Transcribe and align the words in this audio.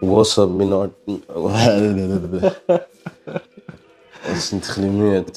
What's 0.00 0.38
up, 0.38 0.50
mein 0.50 0.72
Art? 0.72 0.92
Es 4.32 4.48
sind 4.48 4.64
ein 4.64 4.66
bisschen 4.66 4.98
müde. 4.98 5.32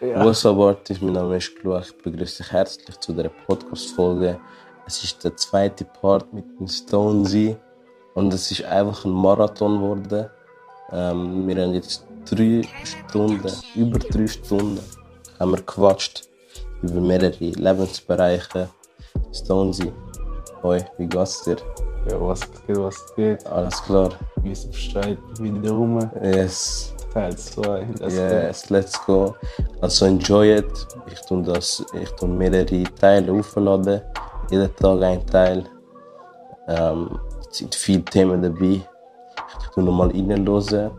Ja. 0.00 0.24
What's 0.24 0.46
up, 0.46 0.58
Artist? 0.58 1.02
Mein 1.02 1.14
Name 1.14 1.36
ist 1.36 1.56
Gluach. 1.56 1.86
Ich 1.86 1.96
begrüße 1.98 2.42
dich 2.42 2.52
herzlich 2.52 2.96
zu 3.00 3.12
dieser 3.12 3.30
Podcast-Folge. 3.46 4.38
Es 4.86 5.02
ist 5.02 5.24
der 5.24 5.36
zweite 5.36 5.84
Part 5.84 6.32
mit 6.32 6.44
dem 6.58 6.68
Stonesy. 6.68 7.56
Und 8.14 8.32
es 8.32 8.50
ist 8.50 8.64
einfach 8.64 9.04
ein 9.04 9.10
Marathon 9.10 9.78
geworden. 9.78 10.30
Ähm, 10.92 11.46
wir 11.48 11.62
haben 11.62 11.74
jetzt 11.74 12.04
drei 12.30 12.62
Stunden, 12.84 13.52
über 13.74 13.98
drei 13.98 14.26
Stunden, 14.26 14.80
haben 15.38 15.50
wir 15.50 15.58
gequatscht 15.58 16.28
über 16.82 17.00
mehrere 17.00 17.34
Lebensbereiche. 17.38 18.68
Stonesy, 19.32 19.92
hoi, 20.62 20.84
wie 20.98 21.06
geht's 21.06 21.42
dir? 21.42 21.56
Ja, 22.08 22.20
was 22.20 22.40
geht, 22.66 22.78
was 22.78 23.14
geht? 23.16 23.46
Alles 23.46 23.82
klar? 23.82 24.10
Wie 24.42 24.52
ist 24.52 24.70
Bescheid? 24.70 25.18
Wieder 25.40 25.72
rum. 25.72 25.98
Yes. 26.22 26.94
Teil 27.12 27.36
2. 27.36 27.86
Yes, 28.08 28.70
let's 28.70 29.04
go. 29.06 29.34
Also 29.80 30.06
enjoy 30.06 30.58
it. 30.58 30.86
Ich 31.10 31.20
tue 31.22 31.42
das, 31.42 31.84
ich 32.00 32.10
tue 32.12 32.28
mehrere 32.28 32.84
Teile 33.00 33.32
aufladen. 33.32 34.02
Jeden 34.50 34.76
Tag 34.76 35.02
ein 35.02 35.26
Teil. 35.26 35.64
Ähm, 36.68 37.18
es 37.50 37.58
sind 37.58 37.74
viele 37.74 38.04
Themen 38.04 38.42
dabei. 38.42 38.82
Ich 39.60 39.68
tue 39.74 39.82
nochmal 39.82 40.10
reinhören 40.10 40.90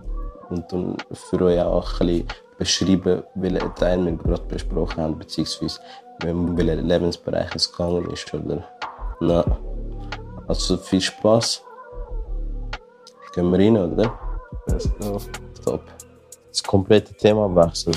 und 0.50 0.72
dann 0.72 0.98
für 1.14 1.42
euch 1.42 1.62
auch 1.62 2.02
ein 2.02 2.08
bisschen 2.08 2.28
beschreiben, 2.58 3.24
welchen 3.36 3.76
Teil 3.76 4.06
wir 4.06 4.12
gerade 4.14 4.44
besprochen 4.44 5.04
haben, 5.04 5.20
beziehungsweise 5.20 5.80
in 6.24 6.58
welchen 6.58 6.88
Lebensbereich 6.88 7.56
es 7.56 7.72
gegangen 7.72 8.10
ist. 8.12 8.34
Oder? 8.34 8.64
Na, 9.20 9.46
also 10.48 10.78
viel 10.78 11.02
Spaß. 11.02 11.64
Gehen 13.34 13.52
wir 13.52 13.60
rein, 13.60 13.78
oder? 13.78 14.20
Let's 14.68 14.90
go. 15.00 15.20
Top. 15.64 15.82
Das 16.50 16.64
komplette 16.64 17.14
Thema 17.16 17.54
wechseln. 17.56 17.96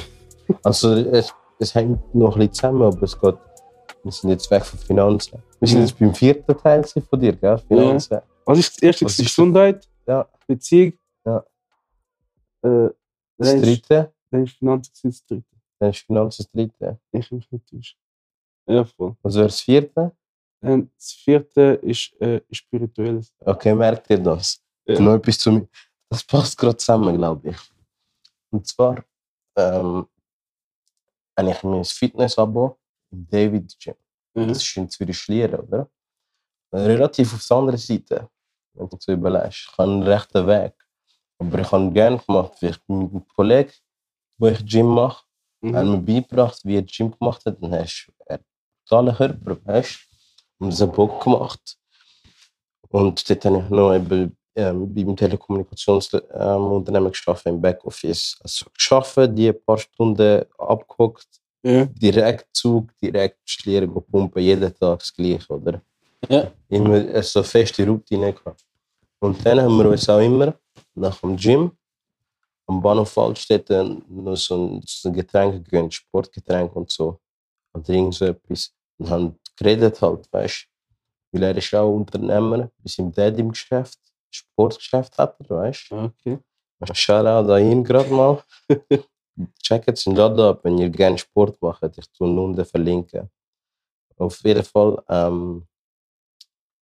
Also 0.63 0.93
es, 0.95 1.33
es 1.59 1.75
hängt 1.75 2.15
noch 2.15 2.35
ein 2.37 2.39
bisschen 2.41 2.53
zusammen, 2.55 2.83
aber 2.83 3.03
es 3.03 3.19
geht. 3.19 3.37
Wir 4.03 4.13
sind 4.13 4.31
jetzt 4.31 4.51
weg 4.51 4.65
von 4.65 4.79
Finanzen. 4.79 5.43
Wir 5.59 5.69
sind 5.69 5.79
Ja. 5.79 5.85
jetzt 5.85 5.99
beim 5.99 6.15
vierten 6.15 6.57
Teil 6.59 6.85
von 6.85 7.21
dir, 7.21 7.35
gell? 7.37 7.59
Finanzen. 7.59 8.21
Was 8.47 8.59
ist 8.59 8.77
das 8.77 8.83
erste? 8.83 9.05
Was 9.05 9.19
ist- 9.19 9.27
Gesundheit, 9.27 9.89
Ja. 10.07 10.27
Beziehung. 10.47 10.93
Ja. 11.25 11.45
Äh, 12.63 12.89
Das 13.39 13.61
dritte, 13.61 14.13
Dann 14.31 14.45
ist 14.45 14.53
Finanzen 14.59 14.93
das 15.03 15.25
dritte. 15.27 15.45
dann 15.79 15.91
ist 15.91 15.99
Finanzen 16.01 16.43
das 16.45 16.51
dritte. 16.53 16.99
Ich 17.13 17.31
mich 17.33 17.49
nicht. 17.73 17.97
Ja, 18.67 18.85
voll. 18.85 19.17
Was 19.23 19.35
wäre 19.35 19.47
das 19.47 19.61
vierte? 19.61 20.13
Und 20.63 20.93
das 20.97 21.13
vierte 21.13 21.61
ist 21.83 22.13
äh, 22.21 22.41
spirituelles. 22.51 23.33
Okay, 23.41 23.75
merkt 23.75 24.11
ihr 24.11 24.19
das? 24.19 24.63
Ja. 24.87 25.01
Noch 25.01 25.15
etwas 25.15 25.39
zu 25.39 25.53
mir. 25.53 25.69
Das 26.09 26.23
passt 26.25 26.57
gerade 26.59 26.77
zusammen, 26.77 27.17
glaube 27.17 27.51
ich. 27.51 27.57
Und 28.51 28.67
zwar 28.67 29.05
ähm, 29.57 30.07
habe 31.39 31.51
ich 31.51 31.63
mein 31.63 31.85
Fitness-Abo 31.85 32.79
im 33.11 33.27
David 33.29 33.79
Gym. 33.79 33.95
Mhm. 34.35 34.49
Das 34.49 34.59
ist 34.59 34.77
in 34.77 34.89
Zürich 34.91 35.19
Schlieren, 35.19 35.61
oder? 35.61 35.89
Relativ 36.73 37.35
auf 37.35 37.47
der 37.47 37.57
anderen 37.57 37.79
Seite, 37.79 38.29
wenn 38.75 38.89
du 38.89 38.97
so 39.01 39.13
überlegst. 39.13 39.69
Ich 39.71 39.79
habe 39.79 39.91
einen 39.91 40.03
rechten 40.03 40.47
Weg. 40.47 40.75
Aber 41.39 41.59
ich 41.59 41.73
habe 41.73 41.91
gerne 41.93 42.19
gemacht, 42.19 42.53
wie 42.61 42.67
ich 42.67 42.79
mit 42.87 43.11
einem 43.13 43.29
Kollegen, 43.29 43.73
wo 44.39 44.47
ich 44.49 44.65
Gym 44.67 44.87
mache, 44.89 45.25
Mhm. 45.63 45.77
hat 45.77 45.85
mir 45.85 45.99
beigebracht, 45.99 46.61
wie 46.65 46.77
er 46.77 46.83
Gym 46.83 47.11
gemacht 47.19 47.45
hat. 47.45 47.63
Dann 47.63 47.73
hast 47.73 48.07
du 48.07 48.13
einen 48.33 48.45
totalen 48.87 49.15
Körper, 49.15 49.59
weißt 49.67 50.09
Und 50.61 50.79
hat 50.79 50.95
Bock 50.95 51.23
gemacht. 51.25 51.77
Und 52.91 53.29
dort 53.29 53.45
habe 53.45 53.59
ich 53.59 53.69
noch 53.71 53.95
eben, 53.95 54.37
ähm, 54.55 54.95
beim 54.95 55.17
Telekommunikationsunternehmen 55.17 57.11
geschafft, 57.11 57.47
im 57.47 57.61
Backoffice. 57.61 58.39
Also 58.43 58.67
geschafft, 58.75 59.19
die 59.33 59.53
paar 59.53 59.79
Stunden 59.79 60.45
abgeguckt, 60.59 61.27
Ja. 61.63 61.85
direkt 61.87 62.47
Zug, 62.53 62.91
direkt 63.03 63.39
Schlieren 63.45 63.93
go 63.93 64.01
pumpen, 64.01 64.43
jeden 64.43 64.75
Tag 64.75 64.99
das 65.01 65.13
Gleiche, 65.15 65.53
oder? 65.53 65.83
Ja. 66.29 66.51
Immer 66.69 67.23
so 67.23 67.43
feste 67.43 67.87
Routine 67.87 68.33
gehabt. 68.33 68.65
Und 69.21 69.45
dann 69.45 69.61
haben 69.61 69.77
wir 69.79 69.91
uns 69.91 70.09
auch 70.09 70.21
immer 70.21 70.55
nach 70.95 71.19
dem 71.21 71.37
Gym 71.37 71.71
am 72.67 72.81
Bahnhof 72.81 73.17
Altstädte 73.19 73.99
noch 74.09 74.37
so 74.37 74.57
ein, 74.57 74.83
so 74.87 75.09
ein 75.09 75.13
Getränk 75.15 75.65
gegönnt, 75.65 75.93
Sportgetränk 75.95 76.75
und 76.77 76.91
so. 76.91 77.19
Oder 77.75 77.89
irgend 77.91 78.15
so 78.15 78.27
etwas. 78.27 78.73
Und 78.99 79.11
haben 79.11 79.39
geredet 79.61 80.01
halt, 80.01 80.33
weißt 80.33 80.67
du. 80.67 81.39
Weil 81.39 81.45
er 81.45 81.57
ist 81.57 81.75
auch 81.75 81.95
Unternehmer, 81.95 82.71
bei 82.79 82.87
seinem 82.87 83.13
Dad 83.13 83.39
im 83.39 83.51
Geschäft, 83.51 83.99
Sportgeschäft 84.31 85.17
hat 85.19 85.37
er, 85.41 85.51
weißt 85.51 85.91
du. 85.91 85.97
Okay. 85.97 86.39
Shoutout 86.93 87.53
an 87.53 87.71
ihn 87.71 87.85
gerade 87.85 88.11
mal. 88.11 88.43
Checkt 89.63 89.97
seinen 89.99 90.17
Laden 90.17 90.41
ab, 90.41 90.61
wenn 90.65 90.79
ihr 90.79 90.89
gerne 90.89 91.19
Sport 91.19 91.61
macht. 91.61 91.97
Ich 91.97 92.11
tue 92.13 92.29
ihn 92.29 92.39
unten 92.39 92.65
verlinken. 92.65 93.31
Auf 94.17 94.41
jeden 94.45 94.65
Fall, 94.65 95.03
ähm, 95.09 95.67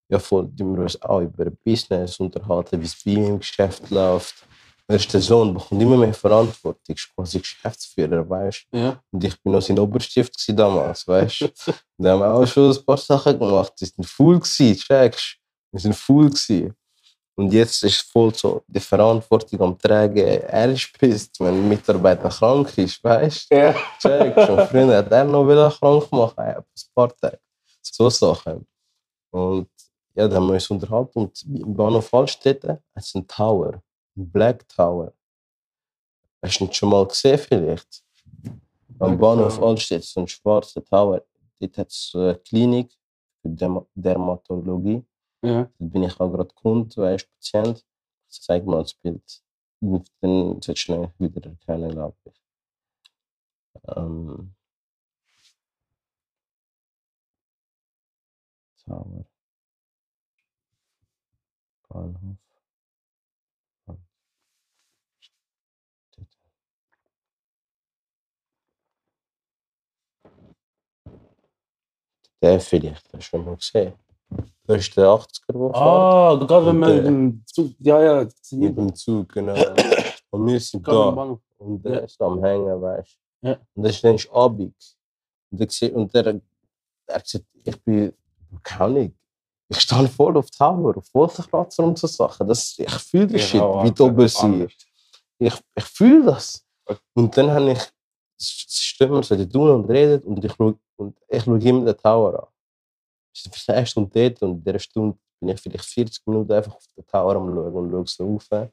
ja, 0.08 0.18
die 0.18 0.64
wir 0.64 0.82
uns 0.82 1.00
auch 1.02 1.20
über 1.20 1.50
Business 1.50 2.18
unterhalten, 2.18 2.80
wie 2.80 2.86
es 2.86 3.02
bei 3.04 3.10
ihm 3.12 3.26
im 3.26 3.38
Geschäft 3.38 3.90
läuft. 3.90 4.47
Er 4.90 4.96
ist 4.96 5.12
der 5.12 5.20
Sohn, 5.20 5.52
bekommt 5.52 5.82
immer 5.82 5.98
mehr 5.98 6.14
Verantwortung, 6.14 6.96
ist 6.96 7.14
quasi 7.14 7.40
Geschäftsführer, 7.40 8.28
weißt 8.28 8.68
du. 8.70 8.78
Ja. 8.78 9.02
Und 9.10 9.22
ich 9.22 9.42
bin 9.42 9.52
noch 9.52 9.60
sein 9.60 9.78
Oberstift 9.78 10.34
damals, 10.58 11.06
weißt 11.06 11.42
du. 11.42 11.48
Da 11.98 12.12
haben 12.12 12.20
wir 12.20 12.32
auch 12.32 12.46
schon 12.46 12.72
ein 12.72 12.84
paar 12.86 12.96
Sachen 12.96 13.38
gemacht. 13.38 13.74
Die 13.78 13.84
sind 13.84 14.06
full 14.06 14.40
gewesen, 14.40 14.78
checkst 14.78 15.36
Wir 15.72 15.80
sind 15.80 15.94
full 15.94 16.30
gewesen. 16.30 16.74
Und 17.36 17.52
jetzt 17.52 17.84
ist 17.84 18.00
voll 18.10 18.34
so 18.34 18.62
die 18.66 18.80
Verantwortung 18.80 19.60
am 19.60 19.78
Tragen. 19.78 20.16
Er 20.16 20.72
ist 20.72 20.90
pisst, 20.98 21.38
wenn 21.38 21.54
ein 21.54 21.68
Mitarbeiter 21.68 22.30
krank 22.30 22.76
ist, 22.78 23.04
weißt 23.04 23.52
du. 23.52 23.56
Ja. 23.56 23.74
Checkst 24.00 24.48
Und 24.48 24.60
früher 24.68 24.96
hat 24.96 25.12
er 25.12 25.24
noch 25.24 25.46
wieder 25.46 25.70
krank 25.70 26.08
ja, 26.10 26.56
ein 26.56 26.64
paar 26.94 27.14
Tage. 27.14 27.38
So 27.82 28.08
Sachen. 28.08 28.66
Und 29.30 29.68
ja, 30.14 30.26
da 30.26 30.36
haben 30.36 30.46
wir 30.46 30.54
uns 30.54 30.70
unterhalten. 30.70 31.18
Und 31.18 31.42
im 31.42 31.74
Bahnhof 31.74 32.12
Altstädte 32.14 32.70
hat 32.70 33.04
es 33.04 33.14
einen 33.14 33.26
Tower, 33.26 33.82
Black 34.18 34.68
Tower. 34.68 35.12
Hast 36.42 36.60
du 36.60 36.64
ihn 36.64 36.72
schon 36.72 36.90
mal 36.90 37.06
gesehen 37.06 37.38
vielleicht? 37.38 38.04
Am 38.98 39.16
Black 39.16 39.20
Bahnhof 39.20 39.56
Tower. 39.56 39.68
Altstädte, 39.68 40.06
so 40.06 40.20
ein 40.20 40.28
schwarzer 40.28 40.84
Tower. 40.84 41.24
Dort 41.60 41.78
hat 41.78 41.88
es 41.88 42.12
eine 42.14 42.36
Klinik 42.38 42.92
für 43.40 43.48
Derma 43.48 43.86
Dermatologie. 43.94 45.04
Ja. 45.42 45.70
Dort 45.78 45.92
bin 45.92 46.02
ich 46.02 46.18
auch 46.20 46.30
gerade 46.30 46.52
Kunde, 46.54 46.96
weißt 46.96 47.28
Patient. 47.32 47.84
Ich 48.28 48.40
zeig 48.42 48.64
mal 48.66 48.82
das 48.82 48.94
Bild. 48.94 49.42
Und 49.80 50.10
Dann 50.20 50.60
solltest 50.60 50.88
du 50.88 50.94
ihn 50.94 51.34
wieder 51.34 51.50
erkennen, 51.50 51.90
glaube 51.92 52.16
ich. 52.24 52.40
Ähm. 53.96 54.54
Tower. 58.84 59.24
Bahnhof. 61.88 62.47
Der 72.40 72.60
vielleicht, 72.60 73.04
hast 73.06 73.14
du 73.14 73.20
schon 73.20 73.44
mal 73.44 73.56
gesehen. 73.56 73.92
Das 74.64 74.78
ist 74.78 74.96
der 74.96 75.06
80er, 75.06 75.52
der 75.52 75.54
fährt. 75.54 75.76
Ah, 75.76 76.36
gerade 76.46 76.66
wenn 76.66 76.78
man 76.78 76.96
mit 76.96 77.06
dem 77.06 77.42
Zug. 77.46 77.72
Ja, 77.78 78.02
ja. 78.02 78.28
Mit 78.52 78.76
dem 78.76 78.94
Zug, 78.94 79.32
genau. 79.32 79.54
Und 80.30 80.46
wir 80.46 80.60
sind 80.60 80.86
da. 80.86 81.38
Und 81.58 81.84
der 81.84 82.04
ist 82.04 82.20
am 82.20 82.42
Hängen, 82.44 82.80
weißt 82.80 83.18
du. 83.42 83.48
Ja. 83.48 83.58
Und 83.74 83.82
das 83.82 83.92
ist 83.92 84.04
dann 84.04 84.18
Abend. 84.32 84.74
Und 85.50 85.60
der, 85.60 85.70
sieht- 85.70 85.94
und 85.94 86.12
der, 86.14 86.22
der 86.24 86.40
sagt, 87.24 87.46
ich 87.64 87.82
bin, 87.82 88.12
keine 88.62 88.84
Ahnung, 88.84 89.14
ich 89.70 89.80
stehe 89.80 90.08
voll 90.08 90.36
auf 90.36 90.50
Tower, 90.50 90.96
auf 90.96 91.12
Wolkenkratzer 91.14 91.84
und 91.84 91.98
so 91.98 92.06
Sachen. 92.06 92.46
Das, 92.46 92.78
ich 92.78 92.90
fühle 92.90 93.26
das 93.26 93.42
Shit, 93.42 93.60
Genau, 93.60 93.84
wie 93.84 93.90
die 93.90 94.02
oben 94.02 94.28
sind. 94.28 94.72
Ich, 95.38 95.54
ich 95.74 95.84
fühle 95.84 96.26
das. 96.26 96.64
Und 97.14 97.36
dann 97.36 97.50
habe 97.50 97.72
ich, 97.72 97.80
wir 98.98 99.22
so 99.22 99.36
da 99.36 99.44
tun 99.44 99.70
und 99.70 99.90
reden 99.90 100.22
und 100.26 100.44
ich 100.44 100.52
schaue, 100.52 100.78
und 100.98 101.16
ich 101.28 101.42
schaue 101.44 101.58
immer 101.60 101.84
den 101.84 101.96
Tower 101.96 102.42
an. 102.42 102.48
Ich 103.32 103.44
bin 103.44 103.76
eine 103.76 103.86
Stunde 103.86 104.10
dort 104.12 104.42
und 104.42 104.58
in 104.58 104.64
dieser 104.64 104.78
Stunde 104.78 105.18
bin 105.40 105.48
ich 105.50 105.60
vielleicht 105.60 105.84
40 105.84 106.26
Minuten 106.26 106.52
einfach 106.52 106.74
auf 106.74 106.84
den 106.96 107.06
Tower 107.06 107.36
am 107.36 107.54
schauen 107.54 107.74
und 107.74 107.90
schaue 107.90 108.06
so 108.06 108.32
rauf. 108.32 108.70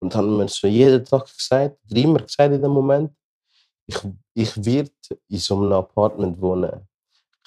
Und 0.00 0.14
haben 0.14 0.36
mir 0.36 0.48
so 0.48 0.66
jeden 0.66 1.04
Tag 1.04 1.24
gesagt, 1.26 1.78
oder 1.90 2.00
immer 2.00 2.18
gesagt 2.20 2.52
in 2.52 2.60
dem 2.60 2.72
Moment, 2.72 3.12
ich, 3.86 3.96
ich 4.34 4.64
werde 4.64 4.90
in 5.28 5.38
so 5.38 5.56
einem 5.56 5.72
Apartment 5.72 6.40
wohnen. 6.40 6.86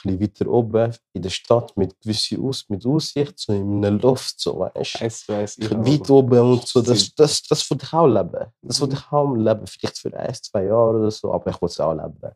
Ein 0.03 0.19
bisschen 0.19 0.21
weiter 0.21 0.51
oben 0.51 0.95
in 1.13 1.21
der 1.23 1.29
Stadt 1.31 1.75
mit 1.75 1.99
gewisser 1.99 2.39
Aus 2.39 2.67
mit 2.69 2.85
Aussicht, 2.85 3.37
so 3.39 3.51
in 3.53 3.83
einem 3.83 3.99
Loft, 3.99 4.39
so 4.39 4.59
weißt 4.59 5.01
Weiss, 5.01 5.27
weiss, 5.27 5.57
ich 5.57 5.71
Weit 5.71 6.09
oben 6.09 6.39
und 6.39 6.67
so. 6.67 6.81
Das, 6.81 7.13
das, 7.15 7.41
das 7.43 7.69
will 7.69 7.79
ich 7.81 7.93
auch 7.93 8.05
leben. 8.07 8.45
Das 8.61 8.79
will 8.79 8.87
Mhm. 8.87 8.93
ich 8.93 9.11
auch 9.11 9.35
leben. 9.35 9.67
Vielleicht 9.67 9.97
für 9.97 10.15
ein, 10.15 10.33
zwei 10.35 10.65
Jahre 10.65 10.99
oder 10.99 11.11
so, 11.11 11.33
aber 11.33 11.49
ich 11.49 11.59
will 11.61 11.67
es 11.67 11.79
auch 11.79 11.93
leben. 11.93 12.31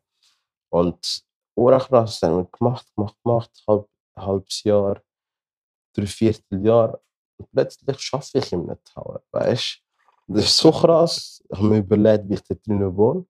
Und 0.70 1.24
Haben 1.58 2.38
wir 2.38 2.48
gemacht, 2.52 2.86
gemacht, 2.96 3.16
gemacht, 3.24 3.64
halb, 3.68 3.88
halbes 4.18 4.64
Jahr, 4.64 5.02
drei 5.96 6.06
Vierteljahr. 6.06 7.00
Und 7.38 7.52
plötzlich 7.52 8.00
schaffe 8.00 8.38
ich 8.38 8.52
in 8.54 8.62
einem 8.62 8.78
Tower, 8.84 9.22
weißt? 9.32 9.80
Das 10.28 10.46
ist 10.46 10.58
so 10.58 10.72
krass. 10.72 11.44
Ich 11.50 11.58
habe 11.58 11.68
mir 11.68 11.78
überlegt, 11.80 12.30
wie 12.30 12.36
ich 12.36 12.44
da 12.44 12.56
drinnen 12.56 12.96
wohne. 12.96 13.26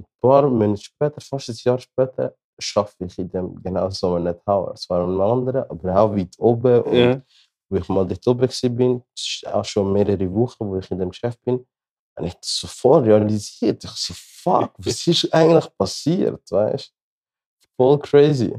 Ein 0.00 0.06
paar 0.20 0.48
Monate 0.48 0.82
später, 0.82 1.20
fast 1.20 1.48
ein 1.50 1.56
Jahr 1.62 1.78
später, 1.78 2.34
schaffe 2.58 3.04
ich 3.04 3.18
in 3.18 3.28
dem 3.28 3.62
genau 3.62 3.88
so 3.90 4.14
einem 4.14 4.36
Tower. 4.44 4.72
Es 4.74 4.88
war 4.90 5.06
ein 5.06 5.20
anderer, 5.20 5.70
aber 5.70 5.96
auch 6.00 6.16
weit 6.16 6.34
oben. 6.38 6.82
Und 6.82 6.94
Ja. 6.94 7.22
wo 7.70 7.76
ich 7.76 7.88
mal 7.88 8.06
dort 8.06 8.26
oben 8.26 8.48
war, 8.48 9.54
auch 9.54 9.64
schon 9.64 9.92
mehrere 9.92 10.32
Wochen, 10.34 10.66
wo 10.68 10.76
ich 10.78 10.90
in 10.90 10.98
dem 10.98 11.10
Geschäft 11.10 11.40
bin, 11.44 11.64
habe 12.16 12.26
ich 12.26 12.34
das 12.34 12.56
sofort 12.56 13.04
realisiert. 13.06 13.84
Ich 13.84 13.90
so, 13.90 14.14
fuck, 14.14 14.72
was 14.78 15.06
ist 15.06 15.32
eigentlich 15.32 15.68
passiert, 15.76 16.50
weißt? 16.50 16.92
Voll 17.78 17.98
crazy. 18.00 18.52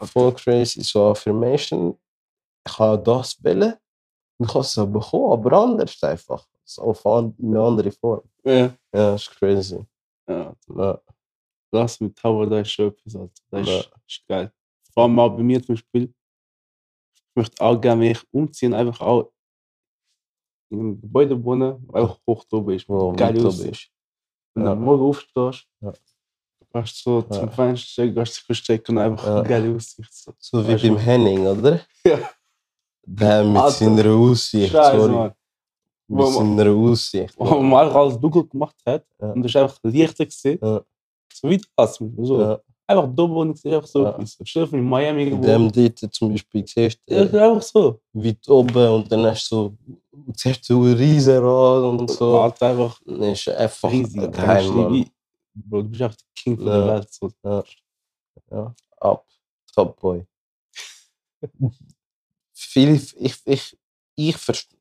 Voll 0.00 0.32
crazy. 0.34 0.82
So 0.82 1.10
Affirmation, 1.10 1.98
ich 2.66 2.78
habe 2.78 3.02
das 3.02 3.42
wollen 3.42 3.74
und 4.38 4.48
ich 4.48 4.54
habe 4.54 4.60
es 4.64 4.74
bekommen, 4.76 5.32
aber 5.32 5.52
anders 5.52 6.02
einfach. 6.02 6.46
So 6.64 6.82
auf 6.82 7.06
eine 7.06 7.34
andere 7.60 7.90
Form. 7.90 8.22
Ja. 8.44 8.54
Ja, 8.66 8.74
das 8.92 9.22
ist 9.22 9.30
crazy. 9.36 9.84
ja. 10.28 10.54
Ja, 10.76 11.00
Das 11.70 12.00
mit 12.00 12.16
Tower, 12.16 12.46
da 12.46 12.60
ist 12.60 12.70
schon 12.70 12.88
etwas, 12.88 13.16
Alter. 13.16 13.32
Das 13.50 13.66
Ja. 13.68 13.78
ist, 13.80 13.90
ist 14.08 14.26
geil. 14.28 14.52
Vor 14.92 15.02
allem 15.04 15.18
auch 15.18 15.30
bei 15.36 15.42
mir 15.42 15.62
zum 15.62 15.74
Beispiel. 15.74 16.14
Ich 17.14 17.36
möchte 17.36 17.64
auch 17.64 17.80
gerne, 17.80 18.02
wenn 18.02 18.10
ich 18.12 18.22
umziehen, 18.32 18.74
einfach 18.74 19.00
auch 19.00 19.32
in 20.70 20.80
einem 20.80 21.00
Gebäude 21.00 21.42
wohnen, 21.44 21.82
weil 21.88 22.08
hoch 22.26 22.44
oben 22.52 22.74
ist. 22.74 22.88
wo 22.88 23.12
Geil 23.12 23.36
ist. 23.36 23.90
Wenn 24.54 24.64
du 24.64 24.70
Ja. 24.70 24.74
Morgen 24.76 25.02
aufstehst, 25.02 25.66
Ja. 25.80 25.92
Gehst 26.74 27.02
so 27.04 27.24
Ja. 27.30 27.40
zum 27.40 27.50
Fenster, 27.52 28.06
gehst 28.08 28.36
dich 28.36 28.42
verstecken 28.44 28.96
und 28.98 29.02
einfach 29.04 29.26
eine 29.36 29.42
geile 29.48 29.74
Aussicht. 29.74 30.12
So. 30.12 30.32
So 30.38 30.66
wie 30.68 30.72
Weißt 30.74 30.84
du? 30.84 30.88
beim 30.88 30.98
Henning, 30.98 31.46
oder? 31.46 31.80
Ja. 32.06 32.18
Der 33.06 33.44
mit 33.44 33.56
Alter. 33.56 33.70
seiner 33.72 34.10
Aussicht. 34.14 34.72
Scheiße, 34.72 34.98
sorry. 35.00 35.12
Mann. 35.12 35.32
Mit 36.08 36.26
seiner 36.28 36.70
Aussicht. 36.70 37.34
Wo 37.38 37.60
man 37.60 37.88
auch 37.88 37.94
alles 37.94 38.18
dunkel 38.20 38.44
gemacht 38.46 38.76
hat 38.86 39.04
Ja. 39.20 39.32
und 39.32 39.42
du 39.42 39.48
hast 39.48 39.56
einfach 39.56 39.78
Lichter 39.82 40.24
gesehen. 40.26 40.58
Ja. 40.62 40.82
So 41.32 41.48
wie 41.50 41.60
das. 41.76 41.96
So. 41.96 42.40
Ja. 42.40 42.60
Einfach 42.86 43.08
dumm 43.14 43.34
und 43.38 43.52
ich 43.56 43.62
sehe 43.62 43.74
einfach 43.76 43.88
so 43.88 44.04
Ja. 44.04 44.18
Stell 44.44 44.68
in 44.72 44.84
Miami 44.84 45.22
irgendwo. 45.24 45.46
dem 45.46 45.72
dort 45.72 46.14
zum 46.14 46.30
Beispiel 46.30 46.64
siehst 46.66 46.98
du 47.06 47.14
Ja, 47.14 47.22
äh, 47.22 47.40
einfach 47.50 47.62
so. 47.62 48.00
weit 48.12 48.46
oben 48.48 48.88
und 48.88 49.10
dann 49.10 49.24
hast 49.26 49.50
du 49.50 49.56
so, 49.56 49.74
siehst 50.36 50.68
du 50.68 50.84
ein 50.84 50.92
Riesenrad 50.94 51.82
und 51.84 52.10
so. 52.10 52.42
Halt 52.42 52.62
einfach 52.62 53.00
Das 53.06 53.38
ist 53.40 53.48
einfach 53.48 53.90
riesig. 53.90 54.20
du 54.20 54.30
Geheim, 54.30 55.06
Bro, 55.54 55.82
du 55.82 55.88
bist 55.88 56.02
einfach 56.02 56.16
der 56.16 56.26
King 56.34 56.56
von 56.56 56.66
Ja. 56.66 56.78
der 56.78 56.94
Welt. 56.94 57.12
So. 57.12 57.32
Ja. 57.42 57.64
Ja, 58.50 58.74
ab. 58.98 59.26
Top 59.74 60.00
Boy. 60.00 60.26
Viele, 62.52 62.92
ich, 62.94 63.40
ich, 63.44 63.78
ich 64.16 64.36
verstehe, 64.36 64.78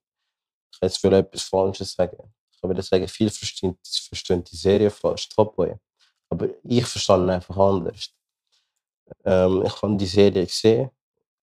ich 0.72 0.80
kann 0.80 0.90
jetzt 0.90 0.98
für 1.00 1.12
etwas 1.16 1.44
Falsches 1.44 1.94
sagen. 1.94 2.18
Ich 2.52 2.62
würde 2.64 2.82
sagen, 2.82 3.08
viele 3.08 3.30
verstehen, 3.30 3.78
verstehen 3.84 4.44
die 4.44 4.56
Serie 4.56 4.90
falsch, 4.90 5.28
Top 5.30 5.56
Boy. 5.56 5.76
Aber 6.30 6.48
ich 6.64 7.08
ihn 7.10 7.30
einfach 7.30 7.58
anders. 7.58 8.10
Ähm, 9.26 9.64
ich 9.66 9.82
habe 9.82 9.98
die 9.98 10.06
Serie 10.06 10.46
gesehen. 10.46 10.90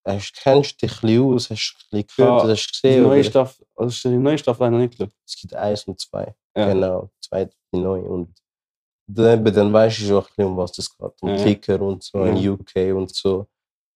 Hast, 0.03 0.33
kennst 0.33 0.81
du 0.81 0.87
dich 0.87 0.95
ein 0.97 1.01
bisschen 1.01 1.23
aus? 1.23 1.49
Hast 1.51 1.75
du 1.91 1.97
ein 1.97 2.03
bisschen 2.03 2.07
gehört? 2.25 2.43
Ja, 2.43 2.49
hast 2.49 2.67
du 2.67 2.71
Die 2.71 2.87
gesehen? 2.87 3.03
neue? 3.03 3.23
Staffel, 3.23 3.67
also 3.75 4.09
die 4.09 4.17
neue 4.17 4.37
Staffel 4.37 4.65
habe 4.65 4.75
ich 4.75 4.79
noch 4.79 4.87
nicht 4.87 4.97
geschaut. 4.97 5.13
Es 5.27 5.35
gibt 5.39 5.53
eins 5.53 5.83
und 5.83 5.99
zwei. 5.99 6.35
Ja. 6.55 6.73
Genau, 6.73 7.11
zwei, 7.21 7.45
die 7.45 7.77
neu. 7.77 7.99
Und 8.01 8.35
dann, 9.15 9.43
dann 9.45 9.73
weißt 9.73 9.99
du 9.99 10.03
schon 10.05 10.17
ein 10.17 10.23
bisschen, 10.25 10.45
um 10.45 10.57
was 10.57 10.77
es 10.77 10.97
geht. 10.97 11.21
Um 11.21 11.29
Ja. 11.29 11.43
Kicker 11.43 11.81
und 11.81 12.03
so, 12.03 12.23
in 12.25 12.37
Ja. 12.37 12.51
UK 12.51 12.95
und 12.95 13.13
so. 13.13 13.47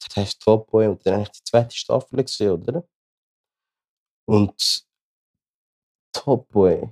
Das 0.03 0.15
heißt 0.17 0.41
Top 0.41 0.69
Boy 0.69 0.88
und 0.88 1.06
dann 1.06 1.13
habe 1.15 1.23
ich 1.23 1.31
die 1.31 1.44
zweite 1.44 1.75
Staffel 1.75 2.23
gesehen, 2.23 2.51
oder? 2.51 2.83
Und 4.27 4.85
Top 6.13 6.47
Boy 6.50 6.89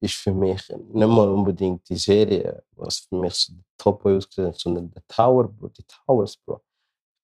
ist 0.00 0.14
für 0.14 0.32
mich 0.32 0.68
nicht 0.68 0.92
mal 0.94 1.28
unbedingt 1.28 1.88
die 1.88 1.96
Serie, 1.96 2.62
was 2.72 2.98
für 3.00 3.16
mich 3.16 3.34
so 3.34 3.52
der 3.52 3.62
Top 3.78 4.02
Boy 4.02 4.16
ausgesehen 4.16 4.48
hat, 4.48 4.58
sondern 4.58 4.90
der 4.90 5.02
Tower, 5.06 5.48
Bro, 5.48 5.68
die 5.68 5.84
Towers, 5.84 6.36
Bro. 6.38 6.60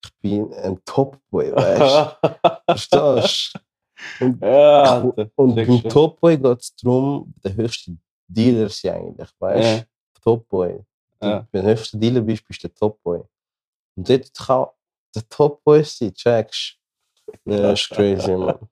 Ich 0.05 0.13
bin 0.21 0.53
ein 0.53 0.79
Top 0.85 1.17
Boy, 1.29 1.51
weißt 1.53 2.17
du? 2.21 2.49
Verstehst 2.65 3.53
du? 3.53 4.25
Und 4.25 4.41
ja, 4.41 4.99
und 5.35 5.55
beim. 5.55 5.83
Top 5.89 6.21
Boy 6.21 6.37
geht 6.37 6.59
es 6.61 6.73
darum, 6.75 7.33
der 7.43 7.53
höchste 7.55 7.97
Dealer 8.27 8.69
sind 8.69 8.91
eigentlich, 8.91 9.29
weißt 9.39 9.77
du? 9.77 9.77
Ja. 9.81 9.85
Top 10.21 10.47
Boy. 10.49 10.79
Ja. 11.21 11.45
Wenn 11.51 11.61
du 11.61 11.67
der 11.67 11.77
höchste 11.77 11.97
Dealer 11.97 12.21
bist, 12.21 12.47
bist 12.47 12.63
du 12.63 12.67
der 12.67 12.75
Top 12.75 13.01
Boy. 13.03 13.21
Und 13.95 14.09
dort 14.09 14.33
kann 14.33 14.67
der 15.15 15.27
Top 15.29 15.63
Boy 15.63 15.83
sein, 15.83 16.13
checkst 16.13 16.77
du? 17.45 17.51
Ja, 17.51 17.61
das 17.61 17.81
ist 17.81 17.89
crazy, 17.89 18.35
man. 18.35 18.55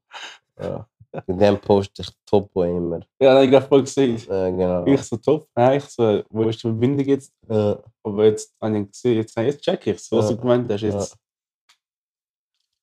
Ja. 0.60 0.88
In 1.28 1.38
dem 1.38 1.60
poste 1.60 2.02
ich 2.02 2.10
Top 2.26 2.52
Boy 2.52 2.70
immer. 2.70 3.00
Ja, 3.20 3.34
habe 3.36 3.46
ich 3.46 3.52
gerade 3.52 3.66
voll 3.68 3.82
gesehen. 3.82 4.18
Ja, 4.28 4.50
genau. 4.50 4.86
Ich 4.86 5.02
so 5.04 5.18
top. 5.18 5.48
Ich 5.74 5.84
so, 5.86 6.24
wo 6.30 6.44
ist 6.44 6.58
die 6.58 6.68
Verbindung 6.68 7.06
jetzt? 7.06 7.32
Ja, 7.50 7.78
Aber 8.04 8.26
jetzt 8.26 8.56
habe 8.62 8.80
ich 8.80 8.92
gesehen, 8.92 9.16
jetzt, 9.18 9.36
jetzt 9.38 9.62
check 9.62 9.88
ich 9.88 9.96
was 9.96 10.10
Ja. 10.10 10.36
du 10.36 10.38
gemeint 10.38 10.72
hast. 10.72 10.82
Jetzt. 10.82 11.16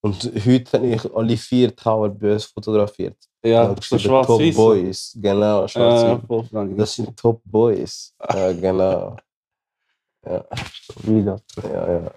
Und 0.05 0.23
heute 0.45 0.77
habe 0.77 0.87
ich 0.87 1.15
alle 1.15 1.35
vier 1.35 1.75
Tower 1.75 2.15
uns 2.21 2.45
fotografiert. 2.45 3.17
Ja, 3.43 3.71
Und 3.71 3.83
so 3.83 3.97
die 3.97 4.03
Top 4.03 4.27
schwarz-weiß. 4.27 4.55
Boys, 4.55 5.17
genau, 5.19 5.63
Ja, 5.63 5.69
schwarz 5.69 6.51
lang. 6.51 6.77
Das 6.77 6.95
sind 6.95 7.17
Top 7.17 7.41
Boys. 7.47 8.15
Ja, 8.21 8.53
genau. 8.67 9.17
Ja, 10.27 10.45
wieder. 11.05 11.41
ja, 11.63 11.93
ja. 11.93 12.13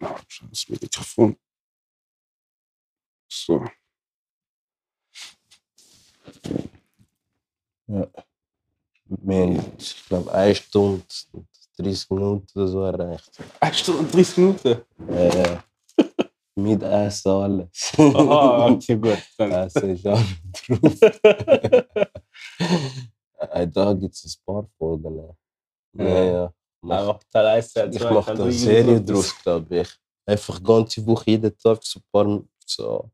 Ja, 0.00 0.16
das 0.48 0.68
Mikrofon. 0.70 1.36
So. 3.30 3.62
Wir 9.04 9.42
haben, 9.42 9.74
ich 9.78 10.08
glaube, 10.08 10.32
eine 10.32 10.54
Stunde 10.54 11.04
und 11.32 11.48
30 11.76 12.10
Minuten 12.10 12.46
oder 12.58 12.68
so 12.68 12.80
erreicht. 12.80 13.30
Eine 13.60 13.74
Stunde 13.74 14.00
und 14.00 14.14
30 14.14 14.36
Minuten. 14.38 14.80
Ja, 15.10 15.36
ja. 15.36 15.64
Mit 16.62 16.82
Essen 16.82 17.30
alles. 17.30 17.92
Aha, 17.98 18.66
okay, 18.70 18.96
gut. 18.96 19.18
Drauf. 19.38 20.24
Äh, 23.50 23.66
Da 23.66 23.92
gibt 23.92 24.14
es 24.14 24.24
ein 24.24 24.44
paar 24.46 24.64
Folgen. 24.78 25.16
Ja, 25.94 26.04
ja. 26.04 26.24
ja. 26.24 26.52
Mach, 26.80 26.98
Einfach 27.00 27.20
Teil 27.30 27.46
1, 27.46 27.72
Teil 27.72 27.92
2. 27.92 28.04
ich 28.04 28.10
mache 28.10 28.34
da 28.34 28.42
eine 28.44 28.52
Serie 28.52 29.00
draus, 29.00 29.34
glaube 29.42 29.80
ich. 29.80 29.88
Einfach 30.26 30.62
ganze 30.62 31.04
Woche, 31.06 31.30
jeden 31.30 31.58
Tag 31.58 31.82
so 31.82 31.98
ein 31.98 32.04
paar. 32.12 32.42
So. 32.64 33.10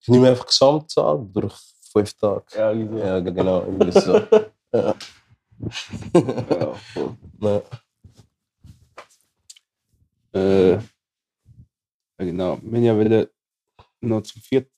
Ich 0.00 0.08
nehme 0.08 0.28
einfach 0.28 0.46
Gesamtzahl 0.46 1.24
durch 1.32 1.54
fünf 1.92 2.12
Tage. 2.14 2.44
Ja, 2.56 2.76
wieso? 2.76 2.98
Ja, 2.98 3.20
genau. 3.20 3.60
Irgendwie 3.62 3.92
so. 3.92 4.14
ja. 4.72 4.94
Ja, 6.12 6.74
voll. 6.92 7.16
Ja. 7.40 7.62
Äh, 10.40 10.78
genau. 12.18 12.58
Wir 12.62 12.80
ja 12.80 12.96
wollen 12.96 13.26
noch 14.00 14.22
zum 14.22 14.40
vierten 14.42 14.70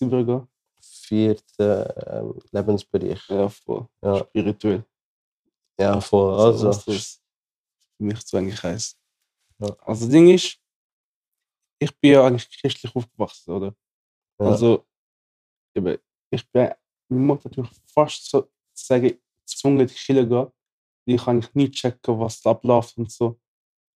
übergehen. 0.00 0.46
Vierter 0.82 2.20
ähm, 2.20 2.38
Lebensbereich. 2.52 3.28
Ja, 3.28 3.48
voll. 3.48 3.86
Ja, 4.02 4.18
Spirituell. 4.18 4.84
ja 5.78 6.00
voll. 6.00 6.38
Also, 6.40 6.66
das 6.68 7.22
für 7.96 8.04
mich 8.04 8.24
zu 8.24 8.36
eigentlich 8.36 8.62
heisst. 8.62 8.98
Ja. 9.58 9.76
Also, 9.80 10.04
das 10.06 10.08
Ding 10.12 10.28
ist, 10.28 10.58
ich 11.78 11.98
bin 12.00 12.12
ja 12.12 12.26
eigentlich 12.26 12.48
christlich 12.60 12.94
aufgewachsen, 12.94 13.50
oder? 13.52 13.74
Ja. 14.40 14.46
Also, 14.46 14.86
eben, 15.74 15.98
ich 16.30 16.48
bin, 16.50 16.70
meine 17.08 17.22
Mutter 17.24 17.50
hat 17.50 17.56
mich 17.56 17.70
fast 17.92 18.30
so 18.30 18.42
zu 18.42 18.50
sagen, 18.86 19.18
gezwungen, 19.46 19.80
in 19.80 19.86
die 19.86 19.94
Kirche 19.94 20.22
zu 20.22 20.28
gehen. 20.28 20.52
Ich 21.06 21.24
kann 21.24 21.44
nicht 21.54 21.74
checken, 21.74 22.18
was 22.20 22.40
da 22.40 22.50
abläuft 22.50 22.96
und 22.98 23.10
so. 23.10 23.38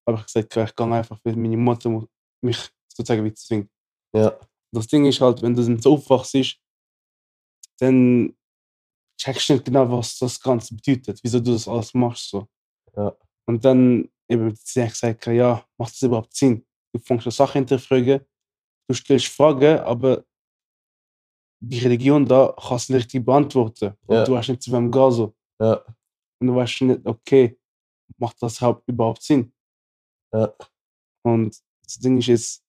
Aber 0.07 0.19
ich 0.19 0.25
gesagt, 0.27 0.57
ich 0.57 0.77
gehe 0.77 0.93
einfach, 0.93 1.19
weil 1.25 1.37
meine 1.37 1.57
Mutter 1.57 1.89
mu- 1.89 2.07
mich 2.45 2.71
sozusagen 2.89 3.25
wie 3.25 3.35
zwingt. 3.35 3.71
ja, 4.15 4.39
Das 4.73 4.87
Ding 4.87 5.05
ist 5.07 5.21
halt, 5.21 5.43
wenn 5.43 5.55
du 5.55 5.63
dann 5.65 5.81
so 5.81 5.95
aufwachst, 5.95 6.35
dann 7.79 8.37
checkst 9.21 9.49
du 9.49 9.53
nicht 9.55 9.65
genau, 9.65 9.91
was 9.91 10.19
das 10.19 10.41
Ganze 10.41 10.75
bedeutet, 10.75 11.21
wieso 11.23 11.41
du 11.41 11.53
das 11.53 11.67
alles 11.69 11.93
machst. 11.95 12.29
So. 12.31 12.49
Ja. 12.97 13.17
Und 13.47 13.65
dann 13.65 14.09
eben 14.29 14.51
hat 14.51 14.59
sie 14.59 14.87
gesagt, 14.87 15.27
ja, 15.27 15.65
macht 15.79 15.93
das 15.93 16.03
überhaupt 16.03 16.35
Sinn? 16.35 16.65
Du 16.93 17.01
fängst 17.01 17.27
an 17.27 17.33
Sachen 17.33 17.59
hinterfragen, 17.61 18.25
du 18.89 18.95
stellst 18.95 19.27
Fragen, 19.27 19.79
aber 19.81 20.25
die 21.61 21.79
Religion 21.81 22.25
da 22.27 22.55
kannst 22.61 22.89
du 22.89 22.93
nicht 22.95 23.05
richtig 23.07 23.25
beantworten. 23.25 23.95
Und 24.07 24.15
Ja. 24.17 24.25
du 24.25 24.37
hast 24.37 24.49
nicht 24.49 24.63
zu 24.63 24.73
wem 24.73 24.91
gehen. 24.91 25.11
So. 25.11 25.35
ja, 25.61 25.85
Und 26.41 26.47
du 26.49 26.55
weißt 26.55 26.83
nicht, 26.83 27.07
okay, 27.07 27.59
macht 28.19 28.41
das 28.43 28.59
überhaupt- 28.59 28.89
überhaupt 28.89 29.23
Sinn? 29.23 29.53
Ja. 30.33 30.55
Und 31.25 31.57
das 31.85 31.99
Ding 31.99 32.19
ist 32.19 32.27
jetzt, 32.27 32.65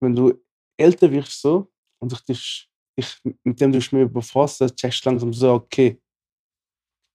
wenn 0.00 0.14
du 0.14 0.34
älter 0.78 1.10
wirst 1.10 1.40
so 1.40 1.72
und 2.00 2.12
dich, 2.12 2.22
dich, 2.24 2.70
dich 2.98 3.20
mit 3.44 3.60
dem 3.60 3.72
du 3.72 3.78
dich 3.78 3.92
mehr 3.92 4.06
befasst, 4.06 4.60
dann 4.60 4.74
checkst 4.74 5.04
du 5.04 5.10
langsam 5.10 5.32
so, 5.32 5.54
okay, 5.54 6.00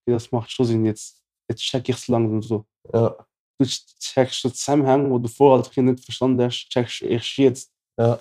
das 0.08 0.32
macht 0.32 0.52
schon 0.52 0.66
Sinn 0.66 0.86
jetzt. 0.86 1.24
Jetzt 1.50 1.62
check 1.62 1.88
ich 1.90 1.96
es 1.96 2.08
langsam 2.08 2.42
so. 2.42 2.66
ja, 2.94 3.16
du 3.60 3.66
checkst 3.66 4.44
den 4.44 4.54
Zusammenhang, 4.54 5.10
wo 5.12 5.20
du 5.20 5.28
vorher 5.28 5.60
als 5.60 5.72
Kind 5.72 5.88
nicht 5.90 6.04
verstanden 6.04 6.42
hast, 6.42 6.70
checkst 6.70 7.02
du 7.02 7.06
erst 7.06 7.38
jetzt. 7.38 7.72
Ja. 7.98 8.20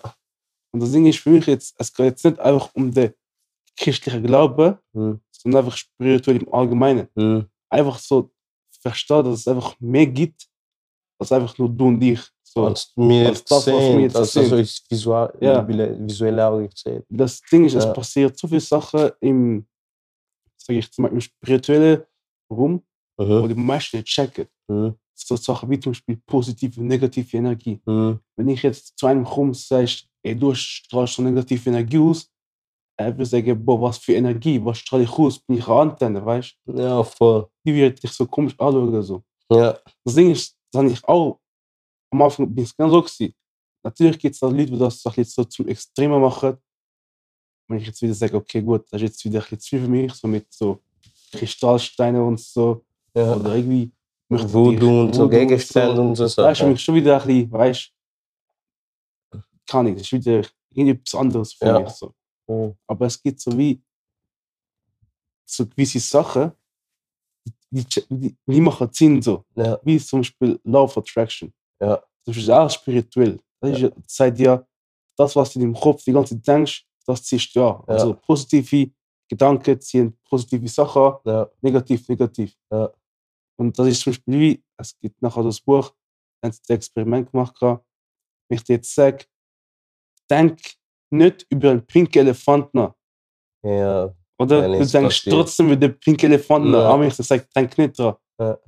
Und 0.72 0.80
das 0.80 0.92
Ding 0.92 1.06
ist 1.06 1.18
für 1.18 1.30
mich 1.30 1.46
jetzt, 1.46 1.74
es 1.78 1.92
geht 1.92 2.06
jetzt 2.06 2.24
nicht 2.24 2.38
einfach 2.38 2.70
um 2.74 2.92
den 2.92 3.14
christlichen 3.76 4.22
Glauben, 4.22 4.78
Hm. 4.94 5.20
sondern 5.30 5.64
einfach 5.64 5.76
spirituell 5.76 6.42
im 6.42 6.52
Allgemeinen. 6.52 7.08
Hm. 7.16 7.48
Einfach 7.70 7.98
so 7.98 8.30
verstehen, 8.80 9.24
dass 9.24 9.40
es 9.40 9.48
einfach 9.48 9.78
mehr 9.80 10.06
gibt, 10.06 10.48
als 11.18 11.32
einfach 11.32 11.56
nur 11.58 11.68
du 11.68 11.88
und 11.88 12.02
ich. 12.02 12.20
Als 12.56 12.92
wir 12.96 13.28
als 13.28 13.44
das, 13.44 13.58
was 13.58 13.66
wir 13.66 13.80
sehen, 13.80 14.00
jetzt 14.00 14.16
als 14.16 14.32
sehen. 14.32 14.46
so 14.46 14.56
ist 14.56 14.90
visual, 14.90 15.32
Ja. 15.40 15.66
visuelle 15.68 16.46
Auge 16.46 16.68
gesehen. 16.68 17.04
Das 17.08 17.40
Ding 17.42 17.64
ist, 17.64 17.74
es 17.74 17.84
Ja. 17.84 17.92
passiert 17.92 18.38
so 18.38 18.48
viele 18.48 18.60
Sachen 18.60 19.10
im, 19.20 19.66
sag 20.56 20.76
ich 20.76 20.84
jetzt 20.84 20.98
mal, 20.98 21.08
im 21.12 21.20
spirituellen 21.20 22.02
Raum, 22.50 22.82
wo 23.16 23.24
Mhm. 23.24 23.48
die 23.48 23.54
meisten 23.54 23.96
nicht 23.98 24.08
checken. 24.08 24.46
Mhm. 24.68 24.94
So 25.14 25.36
Sachen 25.36 25.68
wie 25.70 25.78
zum 25.78 25.92
Beispiel 25.92 26.16
positive 26.26 26.80
und 26.80 26.86
negative 26.86 27.36
Energie. 27.36 27.80
Mhm. 27.86 28.18
Wenn 28.36 28.48
ich 28.48 28.62
jetzt 28.62 28.98
zu 28.98 29.06
einem 29.06 29.24
komme 29.24 29.48
und 29.48 29.56
sagst, 29.56 30.06
ey, 30.22 30.34
du 30.34 30.54
strahlst 30.54 31.14
so 31.14 31.22
negative 31.22 31.68
Energie 31.70 31.98
aus, 31.98 32.28
er 32.98 33.12
würde 33.14 33.26
sagen, 33.26 33.64
boah, 33.64 33.80
was 33.80 33.98
für 33.98 34.14
Energie, 34.14 34.62
was 34.64 34.78
strahle 34.78 35.04
ich 35.04 35.10
aus? 35.18 35.38
Bin 35.38 35.56
ich 35.58 35.66
eine 35.68 35.80
Antenne, 35.80 36.24
weißt 36.24 36.56
du? 36.66 36.72
Ja, 36.80 37.02
voll. 37.02 37.48
Die 37.64 37.74
wird 37.74 38.02
dich 38.02 38.10
so 38.12 38.26
komisch 38.26 38.54
anschauen. 38.58 39.02
So. 39.02 39.22
Ja. 39.50 39.78
Das 40.04 40.14
Ding 40.14 40.30
ist, 40.32 40.54
das 40.72 40.82
habe 40.82 40.92
ich 40.92 41.04
auch 41.08 41.38
am 42.10 42.22
Anfang 42.22 42.52
bin 42.54 42.64
ich 42.64 42.76
genau 42.76 42.90
so 42.90 43.02
gewesen. 43.02 43.34
Natürlich 43.82 44.18
gibt 44.18 44.34
es 44.34 44.42
auch 44.42 44.50
Leute, 44.50 44.72
die 44.72 44.78
das 44.78 45.02
bisschen 45.02 45.24
so 45.24 45.44
zum 45.44 45.68
Extremer 45.68 46.18
machen. 46.18 46.56
Wenn 47.68 47.78
ich 47.78 47.86
jetzt 47.86 48.02
wieder 48.02 48.14
sage, 48.14 48.36
okay, 48.36 48.60
gut, 48.62 48.82
das 48.90 49.00
ist 49.00 49.08
jetzt 49.08 49.24
wieder 49.24 49.38
ein 49.38 49.42
bisschen 49.42 49.60
zu 49.60 49.68
viel 49.70 49.80
für 49.80 49.88
mich, 49.88 50.12
so 50.14 50.28
mit 50.28 50.52
so 50.52 50.80
Kristallsteinen 51.32 52.20
und 52.22 52.40
so. 52.40 52.84
ja. 53.14 53.34
Oder 53.36 53.54
irgendwie. 53.56 53.90
Voodoo 54.28 55.02
und 55.02 55.14
so 55.14 55.28
Gegenstände 55.28 56.00
und 56.00 56.14
so 56.14 56.22
Weißt 56.24 56.38
du, 56.38 56.42
Sachen. 56.42 56.68
mich 56.70 56.80
schon 56.80 56.94
wieder 56.94 57.20
ein 57.20 57.26
bisschen, 57.26 57.50
weißt 57.50 57.92
du, 59.32 59.42
kann 59.66 59.86
ich, 59.88 59.94
das 59.94 60.02
ist 60.02 60.12
wieder 60.12 60.42
irgendetwas 60.72 61.14
anderes 61.16 61.52
für 61.52 61.66
Ja. 61.66 61.80
mich. 61.80 61.90
So. 61.90 62.14
Mhm. 62.46 62.74
Aber 62.86 63.06
es 63.06 63.20
gibt 63.20 63.40
so 63.40 63.56
wie 63.58 63.82
so 65.44 65.66
gewisse 65.66 65.98
Sachen, 65.98 66.52
die, 67.70 67.84
die, 67.84 68.36
die, 68.46 68.60
machen 68.60 68.88
Sinn 68.92 69.20
so. 69.20 69.44
Ja. 69.56 69.80
Wie 69.82 69.98
zum 69.98 70.20
Beispiel 70.20 70.60
Law 70.64 70.84
of 70.84 70.96
Attraction. 70.98 71.52
Ja. 71.80 72.02
Das 72.24 72.36
ist 72.36 72.50
auch 72.50 72.70
spirituell. 72.70 73.40
Das 73.60 73.72
ist 73.72 73.80
ja, 73.80 73.90
sagt 74.06 74.38
ja, 74.38 74.66
das, 75.16 75.36
was 75.36 75.52
du 75.52 75.58
in 75.58 75.66
deinem 75.72 75.80
Kopf 75.80 76.04
die 76.04 76.12
ganze 76.12 76.34
Zeit 76.36 76.46
denkst, 76.46 76.86
das 77.06 77.22
ziehst 77.22 77.54
du. 77.54 77.60
Ja. 77.60 77.82
Also 77.86 78.14
positive 78.14 78.90
Gedanken 79.28 79.80
ziehen 79.80 80.18
positive 80.28 80.68
Sachen 80.68 81.14
Ja. 81.24 81.48
negativ, 81.60 82.08
negativ. 82.08 82.56
Ja. 82.70 82.90
Und 83.58 83.78
das 83.78 83.88
ist 83.88 84.00
zum 84.02 84.12
Beispiel 84.12 84.40
wie, 84.40 84.64
es 84.78 84.98
gibt 84.98 85.20
nachher 85.22 85.42
das 85.42 85.60
Buch, 85.60 85.92
das 86.42 86.60
Experiment 86.68 87.30
gemacht, 87.30 87.54
wenn 87.60 87.78
ich 88.48 88.64
dir 88.64 88.76
jetzt 88.76 88.94
sage, 88.94 89.26
denk 90.30 90.58
nicht 91.12 91.46
über 91.50 91.70
einen 91.70 91.86
pinken 91.86 92.20
Elefant 92.20 92.72
nach. 92.74 92.94
Ja. 93.62 94.14
Oder 94.38 94.68
du 94.78 94.86
denkst 94.86 95.24
trotzdem 95.24 95.66
über 95.66 95.76
den 95.76 95.98
pinken 95.98 96.32
Elefant 96.32 96.66
nach. 96.66 96.78
Ja. 96.84 96.88
Aber 96.90 97.06
ich 97.06 97.14
sage, 97.14 97.46
denk 97.54 97.76
nicht 97.76 97.98
dran. 97.98 98.16
Ja. 98.40 98.58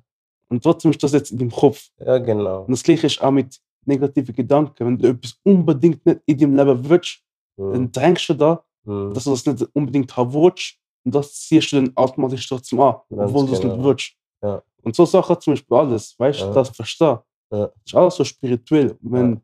Und 0.53 0.63
trotzdem 0.63 0.91
ist 0.91 1.03
das 1.03 1.13
jetzt 1.13 1.31
in 1.33 1.39
deinem 1.39 1.51
Kopf. 1.51 1.89
Ja, 1.99 2.19
genau. 2.19 2.63
Und 2.65 2.71
das 2.73 2.83
gleiche 2.83 3.07
ist 3.07 3.23
auch 3.23 3.31
mit 3.31 3.59
negativen 3.87 4.35
Gedanken. 4.35 4.87
Wenn 4.87 4.99
du 4.99 5.09
etwas 5.09 5.39
unbedingt 5.45 6.05
nicht 6.05 6.21
in 6.27 6.39
deinem 6.39 6.57
Leben 6.57 6.89
willst, 6.91 7.21
Mhm. 7.57 7.73
dann 7.73 7.93
denkst 7.93 8.27
du 8.29 8.35
da, 8.35 8.65
Mhm. 8.85 9.15
dass 9.15 9.25
du 9.25 9.31
das 9.31 9.47
nicht 9.47 9.67
unbedingt 9.75 10.15
haben 10.17 10.33
willst. 10.35 10.77
Und 11.05 11.15
das 11.15 11.33
ziehst 11.35 11.73
du 11.73 11.77
dann 11.77 11.97
automatisch 11.97 12.47
trotzdem 12.49 12.81
an, 12.81 12.97
Ganz 13.11 13.31
obwohl 13.31 13.47
du 13.47 13.53
es 13.55 13.63
nicht 13.63 13.73
genau. 13.73 13.85
willst. 13.85 14.13
Ja. 14.43 14.63
Und 14.83 14.95
so 14.97 15.05
Sachen 15.07 15.41
zum 15.41 15.53
Beispiel 15.55 15.77
alles, 15.77 16.15
weißt 16.19 16.41
du, 16.43 16.45
Ja. 16.47 16.53
das 16.53 16.69
verstehen. 16.71 17.19
Ja. 17.51 17.67
Das 17.67 17.73
ist 17.87 17.95
alles 17.95 18.15
so 18.17 18.25
spirituell. 18.25 18.97
Wenn, 19.01 19.41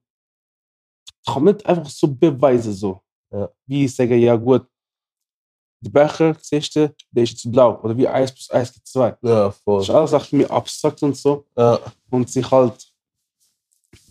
kann 1.26 1.42
man 1.44 1.54
nicht 1.54 1.66
einfach 1.66 1.88
so 1.90 2.06
beweisen, 2.08 2.72
so. 2.72 3.00
Ja. 3.32 3.48
Wie 3.66 3.84
ich 3.84 3.94
sage, 3.94 4.14
ja 4.16 4.36
gut, 4.36 4.66
der 5.80 5.90
Becher, 5.90 6.36
siehst 6.40 6.74
du, 6.76 6.94
der 7.10 7.22
ist 7.22 7.30
jetzt 7.30 7.50
blau. 7.52 7.80
Oder 7.82 7.96
wie 7.96 8.08
1 8.08 8.32
plus 8.32 8.50
1 8.50 8.72
gibt 8.72 8.86
2. 8.88 9.16
Ja, 9.22 9.50
voll. 9.50 9.78
Das 9.78 9.88
ist 9.88 9.94
alles 9.94 10.14
auch 10.14 10.32
mir 10.32 10.50
abstrakt 10.50 11.02
und 11.02 11.16
so. 11.16 11.46
Ja. 11.56 11.78
Und 12.10 12.28
sich 12.28 12.50
halt 12.50 12.92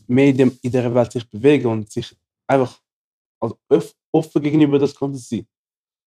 mehr 0.07 0.27
in, 0.27 0.37
dem, 0.37 0.59
in 0.61 0.71
der 0.71 0.93
Welt 0.93 1.11
sich 1.11 1.29
bewegen 1.29 1.67
und 1.67 1.91
sich 1.91 2.15
einfach 2.47 2.79
also 3.39 3.57
offen 4.11 4.41
gegenüber 4.41 4.79
das 4.79 4.95
Ganze 4.95 5.19
sein. 5.19 5.47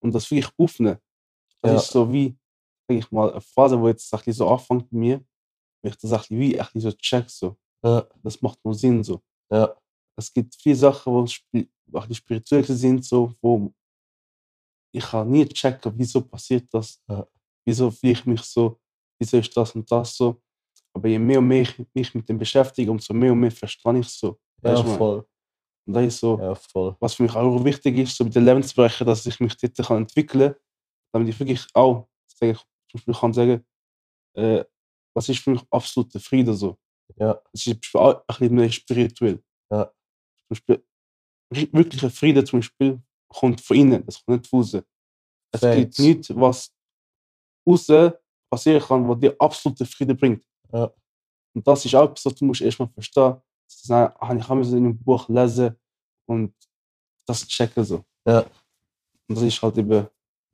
Und 0.02 0.14
das 0.14 0.31
wirklich 0.31 0.52
öffnen. 0.59 0.97
Das 1.61 1.71
Ja. 1.73 1.76
ist 1.76 1.90
so 1.90 2.11
wie, 2.12 2.37
sag 2.88 2.97
ich 2.97 3.11
mal, 3.11 3.31
eine 3.31 3.40
Phase, 3.40 3.79
wo 3.79 3.88
jetzt 3.88 4.12
ein 4.12 4.19
bisschen 4.19 4.33
so 4.33 4.49
anfängt 4.49 4.90
bei 4.90 4.97
mir, 4.97 5.25
wo 5.83 5.88
ich 5.88 5.97
das 5.97 6.11
bisschen 6.11 6.38
wie 6.40 6.52
bisschen 6.57 6.81
so 6.81 6.93
check, 6.93 7.29
so. 7.29 7.57
Ja. 7.85 8.07
Das 8.23 8.40
macht 8.40 8.59
nur 8.64 8.75
Sinn, 8.75 9.05
so. 9.05 9.21
Ja. 9.50 9.76
Es 10.17 10.33
gibt 10.33 10.55
viele 10.55 10.76
Sachen, 10.76 11.12
wo 11.12 11.23
bisschen 11.23 12.14
spirituell 12.14 12.64
sind, 12.64 13.05
so, 13.05 13.35
wo 13.43 13.73
ich 14.93 15.05
kann 15.05 15.31
nie 15.31 15.47
checken, 15.47 15.93
wieso 15.97 16.21
passiert 16.23 16.67
das, 16.73 17.03
Ja. 17.09 17.27
wieso 17.65 17.91
fühle 17.91 18.13
ich 18.13 18.27
mich 18.27 18.43
so, 18.43 18.81
wieso 19.19 19.39
ist 19.39 19.57
das 19.57 19.75
und 19.75 19.91
das 19.91 20.17
so. 20.17 20.41
Aber 20.93 21.09
je 21.09 21.19
mehr 21.19 21.39
und 21.39 21.47
mehr 21.49 21.63
ich 21.63 21.75
mich 21.95 22.15
mit 22.15 22.29
dem 22.29 22.39
beschäftige, 22.39 22.91
umso 22.91 23.15
mehr 23.15 23.33
und 23.33 23.41
mehr 23.41 23.53
verstehe 23.53 23.99
ich 24.01 24.09
so. 24.09 24.39
Ja, 24.63 24.73
Weißt 24.73 24.83
du, 24.85 24.97
voll. 24.97 25.27
Und 25.87 25.95
das 25.95 26.05
ist 26.05 26.19
so, 26.19 26.39
Ja, 26.39 26.55
voll. 26.55 26.97
was 27.01 27.15
für 27.15 27.23
mich 27.23 27.35
auch 27.35 27.65
wichtig 27.65 27.97
ist, 27.99 28.17
so 28.17 28.25
mit 28.25 28.35
den 28.35 28.45
Lebensbereichen, 28.45 29.07
dass 29.07 29.25
ich 29.27 29.39
mich 29.41 29.57
dort 29.57 29.77
kann 29.77 29.99
entwickeln 29.99 30.53
kann, 30.53 30.61
damit 31.13 31.29
ich 31.29 31.39
wirklich 31.39 31.67
auch, 31.75 32.09
sage 32.27 32.53
ich, 32.53 32.59
zum 32.59 32.99
Beispiel 32.99 33.15
kann 33.15 33.33
sagen, 33.33 33.65
äh, 34.37 34.65
was 35.15 35.29
ist 35.29 35.41
für 35.41 35.51
mich 35.51 35.63
absoluter 35.71 36.21
Frieden 36.21 36.55
so. 36.55 36.77
Ja. 37.17 37.35
Das 37.53 37.55
ist 37.55 37.65
zum 37.65 37.75
Beispiel 37.81 38.01
auch 38.01 38.15
ein 38.17 38.25
bisschen 38.29 38.55
mehr 38.55 38.71
spirituell. 38.71 39.43
Ja. 39.71 39.85
Zum 39.87 40.49
Beispiel, 40.51 40.85
wirklicher 41.73 42.11
Frieden 42.11 42.47
zum 42.47 42.61
Beispiel 42.61 43.03
kommt 43.31 43.61
von 43.61 43.77
innen, 43.77 44.05
das 44.05 44.25
kommt 44.25 44.39
nicht 44.41 44.51
von 44.51 44.61
außen. 44.61 44.83
Es 45.53 45.61
Facts. 45.61 45.77
gibt 45.77 45.99
nichts, 45.99 46.37
was 46.37 46.73
außen 47.65 48.13
passieren 48.51 48.83
kann, 48.83 49.09
was 49.09 49.19
dir 49.19 49.35
absoluten 49.39 49.87
Frieden 49.87 50.17
bringt. 50.17 50.45
Ja. 50.73 50.93
Und 51.55 51.67
das 51.67 51.85
ist 51.85 51.95
auch 51.95 52.05
etwas, 52.05 52.25
was 52.25 52.35
du 52.35 52.45
musst 52.45 52.61
erstmal 52.61 52.89
verstehen. 52.89 53.37
Das 53.67 53.83
ist, 53.83 53.91
ah, 53.91 54.35
ich 54.37 54.49
habe 54.49 54.61
es 54.61 54.71
in 54.71 54.79
einem 54.79 54.99
Buch 54.99 55.29
lesen 55.29 55.77
und 56.27 56.55
das 57.27 57.47
checken 57.47 57.85
so. 57.85 58.05
Ja. 58.27 58.41
Und 59.29 59.37
das 59.37 59.43
ist 59.43 59.63
halt 59.63 59.79
eben 59.79 60.07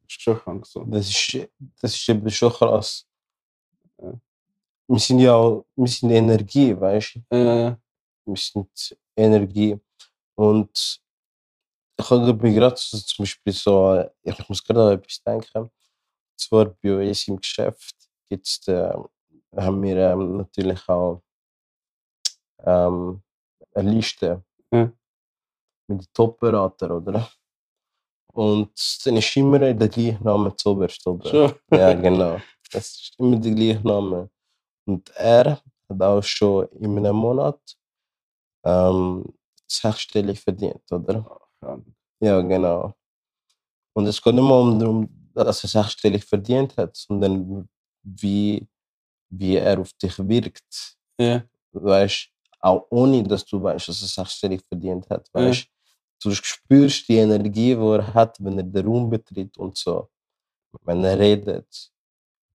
schon 0.07 0.39
krank 0.39 0.67
so. 0.67 0.85
Das 0.85 1.09
ist, 1.09 1.49
das 1.81 1.95
ist 1.95 2.09
eben 2.09 2.31
schon 2.31 2.53
krass. 2.53 3.07
Ja. 4.01 4.13
Wir 4.89 4.99
sind 4.99 5.19
ja 5.19 5.35
auch, 5.35 5.67
wir 5.75 5.89
sind 5.89 6.11
Energie, 6.11 6.79
weißt 6.79 7.17
du? 7.31 7.37
Äh, 7.37 7.77
Wir 8.25 8.37
sind 8.37 8.97
Energie. 9.17 9.79
Und 10.35 11.01
ich 11.99 12.11
habe 12.11 12.53
gerade 12.53 12.77
so, 12.77 12.99
zum 12.99 13.23
Beispiel 13.25 13.53
so, 13.53 14.05
ich 14.23 14.49
muss 14.49 14.63
gerade 14.63 14.83
an 14.83 14.93
etwas 14.93 15.23
denken. 15.23 15.59
Und 15.59 15.71
zwar 16.39 16.67
bei 16.67 17.09
uns 17.09 17.27
im 17.29 17.37
Geschäft 17.39 17.95
gibt's, 18.29 18.67
äh, 18.69 18.93
haben 19.57 19.83
wir 19.83 19.97
ähm, 19.97 20.37
natürlich 20.39 20.87
auch 20.89 21.23
ähm, 22.65 23.23
eine 23.75 23.91
Liste 23.91 24.45
Ja. 24.73 24.93
mit 25.89 26.01
den 26.03 26.07
Top-Beratern, 26.13 26.91
oder? 26.93 27.29
Und 28.33 28.71
dann 29.07 29.17
ist 29.17 29.37
immer 29.37 29.59
der 29.59 29.75
gleiche 29.75 30.23
Name 30.23 30.55
zuoberst 30.57 31.07
oben. 31.07 31.27
schon. 31.27 31.55
Ja, 31.71 31.95
genau. 31.95 32.41
Das 32.71 32.91
ist 32.91 33.15
immer 33.19 33.37
der 33.39 33.55
gleiche 33.55 33.87
Name. 33.87 34.31
Und 34.87 35.09
er 35.17 35.63
hat 35.89 36.03
auch 36.03 36.23
schon 36.23 36.69
in 36.73 36.99
einem 36.99 37.17
Monat 37.17 37.61
ähm, 38.65 39.25
sechsstellig 39.67 40.41
verdient, 40.41 40.83
oder? 40.93 41.46
Ja. 41.67 41.79
Ja, 42.21 42.41
genau. 42.41 42.95
Und 43.95 44.07
es 44.07 44.21
geht 44.23 44.35
nicht 44.35 44.43
mal 44.43 44.61
um 44.61 44.79
darum, 44.79 45.09
dass 45.35 45.65
er 45.65 45.69
sechsstellig 45.69 46.25
verdient 46.25 46.77
hat, 46.77 46.97
sondern 46.97 47.69
wie, 48.03 48.67
wie 49.31 49.57
er 49.57 49.79
auf 49.81 49.93
dich 49.95 50.19
wirkt. 50.19 50.97
Ja. 51.19 51.43
Weißt 51.73 52.29
auch 52.61 52.87
ohne, 52.91 53.23
dass 53.23 53.45
du 53.45 53.63
weißt, 53.63 53.89
dass 53.89 54.03
er 54.03 54.09
sechsstellig 54.09 54.63
verdient 54.67 55.09
hat. 55.11 55.29
Ja. 55.35 55.43
Weißt 55.49 55.67
du 56.23 56.31
spürst 56.33 57.09
die 57.09 57.17
Energie, 57.17 57.75
die 57.75 57.81
er 57.81 58.15
hat, 58.15 58.37
wenn 58.43 58.59
er 58.59 58.65
den 58.65 58.87
Raum 58.87 59.11
betritt 59.11 59.57
und 59.59 59.77
so. 59.77 60.09
Wenn 60.83 61.05
er 61.05 61.19
redet, 61.19 61.91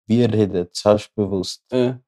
wie 0.07 0.21
er 0.21 0.31
redet, 0.33 0.75
selbstbewusst. 0.75 1.63
Ja. 1.71 1.99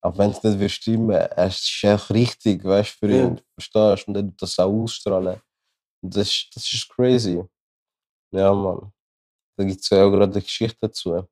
Auch 0.00 0.16
wenn 0.18 0.30
es 0.30 0.42
nicht 0.42 0.72
stimmen, 0.74 1.10
es 1.10 1.60
ist 1.60 1.84
auch 1.84 2.10
richtig, 2.10 2.64
weißt 2.64 2.94
du, 3.02 3.06
für 3.06 3.12
Ja. 3.14 3.24
ihn. 3.26 3.40
Verstehst 3.54 4.06
du? 4.06 4.10
Und 4.10 4.16
er 4.16 4.22
tut 4.22 4.42
das 4.42 4.58
auch 4.58 4.70
ausstrahlen. 4.72 5.40
Das, 6.02 6.28
ist- 6.28 6.50
das 6.54 6.72
ist 6.72 6.88
crazy. 6.88 7.42
Ja, 8.32 8.52
Mann. 8.54 8.92
Da 9.56 9.64
gibt 9.64 9.80
es 9.80 9.90
ja 9.90 10.04
auch 10.04 10.10
gerade 10.10 10.32
eine 10.32 10.42
Geschichte 10.42 10.78
dazu. 10.80 11.12
Und 11.12 11.28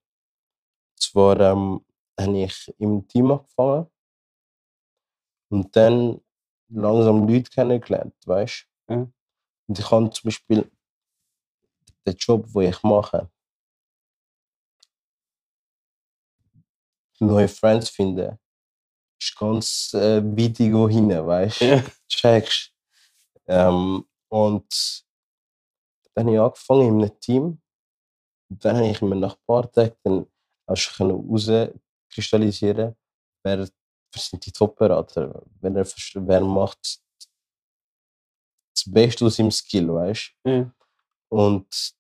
zwar 0.99 1.39
ähm, 1.41 1.85
habe 2.19 2.39
ich 2.45 2.75
im 2.79 3.07
Team 3.09 3.31
angefangen 3.31 3.87
und 5.51 5.75
dann 5.77 6.21
langsam 6.69 7.27
Leute 7.29 7.51
kennengelernt, 7.51 8.15
weißt 8.27 8.67
du? 8.89 8.95
Ja. 8.95 9.09
Und 9.69 9.79
ich 9.79 9.91
habe 9.91 10.11
zum 10.11 10.25
Beispiel 10.29 10.71
den 12.07 12.17
Job, 12.17 12.47
den 12.53 12.63
ich 12.71 12.83
mache, 12.83 13.31
neue 17.21 17.49
Friends 17.49 17.91
finden, 17.91 18.39
ist 19.21 19.37
ganz 19.39 19.95
äh, 19.95 20.23
weit 20.23 20.57
hin, 20.59 21.09
weißt 21.11 21.61
du? 21.61 21.65
Ja. 21.67 21.85
Checkst. 22.09 22.73
Ähm, 23.47 24.05
und 24.29 25.05
dann 26.15 26.27
habe 26.27 26.35
ich 26.35 26.41
angefangen 26.41 26.89
in 26.89 27.03
einem 27.03 27.21
Team. 27.21 27.63
Dann 28.49 28.77
habe 28.77 28.89
ich 28.89 29.03
mir 29.03 29.17
nach 29.17 29.35
ein 29.35 29.45
paar 29.47 29.71
Tagen 29.71 29.97
dann 30.03 30.27
auch 30.67 30.77
schon 30.77 31.11
herauskristallisieren, 31.11 32.97
wer 33.45 33.69
sind 34.15 34.47
die 34.47 34.53
Top-Berater, 34.53 35.43
wer, 35.61 35.75
wer 35.75 36.41
macht 36.41 37.01
das 38.75 38.93
Beste 38.93 39.27
aus 39.27 39.37
seinem 39.37 39.51
Skill, 39.51 39.93
weißt 39.93 40.35
du? 40.45 40.51
Ja. 40.51 40.75
Und 41.29 41.95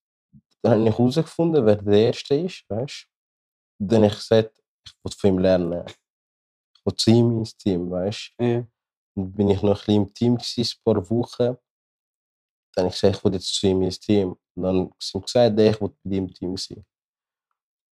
dann 0.63 0.81
habe 0.81 0.89
ich 0.89 0.99
herausgefunden, 0.99 1.67
wer 1.67 1.77
der 1.77 2.07
Erste 2.07 2.35
ist, 2.35 2.65
weißt 2.69 3.09
du? 3.79 3.87
Dann 3.87 4.03
habe 4.03 4.13
ich 4.13 4.19
gesagt, 4.19 4.63
ich 4.87 4.93
will 5.03 5.13
von 5.13 5.31
ihm 5.31 5.39
lernen. 5.39 5.85
Ich 5.87 6.87
will 6.87 6.97
zu 6.97 7.11
ihm 7.11 7.39
ins 7.39 7.57
Team, 7.57 7.91
weißt 7.91 8.35
du? 8.39 8.45
Ja. 8.45 8.67
Dann 9.15 9.33
bin 9.33 9.51
ich 9.51 9.63
noch 9.63 9.71
ein 9.71 9.77
bisschen 9.77 9.95
im 9.95 10.15
Team, 10.15 10.37
gewesen, 10.37 10.77
ein 10.79 10.83
paar 10.85 11.11
Wochen. 11.11 11.57
Dann 12.77 12.89
ich 12.89 12.93
gesagt, 12.93 13.17
ich 13.17 13.25
will 13.25 13.33
jetzt 13.33 13.55
zu 13.55 13.67
ihm 13.67 13.83
ins 13.83 13.99
Team. 13.99 14.37
Und 14.55 14.63
dann 14.63 14.91
sie 14.99 15.17
ihm 15.17 15.23
gesagt, 15.23 15.59
ich 15.59 15.81
will 15.81 15.89
bei 15.89 16.11
dir 16.11 16.19
im 16.19 16.33
Team 16.33 16.57
sein. 16.57 16.85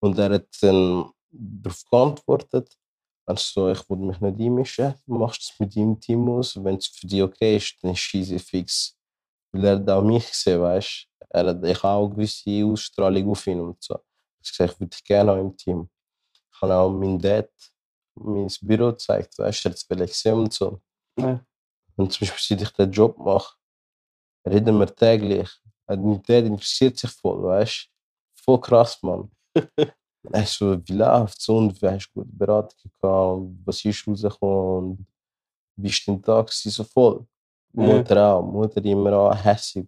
Und 0.01 0.19
er 0.19 0.35
hat 0.35 0.47
dann 0.61 1.11
darauf 1.31 1.85
geantwortet, 1.91 2.77
also 3.27 3.71
ich 3.71 3.89
will 3.89 3.97
mich 3.97 4.21
nicht 4.21 4.41
einmischen, 4.41 4.95
du 5.07 5.15
machst 5.15 5.43
es 5.43 5.59
mit 5.59 5.75
deinem 5.75 5.99
Team 5.99 6.29
aus. 6.29 6.63
Wenn 6.63 6.77
es 6.77 6.89
für 6.89 7.07
dich 7.07 7.23
okay 7.23 7.57
ist, 7.57 7.77
dann 7.83 7.93
ist 7.93 8.15
es 8.15 8.43
fix. 8.43 8.99
Weil 9.53 9.65
er 9.65 9.77
hat 9.77 9.89
auch 9.89 10.03
mich 10.03 10.29
gesehen, 10.29 10.61
weißt 10.61 11.09
du. 11.09 11.27
Er 11.31 11.47
hat 11.47 11.65
ich 11.65 11.83
auch 11.83 12.05
eine 12.05 12.15
gewisse 12.15 12.65
Ausstrahlung 12.67 13.31
auf 13.31 13.47
ihn 13.47 13.61
und 13.61 13.83
so. 13.83 13.99
Ich 14.43 14.51
gesagt, 14.51 14.75
ich 14.75 14.81
würde 14.81 14.91
dich 14.91 15.05
gerne 15.05 15.33
auch 15.33 15.41
im 15.41 15.57
Team. 15.57 15.89
Ich 16.53 16.61
habe 16.61 16.75
auch 16.75 16.93
meinem 16.93 17.19
Dad 17.19 17.51
mein 18.15 18.49
Büro 18.61 18.91
gezeigt, 18.91 19.39
weißt 19.39 19.65
du, 19.65 19.69
er 19.69 19.71
hat 19.71 19.79
es 19.79 19.83
vielleicht 19.85 20.13
gesehen 20.13 20.35
und 20.35 20.53
so. 20.53 20.81
Ja. 21.19 21.45
Und 21.97 22.13
zum 22.13 22.27
Beispiel, 22.27 22.59
seit 22.59 22.63
ich 22.63 22.71
den 22.71 22.93
Job 22.93 23.19
mache, 23.19 23.57
reden 24.47 24.79
wir 24.79 24.87
täglich. 24.95 25.51
Und 25.87 26.29
Dad 26.29 26.45
interessiert 26.45 26.97
sich 26.99 27.11
voll, 27.11 27.43
weißt 27.43 27.89
du? 28.37 28.43
Voll 28.43 28.61
krass, 28.61 28.99
Mann. 29.03 29.31
Ist 30.33 30.55
so, 30.55 30.79
wie 30.87 30.93
läuft's 30.95 31.47
und 31.51 31.81
wie 31.83 31.87
hast 31.89 32.09
du 32.15 32.21
gute 32.23 32.33
Beratung 32.33 32.91
und 33.03 33.63
was 33.67 33.85
ist 33.85 34.09
rausgekommen 34.09 34.91
und 34.99 35.07
wie 35.77 35.89
ist 35.89 36.09
dein 36.09 36.23
Tag 36.23 36.47
gewesen? 36.47 36.71
so 36.71 36.85
voll. 36.85 37.27
Ja. 37.75 37.83
Mutter 37.83 38.27
auch, 38.35 38.43
Mutter 38.43 38.83
immer 38.85 39.13
auch 39.13 39.35
hässig. 39.45 39.87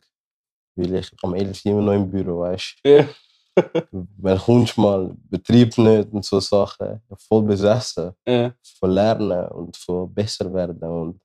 Weil 0.75 0.97
ich 0.97 1.11
am 1.23 1.33
11. 1.35 1.65
immer 1.65 1.81
noch 1.81 1.93
im 1.95 2.11
Büro, 2.11 2.41
weißt 2.41 2.81
Ja. 2.85 3.09
du? 3.93 4.07
Wenn 4.19 4.39
kommst 4.39 4.77
mal, 4.77 5.17
Betrieb 5.31 5.79
nicht 5.79 6.13
und 6.13 6.23
so 6.23 6.39
Sachen. 6.41 7.01
Voll 7.17 7.43
besessen 7.45 8.13
Ja. 8.29 8.53
von 8.79 8.91
Lernen 8.91 9.49
und 9.49 9.75
von 9.79 10.13
besser 10.13 10.53
werden 10.53 10.83
und 10.83 11.21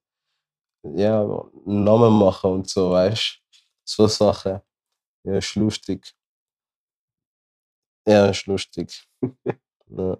ja, 0.83 1.23
Namen 1.65 2.13
machen 2.13 2.51
und 2.51 2.69
so, 2.69 2.91
weißt 2.91 3.41
du? 3.51 3.57
So 3.83 4.07
Sachen. 4.07 4.61
Ja, 5.23 5.37
ist 5.37 5.55
lustig. 5.55 6.13
Ja, 8.07 8.27
ist 8.27 8.45
lustig. 8.47 9.07
ja. 9.87 10.17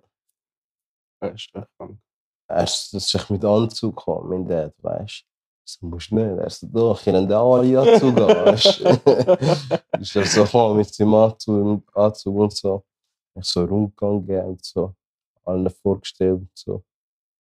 Das 1.19 1.33
ist 1.33 1.55
echt 1.55 1.67
krank. 1.77 1.99
Er 2.47 2.63
ist 2.63 2.93
dass 2.93 3.13
ich 3.13 3.29
mit 3.29 3.45
Anzug 3.45 3.95
gekommen, 3.95 4.29
mein 4.29 4.47
Dad, 4.47 4.73
weißt 4.83 5.21
du? 5.21 5.25
So 5.63 5.85
musst 5.87 6.11
du 6.11 6.15
nicht. 6.15 6.37
Er 6.39 6.47
ist 6.47 6.67
doch, 6.71 6.99
ich 6.99 7.07
habe 7.07 7.35
alle 7.35 7.79
Anzug 7.79 8.17
an, 8.17 8.45
weißt 8.45 8.79
du? 8.79 9.99
Ist 9.99 10.15
er 10.15 10.25
so 10.25 10.43
gekommen 10.43 10.77
mit 10.77 10.93
seinem 10.93 11.13
Anzug, 11.15 11.95
Anzug 11.95 12.35
und 12.35 12.53
so. 12.53 12.85
Ich 13.35 13.45
so 13.45 13.63
rumgegangen 13.63 14.45
und 14.45 14.65
so. 14.65 14.95
Allen 15.45 15.69
vorgestellt 15.69 16.41
und 16.41 16.51
so. 16.53 16.83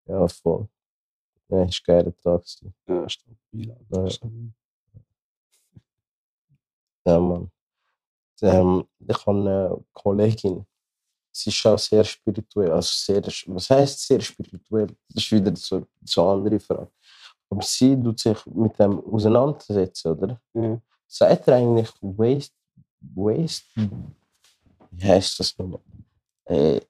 Ja, 0.06 0.26
voll. 0.28 0.68
Ja, 1.50 1.64
ist 1.64 1.80
ein 1.80 1.84
geiler 1.86 2.16
Tag. 2.16 2.42
Ja, 2.86 3.08
stabil. 3.08 3.36
Ja. 3.52 3.74
Alter. 3.90 4.10
Stabil. 4.10 4.52
Ja, 7.06 7.18
Mann. 7.18 7.50
Ähm, 8.42 8.84
ich 9.08 9.26
habe 9.26 9.38
eine 9.38 9.84
Kollegin, 9.92 10.66
sie 11.32 11.50
ist 11.50 11.66
auch 11.66 11.78
sehr 11.78 12.04
spirituell. 12.04 12.70
Also 12.72 12.90
sehr, 12.92 13.22
was 13.46 13.70
heißt 13.70 14.06
sehr 14.06 14.20
spirituell? 14.20 14.86
Das 15.08 15.24
ist 15.24 15.32
wieder 15.32 15.54
so, 15.56 15.86
so 16.04 16.22
eine 16.22 16.32
andere 16.32 16.60
Frage. 16.60 16.90
Aber 17.48 17.62
sie 17.62 18.00
tut 18.00 18.20
sich 18.20 18.46
mit 18.46 18.78
dem 18.78 19.00
auseinandersetzen, 19.00 20.12
oder? 20.12 20.40
Ja. 20.54 20.80
Sagt 21.06 21.48
er 21.48 21.56
eigentlich 21.56 21.90
Waste, 22.00 22.54
Waste, 23.00 23.90
wie 24.90 25.04
heißt 25.04 25.40
das 25.40 25.56
nochmal? 25.58 25.80
Äh, 26.44 26.80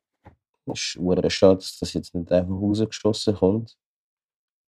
es 0.66 0.96
ist 0.96 1.33
schade, 1.33 1.57
dass 1.57 1.79
das 1.79 1.92
jetzt 1.94 2.14
nicht 2.14 2.31
einfach 2.31 2.55
rausgeschossen 2.55 3.35
kommt. 3.35 3.77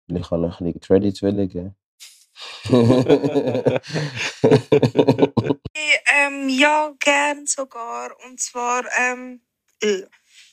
Weil 0.08 0.22
ich 0.22 0.32
habe 0.32 0.42
noch 0.42 0.60
ein 0.60 0.66
bisschen 0.66 0.82
Credits 0.82 1.22
wollen 1.22 1.50
geben. 1.50 1.76
Ähm, 6.14 6.50
ja, 6.50 6.94
gern 7.00 7.48
sogar. 7.48 8.16
Und 8.26 8.40
zwar, 8.40 8.86
ähm, 8.98 9.42
äh, 9.82 10.04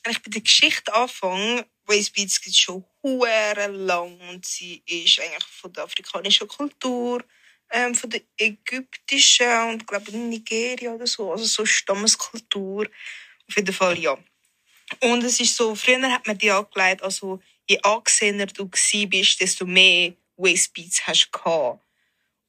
wenn 0.02 0.12
ich 0.12 0.22
bei 0.22 0.30
der 0.30 0.40
Geschichte 0.40 0.94
anfange, 0.94 1.66
Waze 1.84 2.12
Beats 2.12 2.40
gibt 2.40 2.54
es 2.54 2.58
schon 2.58 2.84
hure 3.02 3.66
lang 3.68 4.18
und 4.30 4.44
sie 4.44 4.82
ist 4.86 5.20
eigentlich 5.20 5.44
von 5.44 5.72
der 5.72 5.84
afrikanischen 5.84 6.48
Kultur, 6.48 7.24
ähm, 7.70 7.94
von 7.94 8.10
der 8.10 8.22
ägyptischen 8.38 9.70
und 9.70 9.86
glaube 9.86 10.16
Nigeria 10.16 10.92
oder 10.92 11.06
so, 11.06 11.32
also 11.32 11.44
so 11.44 11.64
Stammeskultur. 11.64 12.86
Auf 13.48 13.56
jeden 13.56 13.72
Fall 13.72 13.98
ja. 13.98 14.16
Und 15.00 15.24
es 15.24 15.40
ist 15.40 15.56
so, 15.56 15.74
früher 15.74 16.00
hat 16.10 16.26
man 16.26 16.38
die 16.38 16.50
angelegt, 16.50 17.02
also 17.02 17.40
je 17.68 17.80
angesehener 17.82 18.46
du 18.46 18.68
bist, 19.08 19.40
desto 19.40 19.66
mehr 19.66 20.14
Waze 20.36 20.68
Beats 20.72 21.06
hast 21.06 21.26
du 21.26 21.38
gehabt. 21.38 21.82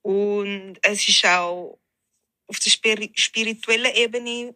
Und 0.01 0.77
es 0.81 1.07
ist 1.07 1.25
auch 1.25 1.77
auf 2.47 2.59
der 2.59 2.69
spiri 2.69 3.11
spirituellen 3.15 3.93
Ebene 3.93 4.55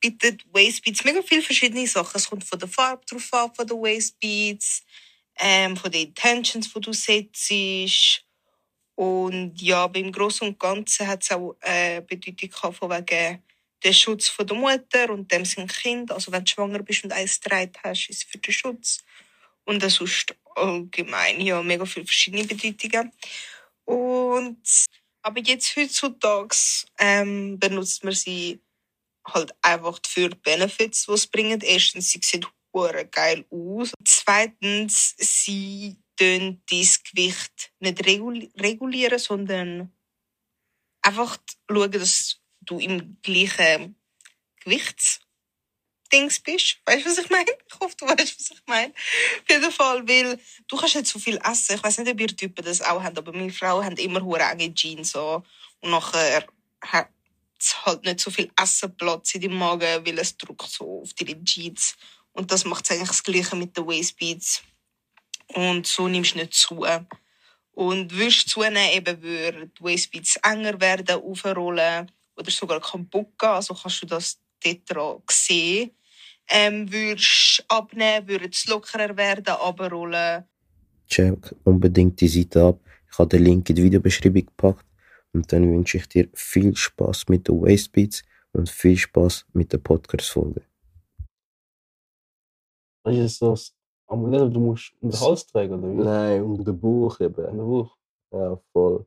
bietet 0.00 0.44
Waste 0.52 0.82
Beats 0.82 1.04
mega 1.04 1.22
viele 1.22 1.42
verschiedene 1.42 1.86
Sachen. 1.86 2.16
Es 2.16 2.28
kommt 2.28 2.44
von 2.44 2.58
der 2.58 2.68
Farbe 2.68 3.04
drauf 3.06 3.32
ab, 3.32 3.56
von 3.56 3.66
den 3.66 3.78
Waste 3.78 4.14
ähm, 5.38 5.76
von 5.76 5.90
den 5.90 6.08
Intentions, 6.08 6.72
die 6.72 6.80
du 6.80 6.92
setzt. 6.92 8.24
Und 8.94 9.60
ja, 9.60 9.86
beim 9.86 10.12
Großen 10.12 10.46
und 10.46 10.58
Ganzen 10.58 11.06
hat 11.06 11.22
es 11.22 11.30
auch 11.30 11.56
äh, 11.60 12.02
Bedeutung 12.02 12.50
gehabt, 12.50 12.76
von 12.76 12.90
wegen 12.90 13.42
der 13.82 13.92
Schutz 13.92 14.28
von 14.28 14.46
der 14.46 14.56
Mutter 14.56 15.10
und 15.10 15.30
dem 15.32 15.44
sein 15.44 15.66
Kind. 15.66 16.12
Also 16.12 16.30
wenn 16.30 16.44
du 16.44 16.50
schwanger 16.50 16.82
bist 16.82 17.04
und 17.04 17.12
eins 17.12 17.40
dreit 17.40 17.78
hast, 17.82 18.08
ist 18.10 18.18
es 18.18 18.24
für 18.24 18.38
den 18.38 18.52
Schutz. 18.52 18.98
Und 19.64 19.82
dann 19.82 19.90
sonst 19.90 20.34
allgemein, 20.54 21.40
ja, 21.40 21.62
mega 21.62 21.84
viele 21.84 22.06
verschiedene 22.06 22.44
Bedeutungen. 22.44 23.12
Und 23.84 24.86
aber 25.22 25.40
jetzt 25.40 25.76
heutzutage 25.76 26.56
ähm, 26.98 27.58
benutzt 27.58 28.02
man 28.04 28.14
sie 28.14 28.60
halt 29.24 29.54
einfach 29.62 30.00
für 30.06 30.30
Benefits, 30.30 31.06
die 31.06 31.12
es 31.12 31.26
bringen. 31.28 31.60
Erstens, 31.60 32.10
sie 32.10 32.20
sieht 32.22 32.46
hure 32.72 33.06
geil 33.06 33.44
aus. 33.50 33.92
Zweitens, 34.04 35.14
sie 35.18 35.96
tun 36.16 36.62
dein 36.68 36.88
Gewicht 37.10 37.72
nicht 37.78 38.04
regul- 38.04 38.50
regulieren, 38.60 39.18
sondern 39.18 39.92
einfach 41.02 41.38
schauen, 41.70 41.92
dass 41.92 42.40
du 42.60 42.78
im 42.78 43.18
gleichen 43.22 43.96
Gewichtsdings 46.12 46.40
bist. 46.40 46.76
Weißt 46.84 47.04
du, 47.04 47.10
was 47.10 47.18
ich 47.18 47.30
meine? 47.30 47.46
Ich 47.50 47.80
hoffe, 47.80 47.96
du 47.98 48.06
weißt, 48.06 48.38
was 48.38 48.50
ich 48.50 48.62
meine. 48.66 48.92
Auf 48.92 49.50
jeden 49.50 49.72
Fall, 49.72 50.08
weil 50.08 50.38
du 50.68 50.76
kannst 50.76 50.94
nicht 50.94 51.06
so 51.06 51.18
viel 51.18 51.38
essen. 51.38 51.76
Ich 51.76 51.82
weiß 51.82 51.98
nicht, 51.98 52.12
ob 52.12 52.20
ihr 52.20 52.36
Typen 52.36 52.64
das 52.64 52.82
auch 52.82 53.02
habt, 53.02 53.18
aber 53.18 53.32
meine 53.32 53.52
Frau 53.52 53.82
haben 53.82 53.96
immer 53.96 54.22
hure 54.22 54.42
enge 54.42 54.72
Jeans 54.74 55.12
so. 55.12 55.42
und 55.80 55.90
nachher 55.90 56.46
hat 56.82 57.08
es 57.58 57.86
halt 57.86 58.04
nicht 58.04 58.20
so 58.20 58.30
viel 58.30 58.50
Essenplatz 58.60 59.34
in 59.34 59.42
deinem 59.42 59.58
Magen, 59.58 60.06
weil 60.06 60.18
es 60.18 60.36
drückt 60.36 60.68
so 60.68 61.02
auf 61.02 61.14
deine 61.14 61.42
Jeans. 61.44 61.96
Und 62.32 62.50
das 62.50 62.64
macht 62.64 62.90
eigentlich 62.90 63.08
das 63.08 63.22
Gleiche 63.22 63.56
mit 63.56 63.76
den 63.76 63.86
Waistbeats. 63.86 64.62
Und 65.48 65.86
so 65.86 66.08
nimmst 66.08 66.34
du 66.34 66.38
nicht 66.38 66.54
zu. 66.54 66.86
Und 67.74 68.12
würdest 68.12 68.48
zunehmen, 68.48 68.90
eben 68.92 69.22
würden 69.22 69.72
die 69.78 69.84
Waistbeats 69.84 70.36
enger 70.36 70.80
werden, 70.80 71.22
aufrollen 71.22 72.10
oder 72.36 72.50
sogar 72.50 72.80
kaputt 72.80 73.38
gehen. 73.38 73.48
Also 73.48 73.74
kannst 73.74 74.02
du 74.02 74.06
das 74.06 74.38
dort 74.62 75.30
sehen. 75.30 75.92
Ähm, 76.48 76.92
würdest 76.92 77.64
abnehmen, 77.68 78.28
würden 78.28 78.50
es 78.50 78.66
lockerer 78.66 79.16
werden, 79.16 79.46
abrollen. 79.46 80.44
Check 81.08 81.54
unbedingt 81.64 82.20
die 82.20 82.28
Seite 82.28 82.62
ab. 82.64 82.80
Ich 83.10 83.18
habe 83.18 83.28
den 83.28 83.44
Link 83.44 83.68
in 83.70 83.76
die 83.76 83.82
Videobeschreibung 83.84 84.46
gepackt. 84.46 84.86
Und 85.32 85.50
dann 85.52 85.70
wünsche 85.70 85.96
ich 85.96 86.08
dir 86.08 86.28
viel 86.34 86.76
Spaß 86.76 87.28
mit 87.28 87.48
den 87.48 87.62
Wastebeats 87.62 88.22
und 88.52 88.68
viel 88.68 88.96
Spaß 88.96 89.46
mit 89.54 89.72
der 89.72 89.78
Podcast-Folge. 89.78 90.62
Das 93.04 93.16
ist 93.16 93.38
so, 93.38 93.56
aber 94.06 94.28
nicht, 94.28 94.54
du 94.54 94.60
musst 94.60 94.92
um 95.00 95.10
den 95.10 95.20
Hals 95.20 95.46
tragen, 95.46 95.72
oder 95.72 95.90
wie? 95.90 96.04
Nein, 96.04 96.42
um 96.42 96.64
den 96.64 96.78
Buch 96.78 97.18
Um 97.18 97.26
eben. 97.26 97.46
den 97.46 97.56
Bauch. 97.56 97.96
Ja, 98.32 98.60
voll. 98.72 99.06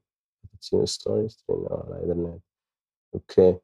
Sind 0.59 0.89
Stories 0.89 1.37
drin, 1.45 1.67
ah, 1.69 1.85
leider 1.89 2.15
nicht. 2.15 2.43
Okay. 3.11 3.59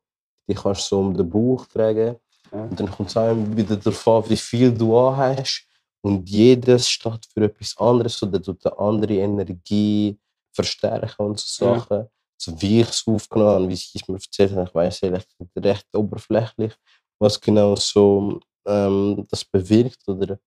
Die 0.47 0.53
kannst 0.53 0.84
du 0.91 0.95
so 0.95 0.99
um 0.99 1.17
den 1.17 1.29
Bauch 1.29 1.65
tragen. 1.65 2.17
Ja. 2.52 2.64
Und 2.64 2.80
dann 2.80 2.92
kommt 2.92 3.10
es 3.10 3.18
auch 3.18 3.36
wieder 3.36 3.78
darauf 3.78 4.08
an, 4.08 4.30
wie 4.30 4.38
viel 4.38 4.72
du 4.74 4.98
anhast 4.98 5.66
Und 6.04 6.28
jedes 6.30 6.90
steht 6.90 7.26
für 7.32 7.44
etwas 7.46 7.78
anderes 7.78 8.22
oder 8.24 8.42
tut 8.42 8.66
eine 8.66 8.78
andere 8.80 9.14
Energie 9.16 10.18
verstärken 10.54 11.26
und 11.26 11.40
so 11.40 11.66
Ja. 11.66 11.80
Sachen. 11.80 12.08
So 12.38 12.60
wie 12.62 12.82
ich 12.82 12.90
es 12.90 13.04
aufgenommen 13.08 13.50
habe, 13.52 13.70
wie 13.70 13.76
sie 13.76 14.00
es 14.00 14.08
mir 14.08 14.16
erzählt 14.16 14.52
haben, 14.54 14.66
ich 14.68 14.74
weiß 14.74 15.04
ehrlich 15.04 15.26
recht 15.56 15.88
oberflächlich, 15.96 16.74
was 17.20 17.40
genau 17.40 17.76
so 17.76 18.40
ähm, 18.66 19.28
das 19.30 19.46
bewirkt 19.46 20.08
oder, 20.08 20.40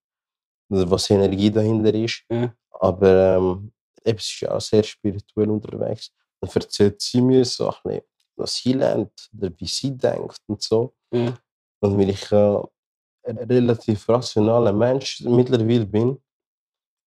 oder 0.68 0.90
was 0.90 1.06
die 1.06 1.12
Energie 1.14 1.50
dahinter 1.52 1.94
ist. 1.94 2.24
Ja. 2.28 2.52
Aber 2.80 3.36
ähm, 3.36 3.72
sie 4.04 4.10
ist 4.10 4.40
ja 4.40 4.50
auch 4.56 4.60
sehr 4.60 4.82
spirituell 4.82 5.48
unterwegs. 5.50 6.10
Dann 6.40 6.50
erzählt 6.52 7.00
sie 7.00 7.20
mir 7.20 7.44
so 7.44 7.68
ein 7.68 7.74
bisschen, 7.84 8.02
was 8.36 8.56
sie 8.56 8.72
lernt 8.72 9.30
oder 9.38 9.50
wie 9.56 9.66
sie 9.66 9.96
denkt 9.96 10.40
und 10.48 10.60
so. 10.60 10.94
Ja. 11.12 11.32
Und 11.84 11.98
weil 11.98 12.08
ich 12.10 12.32
äh, 12.32 12.62
ein 13.28 13.36
relativ 13.38 14.08
rationaler 14.08 14.72
Mensch 14.72 15.20
mittlerweile 15.20 15.84
bin, 15.84 16.18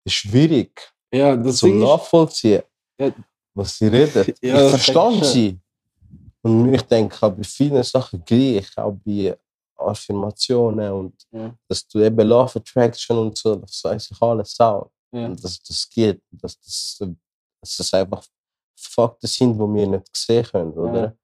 ist 0.04 0.14
schwierig 0.14 0.92
Ja, 1.12 1.32
ist, 1.34 1.62
Nachvollziehen, 1.62 2.62
Ja. 3.00 3.10
was 3.54 3.78
sie 3.78 3.86
reden. 3.86 4.34
Ja, 4.42 4.74
ich 4.74 4.88
ich 4.88 5.24
sie. 5.24 5.58
Und 6.42 6.74
ich 6.74 6.82
denke 6.82 7.16
auch 7.26 7.32
bei 7.32 7.42
vielen 7.42 7.82
Sachen 7.82 8.22
gleich, 8.24 8.68
auch 8.76 8.92
bei 9.04 9.34
Affirmationen 9.78 10.92
und 10.92 11.14
Ja. 11.32 11.54
dass 11.68 11.88
du 11.88 12.00
eben 12.00 12.28
Love 12.28 12.58
Attraction 12.58 13.16
und 13.18 13.38
so, 13.38 13.56
das 13.56 13.82
weiß 13.82 14.10
ich 14.10 14.20
alles 14.22 14.60
auch. 14.60 14.90
Ja. 15.12 15.24
Und 15.26 15.42
dass 15.42 15.62
das 15.62 15.88
geht, 15.88 16.20
dass 16.30 16.60
das, 16.60 16.98
dass 17.62 17.76
das 17.78 17.94
einfach 17.94 18.24
Fakten 18.78 19.26
sind, 19.26 19.54
die 19.54 19.74
wir 19.74 19.86
nicht 19.86 20.14
sehen 20.14 20.44
können, 20.44 20.72
oder? 20.72 21.16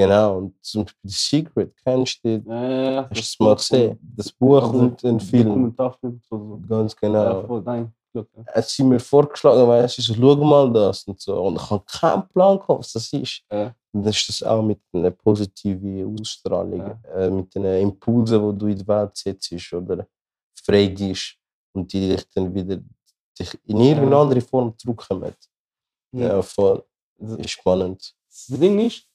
Genau, 0.00 0.38
und 0.38 0.54
zum 0.64 0.84
Beispiel 0.84 1.00
The 1.10 1.12
Secret, 1.12 1.74
kennst 1.84 2.24
du? 2.24 2.28
Ja, 2.46 2.70
ja, 2.70 2.90
ja. 2.92 3.10
Hast 3.10 3.10
du 3.10 3.20
das 3.20 3.36
mal 3.40 3.54
gesehen? 3.56 3.98
Das 4.16 4.30
Buch 4.32 4.72
und 4.72 5.02
den 5.02 5.18
Film. 5.18 5.48
Dokumentarfilm. 5.48 6.20
So. 6.30 6.60
Ganz 6.68 6.92
Ja, 7.02 7.08
genau. 7.08 7.46
voll, 7.48 7.62
nein, 7.62 7.92
Glück. 8.12 8.28
Ja. 8.36 8.44
hat 8.54 8.68
sie 8.68 8.84
mir 8.84 9.00
vorgeschlagen, 9.00 9.66
weil 9.66 9.88
sie 9.88 10.00
so, 10.02 10.14
schau 10.14 10.36
mal 10.36 10.72
das 10.72 11.02
und 11.02 11.20
so. 11.20 11.42
Und 11.42 11.56
ich 11.56 11.68
habe 11.70 11.84
keinen 11.84 12.28
Plan 12.28 12.58
gehabt, 12.58 12.78
was 12.78 12.92
das 12.92 13.12
ist. 13.12 13.42
Ja. 13.50 13.74
Und 13.92 14.02
dann 14.04 14.10
ist 14.12 14.28
das 14.28 14.42
auch 14.44 14.62
mit 14.62 14.78
einer 14.92 15.10
positiven 15.10 16.16
Ausstrahlung, 16.20 16.78
Ja. 16.78 17.00
äh, 17.16 17.30
mit 17.30 17.52
den 17.54 17.64
Impulsen, 17.64 18.52
die 18.52 18.58
du 18.58 18.66
in 18.68 18.78
die 18.78 18.86
Welt 18.86 19.16
setzt 19.16 19.72
oder 19.72 20.06
frei 20.64 20.86
gibst 20.86 21.34
und 21.72 21.92
die 21.92 22.10
dich 22.10 22.24
dann 22.34 22.54
wieder 22.54 22.76
dich 23.36 23.58
in 23.64 23.80
irgendeine 23.80 24.10
Ja. 24.12 24.20
andere 24.22 24.40
Form 24.42 24.78
zurückkommen. 24.78 25.34
Ja, 26.12 26.40
voll. 26.40 26.84
Das 27.18 27.36
ist 27.38 27.50
spannend. 27.50 28.14
Das 28.28 28.46
Ding 28.60 28.78
ist, 28.78 29.07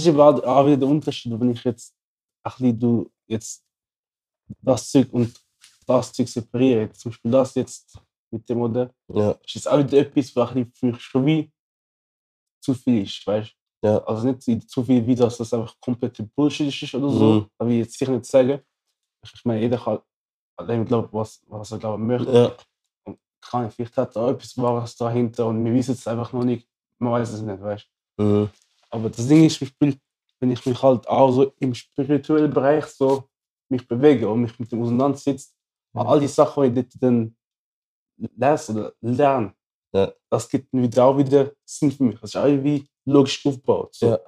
das 0.00 0.06
ist 0.06 0.18
aber 0.18 0.46
auch- 0.46 0.66
wieder 0.66 0.76
der 0.78 0.88
Unterschied, 0.88 1.32
wenn 1.38 1.50
ich 1.50 1.64
jetzt 1.64 1.94
ein 2.42 2.50
bisschen 2.52 2.78
du 2.80 3.10
jetzt 3.26 3.64
das 4.62 4.90
Zeug 4.90 5.12
und 5.12 5.40
das 5.86 6.12
Zeug 6.12 6.28
separiere. 6.28 6.92
Zum 6.92 7.10
Beispiel 7.10 7.30
das 7.30 7.54
jetzt 7.54 7.98
mit 8.30 8.48
dem 8.48 8.58
Modell. 8.58 8.90
Ja, 9.08 9.32
ist 9.32 9.54
jetzt 9.54 9.68
auch 9.68 9.78
wieder 9.78 9.98
etwas, 9.98 10.34
was 10.36 10.50
ein 10.50 10.70
bisschen 10.70 10.78
für 10.78 10.86
mich 10.86 11.00
schon 11.02 11.26
wie 11.26 11.52
zu 12.62 12.74
viel 12.74 13.02
ist, 13.02 13.26
weißt 13.26 13.54
Ja. 13.82 13.98
Also 14.04 14.26
nicht 14.28 14.70
zu 14.70 14.84
viel, 14.84 15.06
wie 15.06 15.14
dass 15.14 15.38
das 15.38 15.52
einfach 15.54 15.74
komplette 15.80 16.22
Bullshit 16.22 16.68
ist 16.68 16.94
oder 16.94 17.08
so. 17.10 17.32
Mhm. 17.32 17.50
Aber 17.58 17.70
ich 17.70 17.78
jetzt 17.78 17.98
sicher 17.98 18.12
nicht 18.12 18.26
sagen. 18.26 18.60
Ich 19.22 19.44
meine, 19.44 19.60
jeder 19.60 19.78
kann 19.78 20.00
allein 20.56 20.84
glauben, 20.84 21.08
was, 21.12 21.42
was 21.46 21.72
er 21.72 21.78
glauben 21.78 22.06
möchte. 22.06 22.32
ja, 23.06 23.14
Kann 23.40 23.68
ich, 23.68 23.74
vielleicht 23.74 23.96
hat 23.96 24.14
da 24.16 24.30
etwas 24.30 24.56
Wahres 24.58 24.96
dahinter 24.96 25.46
und 25.46 25.64
wir 25.64 25.72
wissen 25.72 25.92
es 25.92 26.06
einfach 26.06 26.32
noch 26.32 26.44
nicht. 26.44 26.68
Man 26.98 27.12
weiß 27.12 27.30
es 27.32 27.40
nicht, 27.42 27.60
weißt 27.60 27.88
mhm. 28.18 28.50
Aber 28.90 29.08
das 29.10 29.26
Ding 29.26 29.44
ist, 29.44 29.58
zum 29.58 29.68
Beispiel, 29.68 29.96
wenn 30.40 30.50
ich 30.50 30.64
mich 30.66 30.82
halt 30.82 31.06
auch 31.08 31.30
so 31.32 31.52
im 31.60 31.74
spirituellen 31.74 32.52
Bereich 32.52 32.86
so 32.86 33.28
mich 33.68 33.86
bewege 33.86 34.28
und 34.28 34.42
mich 34.42 34.58
mit 34.58 34.70
dem 34.72 34.82
auseinandersetze, 34.82 35.50
all 35.94 36.20
die 36.20 36.26
Sachen, 36.28 36.74
die 36.74 36.80
ich 36.80 36.98
dann 37.00 37.36
lese 38.36 38.72
oder 38.72 38.92
lerne, 39.00 39.54
Ja. 39.94 40.12
das 40.30 40.48
gibt 40.48 40.72
mir 40.72 40.82
wieder 40.82 41.04
auch 41.04 41.16
wieder 41.16 41.52
Sinn 41.64 41.92
für 41.92 42.04
mich. 42.04 42.20
Das 42.20 42.30
ist 42.30 42.36
auch 42.36 42.46
irgendwie 42.46 42.88
logisch 43.06 43.44
aufgebaut. 43.46 43.94
So. 43.94 44.08
Ja. 44.10 44.18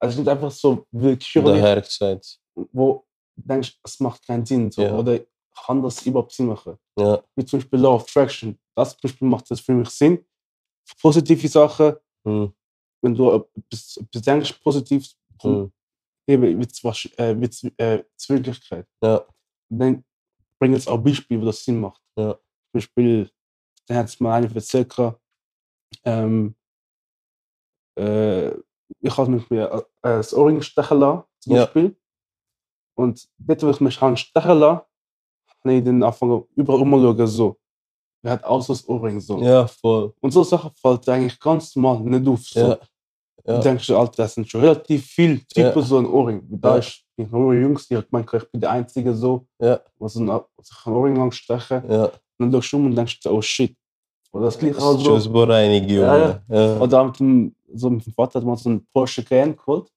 Also 0.00 0.20
nicht 0.20 0.28
einfach 0.28 0.50
so 0.50 0.86
willkürlich, 0.90 1.60
Daher 1.60 1.80
gesagt. 1.80 2.38
wo 2.72 3.04
du 3.36 3.42
denkst, 3.42 3.78
es 3.84 4.00
macht 4.00 4.24
keinen 4.26 4.44
Sinn. 4.46 4.70
So. 4.70 4.82
Ja. 4.82 4.94
Oder 4.96 5.20
kann 5.64 5.82
das 5.82 6.04
überhaupt 6.06 6.32
Sinn 6.32 6.46
machen? 6.46 6.76
Ja, 6.98 7.22
Wie 7.36 7.44
zum 7.44 7.58
Beispiel 7.60 7.78
Law 7.80 7.94
of 7.96 8.02
Attraction. 8.02 8.58
Das 8.76 8.90
zum 8.96 9.08
Beispiel 9.08 9.28
macht 9.28 9.50
das 9.50 9.60
für 9.60 9.72
mich 9.74 9.88
Sinn. 9.90 10.24
Positive 11.02 11.48
Sachen, 11.48 11.94
mhm. 12.24 12.52
Wenn 13.02 13.14
du 13.14 13.30
etwas, 13.56 13.96
etwas 13.98 14.22
denkst, 14.22 14.52
Positives, 14.62 15.16
Mhm. 15.44 15.72
eben 16.28 16.44
äh, 17.18 17.40
wird's, 17.40 17.64
äh. 17.78 18.84
Ja, 19.02 19.24
dann 19.70 20.04
bring 20.60 20.72
jetzt 20.72 20.88
auch 20.88 20.98
Beispiele, 20.98 21.40
wo 21.40 21.46
das 21.46 21.64
Sinn 21.64 21.80
macht. 21.80 22.02
Ja. 22.18 22.34
Zum 22.34 22.40
Beispiel, 22.74 23.30
da 23.86 23.94
hat 23.96 24.06
es 24.06 24.20
mal 24.20 24.34
einer 24.34 24.54
erzählt, 24.54 24.94
ähm, 26.04 26.54
äh, 27.98 28.50
ich 29.00 29.16
habe 29.16 29.30
mich 29.30 29.48
mir 29.50 29.70
äh, 29.70 29.82
das 30.02 30.34
Ohrring 30.34 30.62
stechen 30.62 30.98
lassen, 31.00 31.24
zum 31.40 31.54
Ja. 31.56 31.64
Beispiel. 31.66 31.96
Und 32.96 33.28
dort, 33.38 33.62
wo 33.62 33.70
ich 33.70 33.80
mich 33.80 33.94
stechen 33.94 34.58
lassen, 34.58 34.82
habe 35.64 35.74
ich 35.74 35.84
dann 35.84 36.02
angefangen, 36.02 36.44
überall 36.56 36.80
umzuschauen, 36.82 37.26
so. 37.26 37.58
Er 38.22 38.32
hat 38.32 38.44
auch 38.44 38.60
so 38.62 38.72
das 38.72 38.88
Ohrring, 38.88 39.20
so. 39.20 39.40
ja, 39.40 39.66
voll. 39.66 40.12
Und 40.20 40.32
so 40.32 40.42
Sachen 40.42 40.70
fällt 40.80 41.08
eigentlich 41.08 41.38
ganz 41.38 41.74
normal 41.76 42.00
nicht 42.00 42.26
auf. 42.28 42.40
So. 42.40 42.60
Ja, 42.60 42.78
Du 43.44 43.54
ja, 43.54 43.60
denkst, 43.60 43.88
Alter, 43.90 44.12
das 44.24 44.34
sind 44.34 44.46
schon 44.50 44.60
relativ 44.60 45.06
viele 45.06 45.38
Typen 45.46 45.72
Ja. 45.78 45.82
so 45.82 45.96
ein 45.98 46.04
Ohrring. 46.06 46.42
Da 46.50 46.72
Ja. 46.72 46.76
ist 46.78 47.02
ich 47.16 47.30
nur 47.30 47.54
Jungs, 47.54 47.88
die 47.88 47.96
hat 47.96 48.10
gemeint, 48.10 48.28
ich 48.32 48.50
bin 48.50 48.60
der 48.60 48.70
Einzige 48.72 49.14
so, 49.14 49.46
Ja. 49.58 49.80
was 49.98 50.12
so 50.14 50.20
ein, 50.20 50.40
sich 50.62 50.76
ein 50.86 50.92
Ohrring 50.92 51.16
lang 51.16 51.32
stechen. 51.32 51.82
ja. 51.90 52.04
Und 52.40 52.52
dann 52.52 52.62
schaust 52.62 52.72
du 52.72 52.76
um 52.76 52.86
und 52.86 52.94
denkst, 52.94 53.20
oh 53.26 53.40
shit. 53.40 53.74
Oder 54.32 54.44
das 54.46 54.58
Das 54.58 54.84
halt 54.84 55.00
schon 55.00 55.20
so. 55.20 55.32
Bereinigung, 55.32 55.88
Ja, 55.96 56.16
Junge. 56.18 56.42
Ja. 56.48 56.78
Oder 56.80 57.04
mit 57.04 57.18
dem, 57.20 57.54
so 57.74 57.88
mit 57.90 58.04
dem 58.04 58.12
Vater 58.12 58.38
hat 58.40 58.46
man 58.46 58.56
so 58.56 58.68
einen 58.68 58.86
Porsche 58.92 59.24
Cayenne 59.24 59.54
geholt. 59.54 59.88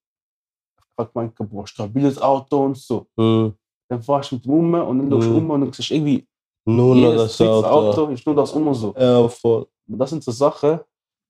Ich 0.78 0.98
hab 0.98 1.14
gemeint, 1.14 1.34
boah, 1.38 1.68
stabiles 1.68 2.22
Auto 2.22 2.64
und 2.66 2.78
so. 2.78 3.06
Mhm. 3.18 3.54
Dann 3.90 4.02
fährst 4.02 4.32
du 4.32 4.36
mit 4.36 4.46
dem 4.46 4.52
um 4.54 4.74
und 4.74 5.00
dann 5.00 5.12
schaust 5.12 5.28
du 5.28 5.32
Mhm. 5.32 5.38
um 5.38 5.50
und 5.50 5.62
dann 5.62 5.74
siehst 5.74 5.90
du 5.90 5.94
irgendwie, 5.96 6.26
Nur 6.66 6.96
noch 6.96 7.12
jedes 7.12 7.38
das 7.38 7.64
Auto. 7.64 8.08
Ist 8.12 8.26
nur 8.26 8.36
das 8.36 8.52
um 8.54 8.74
so. 8.74 8.94
Ja, 8.98 9.28
voll. 9.28 9.68
Das 9.88 10.10
sind 10.10 10.24
so 10.24 10.32
Sachen, 10.32 10.80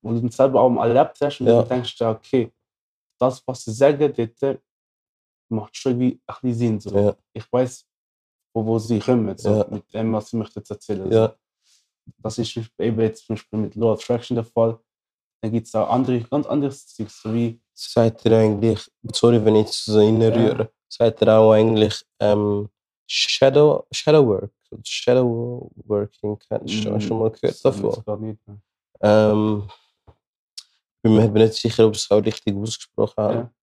wo 0.02 0.12
du 0.12 0.20
dann 0.20 0.30
selber 0.32 0.62
auch 0.62 0.70
mal 0.70 0.90
erlebt 0.96 1.18
hast 1.22 1.40
und 1.42 1.48
Ja. 1.48 1.62
du 1.62 1.68
denkst, 1.70 1.96
ja, 2.00 2.12
okay, 2.12 2.52
das, 3.20 3.42
was 3.48 3.64
sie 3.64 3.72
sagen, 3.72 4.14
dort 4.40 4.60
macht 5.50 5.76
schon 5.76 5.94
irgendwie 5.94 6.22
ein 6.28 6.36
bisschen 6.42 6.58
Sinn. 6.58 6.80
So. 6.80 6.98
Ja, 6.98 7.16
Ich 7.34 7.52
weiß, 7.52 7.86
wo, 8.54 8.66
wo 8.66 8.80
sie 8.80 9.00
kommen, 9.00 9.38
so, 9.38 9.50
Ja. 9.50 9.66
mit 9.70 9.94
dem, 9.94 10.12
was 10.14 10.30
sie 10.30 10.38
möchten 10.38 10.62
erzählen. 10.68 11.12
ja, 11.12 11.34
Das 12.18 12.38
ist 12.38 12.58
eben 12.80 13.00
jetzt 13.00 13.26
zum 13.26 13.36
Beispiel 13.36 13.60
mit 13.60 13.76
Law 13.76 13.94
Attraction 13.94 14.36
der 14.36 14.44
Fall. 14.46 14.78
Dann 15.42 15.52
gibt 15.52 15.68
es 15.68 15.74
auch 15.76 15.90
andere, 15.90 16.20
ganz 16.22 16.46
anderes 16.46 16.88
Zeug, 16.88 17.10
so 17.10 17.34
wie, 17.34 17.60
sagt 17.74 18.26
er 18.26 18.38
eigentlich, 18.40 18.92
sorry, 19.14 19.44
wenn 19.44 19.56
ich 19.56 19.70
so 19.70 19.98
reinrühre, 19.98 20.72
sagt 20.88 21.22
er 21.22 21.40
auch 21.40 21.54
eigentlich 21.54 22.04
ähm, 22.20 22.70
Shadow, 23.08 23.86
Shadow 23.92 24.26
Work, 24.28 24.52
Shadow 24.84 25.72
Working, 25.86 26.38
du 26.38 26.46
hast 26.50 26.86
du 26.86 27.00
schon 27.02 27.20
mal 27.20 27.30
gehört 27.32 27.44
das 27.54 27.62
davon? 27.62 27.96
ich 28.00 28.06
gar 28.06 28.18
nicht. 28.18 28.48
mehr. 28.48 28.58
Ähm, 29.02 29.70
ich 30.08 31.02
bin 31.04 31.16
mir 31.16 31.30
nicht 31.32 31.54
sicher, 31.56 31.88
ob 31.88 31.96
ich 31.96 32.02
es 32.04 32.12
auch 32.12 32.24
richtig 32.24 32.56
ausgesprochen 32.56 33.14
habe. 33.18 33.34
Ja. 33.36 33.54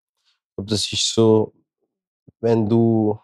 Aber 0.56 0.66
das 0.66 0.92
ist 0.92 1.14
so, 1.14 1.54
wenn 2.40 2.68
du, 2.68 3.18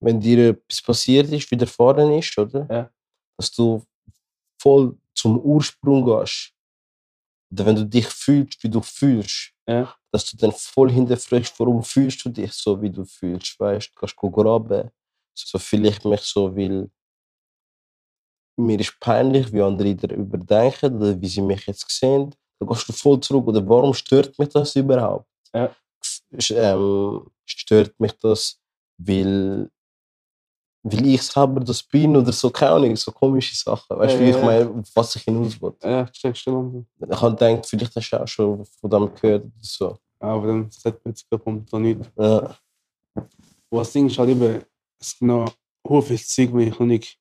wenn 0.00 0.20
dir 0.20 0.50
etwas 0.50 0.80
passiert 0.82 1.30
ist, 1.30 1.50
widerfahren 1.50 2.10
ist, 2.12 2.36
oder? 2.38 2.66
Ja. 2.70 2.90
Dass 3.36 3.50
du 3.52 3.84
voll 4.60 4.96
zum 5.14 5.38
Ursprung 5.40 6.04
gehst. 6.04 6.52
Oder 7.52 7.66
wenn 7.66 7.76
du 7.76 7.86
dich 7.86 8.06
fühlst, 8.06 8.62
wie 8.62 8.68
du 8.68 8.80
fühlst, 8.80 9.52
Ja. 9.66 9.94
dass 10.10 10.24
du 10.30 10.36
dann 10.36 10.52
voll 10.52 10.90
hinterfragst, 10.90 11.58
warum 11.60 11.82
fühlst 11.82 12.24
du 12.24 12.28
dich 12.30 12.52
so, 12.52 12.80
wie 12.80 12.90
du 12.90 13.04
fühlst, 13.04 13.58
weißt 13.58 13.90
du? 13.90 13.94
Kannst 13.94 14.16
graben. 14.16 14.90
So 15.46 15.58
vielleicht 15.58 16.04
mich 16.04 16.20
so, 16.22 16.54
weil 16.56 16.90
mir 18.56 18.80
ist 18.80 18.98
peinlich, 19.00 19.52
wie 19.52 19.62
andere 19.62 19.94
darüber 19.94 20.38
denken 20.38 20.96
oder 20.96 21.20
wie 21.20 21.28
sie 21.28 21.42
mich 21.42 21.66
jetzt 21.66 21.88
sehen. 21.90 22.34
Dann 22.58 22.68
gehst 22.68 22.88
du 22.88 22.92
voll 22.92 23.20
zurück. 23.20 23.46
Oder 23.46 23.66
warum 23.68 23.94
stört 23.94 24.36
mich 24.38 24.48
das 24.48 24.74
überhaupt? 24.74 25.28
Ja. 25.54 25.70
Ähm, 26.50 27.26
stört 27.44 27.98
mich 28.00 28.12
das, 28.18 28.60
weil, 28.98 29.70
weil 30.82 31.06
ich 31.06 31.22
selber 31.22 31.60
das 31.60 31.82
bin 31.82 32.16
oder 32.16 32.32
so, 32.32 32.50
keine 32.50 32.72
Ahnung, 32.72 32.96
so 32.96 33.12
komische 33.12 33.54
Sachen. 33.54 33.96
Weißt 33.96 34.14
du, 34.14 34.18
Ja, 34.18 34.24
wie 34.24 34.30
ja, 34.30 34.36
ich 34.36 34.36
ja. 34.36 34.44
meine, 34.44 34.84
was 34.94 35.16
ich 35.16 35.22
hinaus 35.22 35.60
will. 35.62 35.74
Ja, 35.82 35.90
mal 35.90 36.34
so. 36.34 36.84
Ich 37.10 37.20
habe 37.20 37.36
gedacht, 37.36 37.66
vielleicht 37.66 37.96
hast 37.96 38.10
du 38.10 38.20
auch 38.22 38.28
schon 38.28 38.64
von 38.64 38.90
dem 38.90 39.14
gehört 39.14 39.44
oder 39.44 39.52
so. 39.60 39.98
Aber 40.20 40.46
dann 40.48 40.70
sagt 40.70 41.04
man 41.04 41.12
jetzt 41.12 41.28
gerade 41.30 41.42
momentan 41.46 41.82
nicht. 41.82 42.00
Ja, 42.18 42.56
Was 43.70 43.92
Ding 43.92 44.06
ist 44.08 44.18
halt 44.18 44.30
eben, 44.30 44.64
es 45.00 45.18
gibt 45.18 45.22
noch 45.28 45.52
sehr 45.86 46.02
viel 46.02 46.18
Zeug, 46.18 46.54
wenn 46.54 46.68
ich 46.68 46.78
noch 46.78 46.86
nicht, 46.86 47.18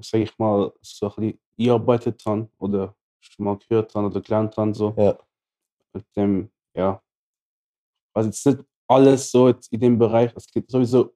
sag 0.00 0.20
ich 0.20 0.38
mal, 0.38 0.72
so 0.80 1.06
ein 1.08 1.14
bisschen 1.16 1.40
eingearbeitet 1.58 2.22
habe 2.26 2.48
oder 2.58 2.94
schon 3.20 3.44
mal 3.44 3.58
gehört 3.58 3.94
habe 3.94 4.06
oder 4.06 4.20
gelernt 4.20 4.56
habe. 4.56 4.74
So. 4.74 4.94
Ja. 4.96 5.18
Mit 5.92 6.04
dem, 6.16 6.50
ja. 6.74 7.02
Also 8.14 8.28
jetzt 8.28 8.46
nicht 8.46 8.64
alles 8.88 9.30
so 9.30 9.48
in 9.48 9.80
dem 9.80 9.98
Bereich. 9.98 10.32
Es 10.36 10.46
gibt 10.50 10.70
sowieso 10.70 11.12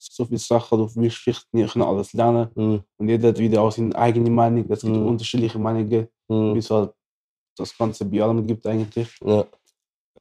so 0.00 0.24
viele 0.24 0.38
Sachen, 0.38 0.78
du 0.78 0.94
wirst 0.96 1.16
vielleicht 1.16 1.52
nicht 1.52 1.72
können 1.72 1.84
alles 1.84 2.12
lernen. 2.12 2.50
Mhm. 2.54 2.82
Und 2.98 3.08
jeder 3.08 3.28
hat 3.30 3.38
wieder 3.38 3.62
auch 3.62 3.72
seine 3.72 3.94
eigene 3.96 4.30
Meinung. 4.30 4.64
Es 4.70 4.82
gibt 4.82 4.94
Mhm. 4.94 5.06
unterschiedliche 5.06 5.58
Meinungen, 5.58 6.08
wie 6.28 6.34
Mhm. 6.34 6.56
es 6.56 6.70
halt 6.70 6.92
das 7.56 7.76
Ganze 7.76 8.04
bei 8.04 8.22
allem 8.22 8.46
gibt 8.46 8.64
eigentlich. 8.66 9.08
Ja. 9.24 9.44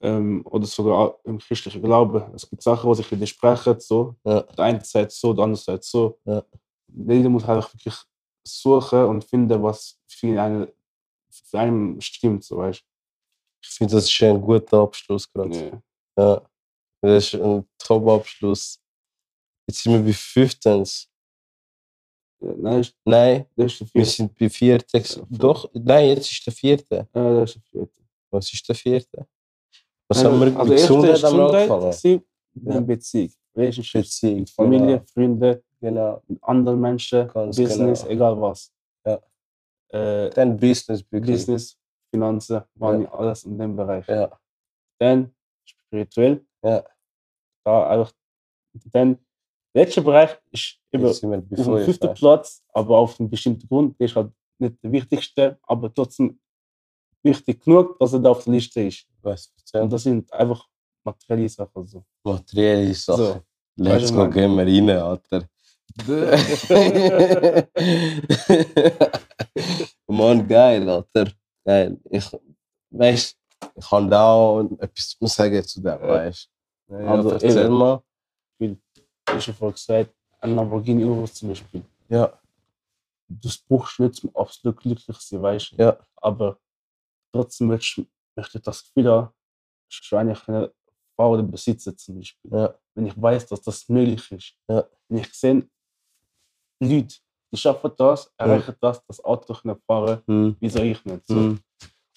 Ähm, 0.01 0.45
oder 0.45 0.65
sogar 0.67 1.17
im 1.23 1.39
christlichen 1.39 1.81
Glauben. 1.81 2.23
Es 2.35 2.47
gibt 2.49 2.61
Sachen, 2.61 2.89
die 2.91 2.95
sich 2.97 3.11
widersprechen. 3.11 3.79
So. 3.79 4.15
Ja. 4.23 4.41
Der 4.43 4.65
eine 4.65 4.83
sagt 4.85 5.11
so, 5.11 5.33
der 5.33 5.43
andere 5.45 5.61
sagt 5.61 5.83
so. 5.83 6.19
Ja. 6.25 6.43
Jeder 6.87 7.29
muss 7.29 7.45
halt 7.45 7.63
wirklich 7.73 7.95
suchen 8.45 9.05
und 9.05 9.23
finden, 9.25 9.61
was 9.63 9.99
für 10.07 10.41
einen, 10.41 10.67
für 11.31 11.59
einen 11.59 11.99
stimmt. 12.01 12.43
So, 12.43 12.57
weißt? 12.57 12.83
Ich 13.63 13.69
finde, 13.69 13.95
das 13.95 14.05
ist 14.05 14.21
ein 14.23 14.39
guter 14.41 14.81
Abschluss 14.81 15.31
gerade. 15.31 15.81
Ja. 16.17 16.23
Ja. 16.23 16.41
Das 17.01 17.33
ist 17.33 17.41
ein 17.41 17.67
Top-Abschluss. 17.79 18.79
Jetzt 19.67 19.83
sind 19.83 19.93
wir 19.93 20.01
bei 20.03 20.13
15. 20.13 20.85
Ja, 22.39 22.53
Nein, 22.55 22.79
ist- 22.81 22.95
Nein, 23.03 23.45
das 23.55 23.73
ist 23.73 23.79
der 23.81 23.87
wir 23.93 24.05
sind 24.05 24.37
bei 24.37 24.49
4. 24.49 24.77
Doch, 25.29 25.69
nein, 25.73 26.09
jetzt 26.09 26.31
ist 26.31 26.45
der 26.45 26.53
vierte. 26.53 27.07
Ja, 27.13 27.33
das 27.39 27.55
ist 27.55 27.55
der 27.55 27.63
vierte. 27.81 28.01
Was 28.29 28.53
ist 28.53 28.67
der 28.69 28.75
vierte? 28.75 29.27
Was 30.09 30.23
haben 30.23 30.39
wir 30.39 30.57
also 30.59 30.73
Gesundheit 30.73 31.15
ist 31.15 31.23
haben 31.23 31.37
wir 31.37 31.53
angefangen? 31.53 32.21
Ja. 32.63 32.79
Beziehung. 32.79 33.31
Relationship. 33.55 34.01
Beziehung. 34.01 34.47
Familie, 34.47 35.03
Freunde, 35.13 35.63
Genau. 35.79 36.23
anderen 36.41 36.81
Menschen, 36.81 37.27
Ganz 37.27 37.55
Business, 37.55 38.01
genau. 38.01 38.13
egal 38.13 38.41
was. 38.41 38.73
Ja. 39.05 39.21
Äh, 39.89 40.29
Dann 40.31 40.57
Business 40.57 41.05
wirklich. 41.11 41.35
Business, 41.35 41.77
Finanzen, 42.09 42.61
Money, 42.75 43.05
alles 43.11 43.43
in 43.43 43.57
dem 43.59 43.75
Bereich. 43.75 44.07
Ja. 44.07 44.39
Dann 44.99 45.35
spirituell. 45.65 46.45
Ja. 46.63 46.83
Da 47.63 47.89
einfach. 47.89 48.13
Dann 48.91 49.19
der 49.75 49.83
letzte 49.85 50.01
Bereich 50.01 50.39
ist 50.51 50.79
über 50.91 51.13
dem 51.13 51.47
fünf, 51.47 51.85
fünften 51.85 52.13
Platz, 52.15 52.63
aber 52.73 52.97
auf 52.97 53.19
einem 53.19 53.29
bestimmten 53.29 53.67
Grund. 53.67 53.99
Der 53.99 54.05
ist 54.05 54.15
halt 54.15 54.31
nicht 54.59 54.81
der 54.83 54.91
wichtigste, 54.91 55.59
aber 55.63 55.93
trotzdem 55.93 56.39
wichtig 57.27 57.63
genug, 57.63 57.97
dass 57.99 58.13
er 58.13 58.19
da 58.19 58.29
auf 58.31 58.43
der 58.43 58.53
Liste 58.53 58.81
ist. 58.81 59.05
du? 59.21 59.29
Was 59.29 59.51
Und 59.73 59.91
das 59.91 60.03
sind 60.03 60.31
einfach 60.33 60.65
materielle 61.03 61.49
Sachen. 61.49 61.85
So. 61.87 62.03
Materielle 62.23 62.93
Sachen. 62.93 63.25
So. 63.25 63.41
Let's 63.77 64.03
Weißt 64.03 64.15
go, 64.15 64.29
gehen 64.29 64.55
wir 64.55 64.65
rein, 64.65 64.89
Alter. 64.89 65.47
Mann, 70.07 70.47
geil, 70.47 70.89
Alter. 70.89 71.31
Geil. 71.63 71.97
Ich, 72.09 72.25
weißt 72.89 73.37
ich 73.75 73.89
kann 73.89 74.09
da 74.09 74.31
auch 74.31 74.63
etwas 74.79 75.09
zu 75.17 75.27
sagen 75.27 75.63
zu 75.63 75.81
dem, 75.81 75.99
weißt 76.01 76.49
du? 76.87 76.95
Ja, 76.95 77.11
Also, 77.11 77.31
erzähl 77.31 77.69
mal. 77.69 78.01
Ich 78.59 78.77
habe 79.27 79.53
vorhin 79.53 79.73
gesagt, 79.73 80.13
ein 80.39 80.55
Lamborghini 80.55 81.03
Urus 81.03 81.33
zum 81.33 81.49
Beispiel. 81.49 81.83
Ja, 82.09 82.31
Das 83.27 83.57
brauchst 83.57 83.99
du 83.99 84.03
nicht 84.03 84.15
zum 84.15 84.35
absolut 84.35 84.79
glücklich 84.79 85.17
sein, 85.17 85.41
weißt 85.41 85.71
du? 85.73 85.75
Ja. 85.83 85.97
Aber 86.17 86.57
trotzdem 87.33 87.67
möchte 87.67 88.01
ich, 88.01 88.07
möchte 88.35 88.57
ich 88.57 88.63
das 88.63 88.83
Gefühl 88.83 89.11
haben, 89.11 89.29
ich 89.89 90.11
will 90.11 90.19
eigentlich 90.19 90.47
eine 90.47 90.73
Frau 91.15 91.31
oder 91.31 91.43
besitzen 91.43 91.97
zum 91.97 92.17
Beispiel. 92.17 92.51
ja, 92.51 92.75
Wenn 92.95 93.05
ich 93.07 93.19
weiß, 93.21 93.47
dass 93.47 93.61
das 93.61 93.87
möglich 93.89 94.31
ist. 94.31 94.53
Ja. 94.69 94.87
Wenn 95.09 95.19
ich 95.19 95.33
sehe, 95.33 95.67
Leute, 96.81 97.15
die 97.51 97.57
schaffen 97.57 97.91
das, 97.97 98.31
erreichen 98.37 98.75
das, 98.81 99.03
das 99.05 99.23
Auto 99.23 99.53
können 99.53 99.79
fahren, 99.87 100.21
hm, 100.27 100.55
wieso 100.59 100.79
ich 100.79 101.03
nicht? 101.05 101.25
So. 101.27 101.35
hm, 101.35 101.59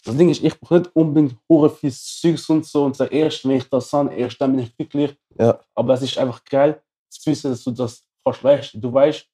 Das 0.04 0.16
Ding 0.16 0.28
ist, 0.28 0.42
ich 0.42 0.58
brauche 0.58 0.78
nicht 0.80 0.96
unbedingt 0.96 1.36
hure 1.48 1.70
viel 1.70 1.92
Zeugs 1.92 2.48
und 2.50 2.66
so 2.66 2.84
und 2.84 2.96
sage, 2.96 3.14
erst 3.14 3.44
wenn 3.44 3.52
ich 3.56 3.68
das 3.68 3.92
habe, 3.92 4.12
erst 4.14 4.40
dann 4.40 4.52
bin 4.52 4.64
ich 4.64 4.76
glücklich. 4.76 5.16
Ja. 5.38 5.60
Aber 5.74 5.94
es 5.94 6.02
ist 6.02 6.18
einfach 6.18 6.44
geil, 6.44 6.82
zu 7.10 7.30
wissen, 7.30 7.50
dass 7.52 7.62
du 7.64 7.70
das 7.70 8.04
kannst 8.24 8.42
leisten. 8.42 8.80
Du 8.80 8.92
weißt, 8.92 9.26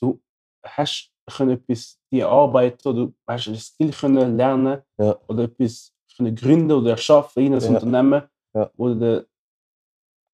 du 0.00 0.20
hast 0.64 1.10
können 1.26 1.50
etwas 1.52 1.98
dir 2.14 2.28
arbeiten 2.28 2.88
oder 2.88 3.12
ein 3.26 3.38
Skill 3.38 3.90
können 3.92 4.36
lernen 4.36 4.82
Ja. 4.98 5.16
oder 5.28 5.44
etwas 5.44 5.92
können 6.16 6.34
gründen 6.34 6.72
oder 6.72 6.90
erschaffen 6.92 7.42
in 7.44 7.54
ein 7.54 7.60
Ja. 7.60 7.68
Unternehmen, 7.70 8.22
Ja. 8.54 8.70
wo 8.74 8.94
dir 8.94 9.26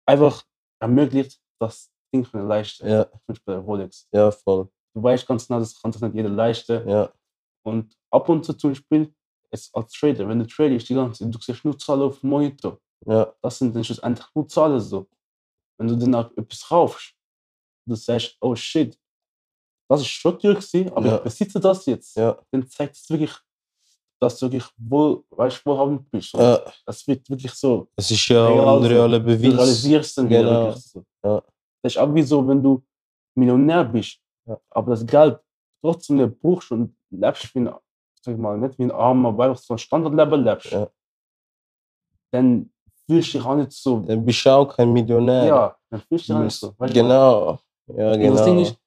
einfach 0.05 0.43
ermöglicht, 0.81 1.39
das 1.59 1.91
Ding 2.13 2.23
können 2.23 2.47
leisten. 2.47 2.87
ja, 2.87 3.05
Zum 3.05 3.19
Beispiel 3.27 3.53
Rolex. 3.55 4.07
ja, 4.11 4.31
voll. 4.31 4.67
Du 4.93 5.03
weißt 5.03 5.27
ganz 5.27 5.47
genau, 5.47 5.59
das 5.59 5.79
kann 5.79 5.91
sich 5.91 6.01
nicht 6.01 6.15
jeder 6.15 6.29
leisten. 6.29 6.87
Ja, 6.87 7.11
Und 7.63 7.95
ab 8.11 8.27
und 8.29 8.43
zu 8.43 8.53
zum 8.53 8.71
Beispiel, 8.71 9.13
jetzt 9.51 9.73
als 9.75 9.91
Trader, 9.93 10.27
wenn 10.27 10.39
du 10.39 10.47
tradest 10.47 10.89
die 10.89 10.95
ganze 10.95 11.23
Zeit, 11.23 11.33
du 11.33 11.39
siehst 11.39 11.63
nur 11.65 11.77
Zahlen 11.77 12.01
auf 12.03 12.19
dem 12.19 12.29
Monitor. 12.29 12.79
ja, 13.05 13.31
Das 13.41 13.57
sind 13.59 13.75
dann 13.75 13.83
schlussendlich 13.83 14.25
nur 14.33 14.47
Zahlen 14.47 14.79
so. 14.79 15.07
Wenn 15.77 15.87
du 15.87 15.95
dann 15.95 16.15
auch 16.15 16.31
etwas 16.35 16.67
kaufst, 16.67 17.13
du 17.87 17.95
sagst, 17.95 18.35
oh 18.41 18.55
shit, 18.55 18.97
das 19.89 20.01
ist 20.01 20.07
schon 20.07 20.37
teuer 20.39 20.53
gewesen, 20.55 20.91
aber 20.93 21.07
Ja. 21.07 21.15
ich 21.17 21.23
besitze 21.23 21.59
das 21.59 21.85
jetzt. 21.85 22.15
ja, 22.15 22.37
Dann 22.51 22.67
zeigt 22.67 22.95
es 22.95 23.09
wirklich, 23.09 23.33
dass 24.21 24.37
du 24.37 24.45
wirklich 24.51 24.69
wohl, 24.77 25.23
weißt, 25.31 25.65
wohlhabend 25.65 26.09
bist. 26.11 26.33
Ja. 26.33 26.61
Das 26.85 27.07
wird 27.07 27.29
wirklich 27.29 27.53
so. 27.53 27.87
Das 27.95 28.09
ist 28.11 28.27
ja 28.27 28.45
ein 28.47 28.83
realer 28.85 29.19
Du 29.19 29.25
Beweis. 29.25 29.53
realisierst 29.57 30.17
dann 30.17 30.29
Genau. 30.29 30.65
wirklich 30.67 30.85
so. 30.85 31.03
Ja. 31.23 31.41
Das 31.81 31.93
ist 31.93 31.97
auch 31.97 32.13
wie 32.13 32.21
so, 32.23 32.45
wenn 32.47 32.61
du 32.61 32.83
Millionär 33.35 33.83
bist, 33.85 34.19
aber 34.71 34.91
das 34.91 35.05
Geld 35.05 35.39
trotzdem 35.81 36.17
nicht 36.17 36.39
brauchst 36.41 36.71
und 36.71 36.95
lebst 37.09 37.53
wie 37.55 37.59
ein, 37.59 37.73
sag 38.21 38.33
ich 38.33 38.37
mal, 38.39 38.57
nicht 38.57 38.77
wie 38.77 38.83
ein 38.83 38.91
Armer, 38.91 39.35
weil 39.37 39.49
du 39.53 39.55
so 39.55 39.73
ein 39.73 39.77
Standardleben 39.77 40.43
lebst, 40.43 40.75
dann 42.31 42.69
fühlst 43.07 43.33
du 43.33 43.37
dich 43.37 43.47
auch 43.47 43.55
nicht 43.55 43.71
so. 43.71 43.99
Dann 44.01 44.23
bist 44.25 44.45
du 44.45 44.49
auch 44.49 44.65
kein 44.75 44.91
Millionär. 44.93 45.45
Ja, 45.45 45.77
dann 45.89 46.01
fühlst 46.01 46.27
du 46.29 46.33
dich 46.33 46.35
Du 46.35 46.35
auch 46.35 46.43
nicht 46.43 46.53
so. 46.59 46.73
Weißt 46.77 46.95
du, 46.95 47.01
Genau. 47.01 47.59
Ja, 47.95 48.15
genau. 48.17 48.35
Das 48.35 48.45
Ding 48.45 48.59
ist, 48.59 48.77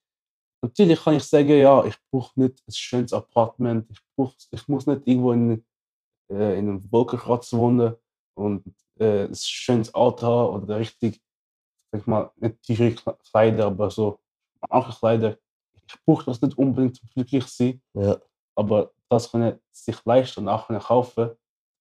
natürlich 0.62 1.02
kann 1.02 1.16
ich 1.16 1.24
sagen, 1.24 1.50
ja, 1.50 1.84
ich 1.84 1.96
brauche 2.10 2.38
nicht 2.40 2.62
ein 2.66 2.72
schönes 2.72 3.12
Apartment, 3.12 3.86
ich, 3.90 3.98
brauch, 4.16 4.34
ich 4.50 4.68
muss 4.68 4.86
nicht 4.86 5.02
irgendwo 5.06 5.32
in, 5.32 5.64
äh, 6.30 6.58
in 6.58 6.68
einem 6.70 6.92
Wolkenkratzer 6.92 7.58
wohnen 7.58 7.94
und 8.34 8.64
äh, 8.98 9.24
ein 9.26 9.34
schönes 9.34 9.94
Auto 9.94 10.26
haben 10.26 10.62
oder 10.64 10.78
richtig, 10.78 11.20
sag 11.92 12.00
ich 12.02 12.06
mal, 12.06 12.30
nicht 12.36 12.62
teure 12.66 12.90
Kle- 12.90 13.18
Kleider, 13.30 13.66
aber 13.66 13.90
so 13.90 14.18
andere 14.70 14.92
Kleider. 14.96 15.38
Ich 15.86 15.96
brauche 16.04 16.24
das 16.26 16.40
nicht 16.42 16.56
unbedingt 16.58 16.96
zum 16.96 17.08
glücklich 17.14 17.46
sein, 17.46 17.82
ja, 17.94 18.20
aber 18.54 18.92
das 19.08 19.30
können 19.30 19.58
sich 19.72 20.04
leisten 20.04 20.40
und 20.42 20.48
auch 20.48 20.66
können 20.66 20.80
kaufen, 20.80 21.30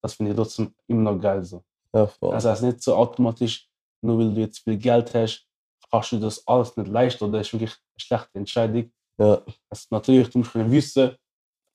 das 0.04 0.15
finde 0.15 0.32
ich 0.32 0.38
trotzdem 0.38 0.74
immer 0.88 1.12
noch 1.13 1.22
geil 1.22 1.44
so. 1.44 1.63
ja. 1.96 2.10
Das 2.32 2.46
heißt 2.46 2.63
nicht 2.63 2.82
so 2.82 2.96
automatisch, 2.96 3.70
nur 4.02 4.17
weil 4.20 4.34
du 4.34 4.41
jetzt 4.41 4.60
viel 4.60 4.78
Geld 4.78 5.13
hast, 5.13 5.48
kannst 5.91 6.12
du 6.13 6.19
das 6.19 6.45
alles 6.47 6.75
nicht 6.77 6.88
leisten 6.89 7.25
oder 7.25 7.39
das 7.39 7.47
ist 7.47 7.54
wirklich 7.54 7.71
eine 7.71 7.99
schlechte 7.99 8.30
Entscheidung. 8.39 8.91
ja, 9.19 9.43
Also 9.69 9.88
natürlich, 9.91 10.30
du 10.30 10.39
musst 10.39 10.51
können 10.51 10.71
wissen, 10.71 11.15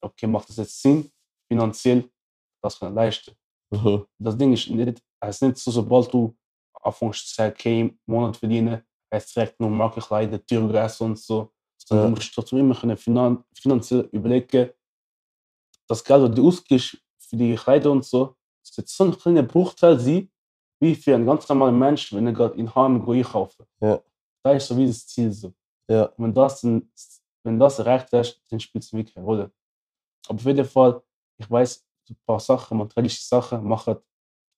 okay, 0.00 0.26
macht 0.26 0.48
das 0.48 0.56
jetzt 0.56 0.80
Sinn, 0.80 1.10
finanziell, 1.48 2.08
das 2.62 2.78
können 2.78 2.94
leisten. 2.94 3.34
mhm. 3.70 4.06
Das 4.18 4.36
Ding 4.36 4.52
ist 4.52 4.68
nicht, 4.70 5.02
es 5.20 5.36
ist 5.36 5.42
nicht 5.42 5.56
so, 5.58 5.70
sobald 5.70 6.12
du 6.12 6.36
anfängst 6.82 7.28
zu 7.28 7.34
sagen, 7.34 7.52
okay, 7.52 7.80
im 7.80 7.98
Monat 8.06 8.36
verdienen, 8.36 8.82
es 9.10 9.32
direkt 9.32 9.60
nur 9.60 9.70
Markenkleider, 9.70 10.44
Türgräser 10.44 11.04
und 11.04 11.18
so, 11.18 11.52
sondern 11.78 12.06
Ja. 12.06 12.10
du 12.10 12.16
musst 12.16 12.34
trotzdem 12.34 12.58
immer 12.58 12.74
können 12.74 12.96
finan 12.96 13.44
finanziell 13.54 14.08
überlegen, 14.12 14.70
das 15.88 16.02
Geld, 16.02 16.22
das 16.22 16.34
du 16.34 16.48
ausgibst 16.48 16.98
für 17.18 17.36
die 17.36 17.54
Kleider 17.54 17.90
und 17.90 18.04
so, 18.04 18.36
das 18.64 18.76
wird 18.76 18.88
so 18.88 19.04
ein 19.04 19.16
kleiner 19.18 19.42
Bruchteil 19.42 19.98
sein, 19.98 20.30
wie 20.80 20.94
für 20.94 21.14
einen 21.14 21.26
ganz 21.26 21.48
normalen 21.48 21.78
Mensch, 21.78 22.12
wenn 22.12 22.26
er 22.26 22.32
gerade 22.32 22.56
in 22.56 22.72
H&M 22.74 23.08
einkaufen. 23.08 23.64
Ja. 23.80 24.00
Das 24.44 24.56
ist 24.62 24.68
so 24.68 24.76
wie 24.76 24.86
das 24.86 25.06
Ziel 25.06 25.32
so. 25.32 25.52
ja, 25.90 26.10
wenn 26.16 26.32
das, 26.34 26.60
dann, 26.60 26.90
wenn 27.44 27.58
das 27.58 27.78
erreicht 27.78 28.08
hast, 28.12 28.40
dann 28.50 28.60
spielt 28.60 28.84
es 28.84 28.92
wirklich 28.92 29.14
keine 29.14 29.26
Rolle. 29.26 29.50
Aber 30.28 30.36
auf 30.38 30.44
jeden 30.44 30.64
Fall, 30.64 31.02
ich 31.38 31.50
weiß, 31.50 31.84
ein 32.10 32.16
paar 32.26 32.40
Sachen, 32.40 32.78
materialische 32.78 33.22
Sachen 33.22 33.64
machen, 33.66 33.96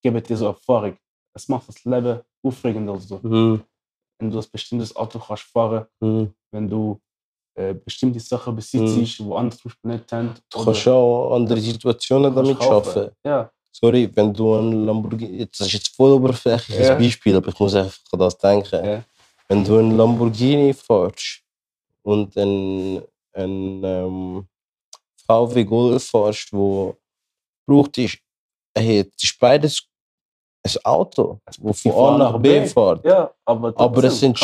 geben 0.03 0.21
dir 0.21 0.37
so 0.37 0.45
Erfahrung. 0.47 0.97
Es 1.33 1.47
macht 1.47 1.67
das 1.67 1.83
Leben 1.85 2.21
aufregender. 2.43 2.97
So. 2.99 3.19
mhm. 3.23 3.63
Wenn 4.19 4.31
du 4.31 4.39
ein 4.39 4.45
bestimmtes 4.51 4.95
Auto 4.95 5.17
kannst 5.19 5.43
fahren, 5.43 5.85
Mhm. 6.01 6.33
wenn 6.51 6.69
du 6.69 6.99
äh, 7.55 7.73
bestimmte 7.73 8.19
Sachen 8.19 8.55
besitzt, 8.55 9.19
wo 9.23 9.35
andere 9.35 9.57
zum 9.59 9.69
Beispiel 9.69 9.91
nicht 9.91 10.11
haben. 10.11 10.33
Du 10.49 10.63
kannst 10.63 10.87
auch 10.87 11.35
andere 11.35 11.59
Situationen 11.59 12.33
damit 12.33 12.61
schaffen. 12.63 13.09
Ja, 13.25 13.51
Sorry, 13.71 14.09
wenn 14.15 14.33
du 14.33 14.55
ein 14.55 14.85
Lamborghini, 14.85 15.45
das 15.47 15.67
ist 15.67 15.73
jetzt 15.73 15.95
voll 15.95 16.11
oberflächliches 16.13 16.87
Ja. 16.87 16.95
Beispiel, 16.95 17.35
aber 17.35 17.49
ich 17.49 17.59
muss 17.59 17.75
einfach 17.75 17.97
an 18.11 18.19
das 18.19 18.37
denken. 18.37 18.85
Ja. 18.85 19.03
Wenn 19.47 19.63
du 19.63 19.77
ein 19.77 19.95
Lamborghini 19.97 20.73
fährst 20.73 21.41
und 22.03 22.35
ein, 22.35 22.97
ein 23.33 23.83
ähm, 23.83 24.47
VW 25.27 25.63
Golf 25.63 26.03
fährst, 26.03 26.51
wo 26.51 26.95
braucht 27.67 27.97
ist, 27.99 28.17
hey, 28.75 29.09
es 29.15 29.23
ist 29.23 29.39
beides 29.39 29.83
ein 30.63 30.71
Auto, 30.83 31.39
das 31.45 31.55
von 31.81 31.91
A 31.93 32.17
nach 32.17 32.39
B 32.39 32.65
fährt. 32.65 33.05
ja 33.05 33.31
aber, 33.45 33.73
Aber 33.77 34.03
es 34.03 34.19
trotzdem 34.19 34.33
ganz 34.33 34.41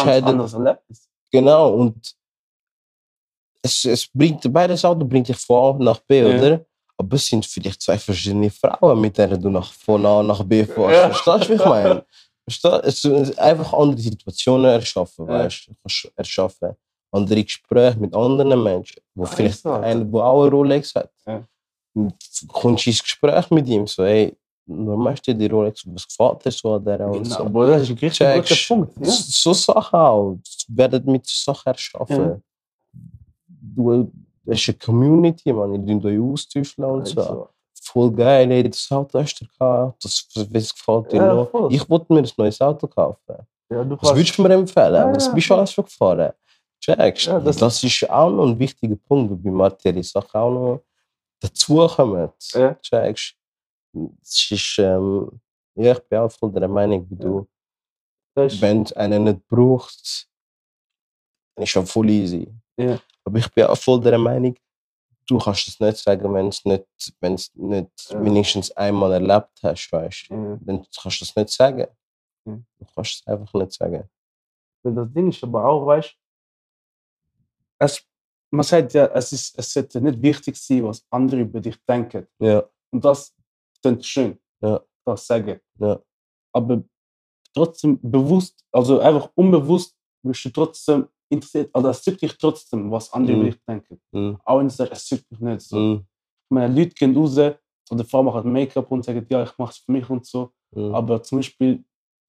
entscheidet-. 0.54 0.80
Genau, 1.32 1.74
und 1.74 2.16
es, 3.62 3.84
es 3.86 4.08
bringt, 4.08 4.52
beides 4.54 4.86
Auto 4.86 5.04
bringt 5.06 5.28
dich 5.28 5.38
von 5.38 5.82
A 5.82 5.84
nach 5.84 6.00
B, 6.00 6.20
Ja. 6.22 6.38
oder? 6.38 6.66
Aber 6.98 7.16
es 7.16 7.28
sind 7.28 7.46
vielleicht 7.46 7.82
zwei 7.82 7.98
verschiedene 7.98 8.50
Frauen, 8.50 9.02
mit 9.02 9.18
denen 9.18 9.42
du 9.42 9.50
nach, 9.50 9.72
von 9.74 10.06
A 10.06 10.24
nach 10.24 10.44
B 10.44 10.64
fährst. 10.66 10.94
Ja. 10.94 11.10
Verstehst 11.10 11.50
du, 11.50 11.50
wie 11.50 11.56
ich 11.62 11.66
meine? 11.66 12.06
Es 12.48 13.38
einfach 13.38 13.74
andere 13.74 14.00
Situationen 14.00 14.66
erschaffen, 14.72 15.28
Ja. 15.28 15.40
weißt 15.40 15.68
du? 15.68 16.10
Erschaffen. 16.16 16.76
Andere 17.12 17.44
Gespräche 17.44 18.00
mit 18.00 18.14
anderen 18.16 18.62
Menschen, 18.62 19.02
wo 19.14 19.24
Ja, 19.24 19.30
vielleicht 19.30 19.66
einer, 19.66 20.04
der 20.06 20.24
auch 20.24 20.42
eine 20.44 20.52
Rolex 20.52 20.94
hat. 20.96 21.10
Ja. 21.26 21.44
Und 21.94 22.14
du 22.42 22.48
kommst 22.48 22.88
ins 22.88 23.02
Gespräch 23.02 23.50
mit 23.52 23.68
ihm, 23.68 23.88
so, 23.88 24.04
hey, 24.06 24.36
warum 24.66 25.08
hast 25.08 25.26
du 25.28 25.34
die 25.34 25.48
Rolex? 25.48 25.84
Was 25.88 26.08
gefällt 26.08 26.46
dir 26.46 26.52
so 26.52 26.74
an 26.76 26.84
der? 26.86 27.08
Und 27.08 27.24
Genau, 27.24 27.36
so. 27.38 27.44
aber 27.46 27.68
das 27.68 27.84
ist 27.84 27.90
ein 27.92 27.98
richtig 27.98 28.68
guter. 28.68 28.76
Punkt. 28.76 28.98
Ja. 29.08 29.12
So 29.12 29.54
Sachen 29.54 30.00
auch. 30.00 30.34
Du 30.34 30.78
werdet 30.78 31.06
mit 31.06 31.26
Sachen 31.28 31.68
erschaffen. 31.70 32.44
Du 33.48 34.12
ist 34.46 34.70
eine 34.70 34.78
Community, 34.78 35.52
man. 35.54 35.74
Ihr 35.74 35.80
dürft 35.80 36.06
euch 36.06 36.20
austauschen 36.20 36.84
und 36.86 37.08
so. 37.08 37.20
Also, 37.22 37.50
Voll 37.82 38.12
geil, 38.14 38.52
ey, 38.52 38.64
das 38.68 38.92
Auto 38.92 39.20
hast 39.20 39.36
du 39.40 39.46
gehabt. 39.46 40.04
Das, 40.04 40.28
was 40.34 40.74
gefällt 40.74 41.12
dir 41.12 41.18
Ja, 41.18 41.34
noch? 41.36 41.50
voll. 41.52 41.72
Ich 41.74 41.88
wollte 41.90 42.12
mir 42.14 42.20
ein 42.20 42.30
neues 42.38 42.60
Auto 42.60 42.88
kaufen. 42.88 43.20
ja, 43.70 43.84
du 43.84 43.98
Was 44.02 44.16
würdest 44.16 44.38
du 44.38 44.42
mir 44.42 44.54
empfehlen? 44.54 44.94
Ja, 44.96 45.14
Was 45.16 45.34
bist 45.34 45.50
du 45.50 45.54
alles 45.56 45.72
schon 45.72 45.86
gefahren? 45.86 46.34
Checkst 46.82 47.28
Ja, 47.28 47.40
das, 47.40 47.58
das- 47.58 47.84
ist 47.84 48.10
auch 48.10 48.30
noch 48.32 48.48
ein 48.48 48.58
wichtiger 48.60 48.96
Punkt, 48.96 49.32
wo 49.32 49.36
bei 49.36 49.50
materiellen 49.52 50.04
Sachen 50.04 50.36
auch 50.40 50.52
noch 50.52 50.82
dazukommen. 51.40 52.30
Ja. 52.54 52.74
Checkst 52.82 53.36
Es 54.22 54.52
ist, 54.52 54.76
ähm, 54.80 55.30
ja, 55.76 55.92
ich 55.94 56.00
bin 56.00 56.20
auch 56.20 56.32
voll 56.32 56.52
der 56.52 56.68
Meinung 56.68 57.08
wie 57.10 57.16
du. 57.16 57.48
das 58.36 58.60
Wenn 58.62 58.84
du 58.84 58.98
einen 58.98 59.24
nicht 59.26 59.48
braucht, 59.48 60.28
dann 61.56 61.64
ist 61.64 61.70
schon 61.70 61.86
voll 61.86 62.10
easy. 62.10 62.52
Ja. 62.78 63.00
Aber 63.26 63.40
ich 63.40 63.52
bin 63.52 63.66
auch 63.66 63.78
voll 63.78 64.00
der 64.02 64.18
Meinung, 64.18 64.56
du 65.28 65.38
kannst 65.40 65.68
es 65.68 65.80
nicht 65.80 65.98
sagen, 65.98 66.34
wenn 66.34 66.48
es 66.48 66.64
nicht, 66.64 66.86
wenn 67.20 67.34
es 67.34 67.54
nicht 67.56 68.10
Ja. 68.12 68.24
wenigstens 68.24 68.72
einmal 68.72 69.14
erlebt 69.14 69.60
hast, 69.64 69.92
weißt 69.92 70.30
du. 70.30 70.34
Ja. 70.36 70.58
Dann 70.62 70.86
kannst 71.02 71.22
du 71.22 71.26
es 71.26 71.36
nicht 71.36 71.50
sagen. 71.50 71.88
Ja. 72.46 72.54
Du 72.78 72.86
kannst 72.94 73.22
es 73.22 73.28
einfach 73.28 73.54
nicht 73.56 73.74
sagen. 73.74 74.08
Weil 74.84 74.94
Das 74.94 75.12
Ding 75.12 75.30
ist 75.30 75.44
aber 75.44 75.66
auch, 75.66 75.86
weißt 75.88 76.16
es, 77.80 78.06
man 78.52 78.64
sagt 78.64 78.94
ja, 78.94 79.08
es, 79.08 79.32
ist, 79.34 79.58
es 79.58 79.74
sollte 79.74 80.00
nicht 80.00 80.22
wichtig 80.22 80.56
sein, 80.56 80.84
was 80.86 81.06
andere 81.10 81.42
über 81.42 81.60
dich 81.60 81.76
denken. 81.86 82.28
Ja, 82.40 82.64
Und 82.92 83.04
das 83.04 83.36
klingt 83.82 84.06
schön, 84.06 84.40
Ja. 84.62 84.82
das 85.04 85.26
sagen. 85.28 85.60
Ja. 85.80 86.00
Aber 86.54 86.84
trotzdem 87.54 88.00
bewusst, 88.02 88.64
also 88.72 89.00
einfach 89.00 89.30
unbewusst, 89.36 89.96
wirst 90.24 90.46
du 90.46 90.50
trotzdem 90.52 91.08
interessiert, 91.30 91.70
also 91.74 91.90
es 91.90 92.06
juckt 92.06 92.22
dich 92.22 92.38
trotzdem, 92.38 92.92
was 92.92 93.12
andere 93.14 93.36
Mhm. 93.36 93.42
über 93.42 93.52
dich 93.52 93.62
denken. 93.68 94.02
mhm. 94.12 94.38
Auch 94.46 94.60
wenn 94.60 94.68
du 94.68 94.74
sagst, 94.74 94.94
es 94.94 95.10
juckt 95.10 95.30
mich 95.32 95.40
nicht 95.40 95.62
so. 95.62 95.96
Ich 95.96 96.52
meine, 96.52 96.74
Leute 96.74 96.94
gehen 96.96 97.16
raus, 97.18 97.36
oder 97.92 98.04
Frau 98.06 98.24
macht 98.24 98.46
Make-up 98.46 98.90
und 98.92 99.04
sagen, 99.06 99.26
ja, 99.30 99.44
ich 99.44 99.58
mache 99.58 99.72
es 99.72 99.78
für 99.78 99.92
mich 99.92 100.10
und 100.10 100.26
so. 100.26 100.52
Mhm. 100.72 100.94
Aber 100.96 101.22
zum 101.24 101.40
Beispiel, 101.40 101.84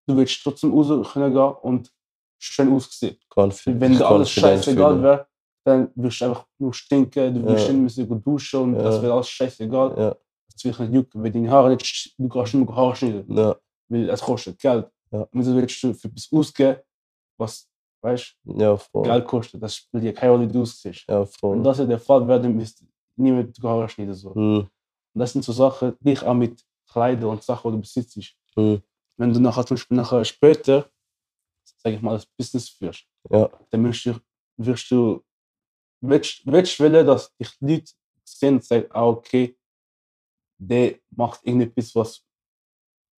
du 0.07 0.17
willst 0.17 0.41
trotzdem 0.43 0.73
raus 0.73 0.89
können 1.13 1.33
gehen 1.33 1.55
und 1.63 1.91
schön 2.39 2.73
aussehen. 2.73 3.17
Confi- 3.31 3.79
Wenn 3.81 3.93
dir 3.93 4.07
alles 4.07 4.29
confident 4.35 4.65
scheißegal 4.65 5.03
wäre, 5.03 5.27
dann 5.65 5.91
wirst 5.95 6.21
du 6.21 6.25
einfach 6.27 6.47
nur 6.59 6.73
stinken, 6.75 7.35
du 7.35 7.45
wirst 7.45 7.69
Ja. 7.69 7.73
müssen 7.75 8.09
gehen 8.09 8.23
duschen 8.23 8.61
und 8.61 8.75
Ja. 8.77 8.83
das 8.83 9.03
wird 9.03 9.13
alles 9.13 9.29
scheißegal. 9.29 9.95
Ja, 9.99 10.17
Das 10.53 10.65
wird 10.65 10.79
nicht 10.81 10.93
jucken, 10.95 11.23
weil 11.23 11.31
deine 11.33 11.51
Haare 11.51 11.71
nicht, 11.71 12.15
du 12.19 12.29
kannst 12.29 12.55
nicht 12.55 12.67
mehr 12.67 12.77
Haare 12.77 12.97
schneiden, 12.97 13.37
ja, 13.37 13.57
weil 13.89 14.09
es 14.11 14.21
kostet 14.23 14.59
Geld. 14.59 14.89
Ja. 15.11 15.27
Und 15.33 15.43
so 15.43 15.55
willst 15.55 15.83
du 15.83 15.93
für 15.93 16.09
etwas 16.09 16.29
ausgeben, 16.33 16.81
was, 17.39 17.69
weißt 18.07 18.37
ja, 18.45 18.77
voll. 18.77 19.03
Geld 19.05 19.25
kostet. 19.27 19.63
Das 19.63 19.75
spielt 19.77 20.05
dir 20.05 20.15
keine 20.15 20.33
Rolle, 20.33 20.49
du 20.49 20.63
aussiehst. 20.63 21.05
Ja, 21.09 21.21
Wenn 21.21 21.27
voll. 21.27 21.63
das 21.63 21.79
ja 21.79 21.85
der 21.87 21.99
Fall 21.99 22.27
wäre, 22.27 22.41
dann 22.41 22.55
müsste 22.55 22.85
niemand 23.17 23.59
Haare 23.63 23.89
schneiden. 23.89 24.15
So. 24.15 24.31
Mhm. 24.35 24.59
Und 25.15 25.21
das 25.21 25.33
sind 25.33 25.45
so 25.45 25.53
Sachen, 25.53 25.95
die 26.01 26.13
ich 26.13 26.23
auch 26.23 26.35
mit 26.35 26.65
Kleidern 26.91 27.31
und 27.31 27.43
Sachen, 27.43 27.71
die 27.73 27.77
du 27.77 27.81
besitzt. 27.81 28.17
Mhm. 28.57 28.83
Wenn 29.19 29.33
du 29.33 29.41
nachher 29.41 29.67
zum 29.67 29.77
Beispiel 29.77 29.97
nachher 29.97 30.25
später, 30.25 30.89
sag 31.83 31.93
ich 31.95 32.03
mal, 32.03 32.13
das 32.15 32.27
Business 32.27 32.69
führst, 32.69 33.07
Ja. 33.31 33.51
dann 33.71 33.85
wirst 33.85 34.05
du, 34.07 34.21
wirst 34.59 34.91
du 34.91 35.23
willst, 36.01 36.47
willst 36.47 36.79
wollen, 36.81 37.07
dass 37.07 37.35
dich 37.37 37.51
Leute 37.61 37.93
sehen 38.25 38.55
und 38.57 38.65
sagen, 38.65 38.87
ah, 38.91 39.07
okay, 39.07 39.57
der 40.59 40.99
macht 41.11 41.41
irgendetwas, 41.45 41.95
was 41.95 42.23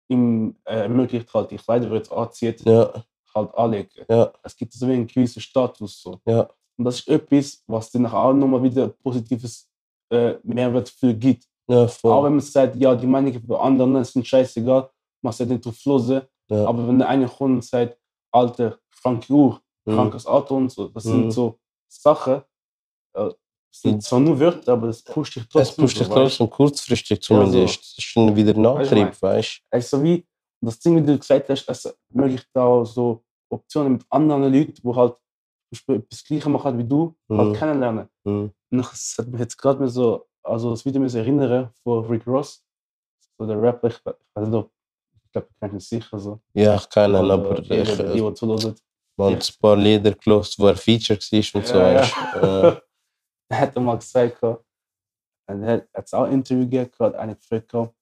ihm 0.10 0.56
äh, 0.66 0.82
ermöglicht, 0.84 1.34
halt 1.34 1.52
die 1.52 1.58
Kleider, 1.58 1.88
er 1.90 1.96
jetzt 1.98 2.12
anzieht, 2.12 2.62
Ja, 2.66 3.04
halt 3.38 3.56
anlegen. 3.56 3.90
ja, 4.10 4.32
Es 4.44 4.56
gibt 4.56 4.74
so 4.74 4.88
wie 4.88 4.94
einen 4.94 5.08
gewissen 5.08 5.42
Status. 5.42 6.02
So. 6.02 6.20
ja, 6.26 6.50
Und 6.78 6.86
das 6.86 7.00
ist 7.00 7.08
etwas, 7.08 7.64
was 7.68 7.90
dir 7.92 8.00
nachher 8.00 8.20
auch 8.20 8.34
nochmal 8.34 8.64
wieder 8.64 8.90
positives 8.90 9.68
äh, 10.12 10.36
Mehrwert 10.44 10.90
für 10.90 11.14
gibt. 11.14 11.46
ja, 11.70 11.86
Auch 12.04 12.24
wenn 12.24 12.34
man 12.34 12.40
sagt, 12.42 12.76
ja, 12.78 12.96
die 12.96 13.08
Meinungen 13.08 13.42
von 13.46 13.56
anderen 13.58 14.04
sind 14.04 14.26
scheißegal, 14.28 14.90
man 15.22 15.34
sollte 15.34 15.54
nicht 15.54 15.66
drauf. 15.66 16.24
Ja. 16.50 16.66
Aber 16.66 16.88
wenn 16.88 17.00
der 17.00 17.10
eine 17.10 17.28
kommt 17.28 17.56
und 17.56 17.66
sagt, 17.66 17.98
Alter, 18.32 18.78
kranke 19.02 19.34
Uhr, 19.34 19.60
Mhm. 19.86 19.96
krankes 19.96 20.26
Auto 20.28 20.56
und 20.56 20.70
so, 20.72 20.88
das 20.90 21.06
Mhm. 21.06 21.10
sind 21.10 21.32
so 21.32 21.60
Sachen, 21.90 22.36
äh, 23.16 23.30
das 23.70 23.82
sind 23.82 24.02
zwar 24.04 24.20
nur 24.20 24.40
Wörter, 24.40 24.74
aber 24.74 24.88
das 24.88 25.02
pusht 25.04 25.36
dich 25.36 25.44
Es 25.44 25.50
trotzdem. 25.50 25.86
pusht 25.86 26.00
dich 26.00 26.08
trotzdem 26.08 26.50
kurzfristig 26.50 27.18
Ja, 27.20 27.22
so. 27.22 27.28
zumindest. 27.52 27.80
Das 27.82 27.98
ist 27.98 28.04
schon 28.04 28.36
wieder 28.36 28.54
Nachtrieb, 28.54 29.22
weißt 29.22 29.58
du? 29.60 29.62
Also 29.72 30.04
wie, 30.04 30.26
das 30.62 30.80
Ding, 30.80 30.96
wie 30.98 31.06
du 31.06 31.18
gesagt 31.18 31.50
hast, 31.50 31.68
es 31.70 31.96
ermöglicht 32.14 32.48
auch 32.56 32.84
so 32.86 33.24
Optionen 33.50 33.94
mit 33.94 34.06
anderen 34.10 34.44
Leuten, 34.54 34.74
die 34.74 34.96
halt 34.96 35.16
das 36.10 36.24
Gleiche 36.24 36.50
machen 36.50 36.78
wie 36.78 36.84
du, 36.84 37.16
Mhm. 37.28 37.38
halt 37.38 37.58
kennenlernen. 37.58 38.10
Mhm. 38.24 38.52
Und 38.72 38.78
das 38.78 39.16
hat 39.18 39.28
mich 39.28 39.40
jetzt 39.42 39.58
gerade 39.58 39.80
mir 39.80 39.90
so, 39.90 40.28
also 40.44 40.72
das 40.72 40.86
Video 40.86 41.02
mir 41.02 41.14
erinnern 41.14 41.70
von 41.84 42.06
Rick 42.06 42.26
Ross, 42.28 42.64
so 43.38 43.46
der 43.46 43.62
Rapper, 43.62 43.88
ich 43.90 44.06
weiß 44.06 44.48
nicht, 44.48 44.54
ob, 44.54 44.72
ich 45.26 45.32
glaube, 45.32 45.48
du 45.48 45.54
kennst 45.60 45.74
ihn 45.94 46.00
sicher 46.02 46.20
so. 46.20 46.40
Ja, 46.54 46.76
ich 46.76 46.90
kann 46.90 47.12
ihn, 47.12 47.16
aber 47.32 47.62
die, 47.62 47.74
ich 47.76 47.90
die, 47.98 48.04
die, 48.06 48.22
die 48.22 48.34
zuhören. 48.34 48.76
man 49.18 49.34
hat 49.36 49.50
ein 49.50 49.56
paar 49.62 49.76
Lieder 49.76 50.12
gelost, 50.14 50.58
wo 50.60 50.68
er 50.68 50.76
Feature 50.78 51.20
war 51.20 51.56
und 51.62 51.68
so. 51.68 51.78
Ja, 51.78 52.04
ja. 52.04 52.82
Er 53.50 53.60
hat 53.62 53.76
mal 53.78 53.98
gesagt, 53.98 54.42
gehabt, 54.42 54.66
und 55.50 55.64
er 55.64 55.88
hat 55.94 56.14
auch 56.14 56.24
ein 56.24 56.34
Interview 56.34 56.64
gegeben, 56.64 56.92
gehabt, 56.92 57.16
eine 57.16 57.34
gefragt, 57.38 57.70
gehabt, 57.70 57.96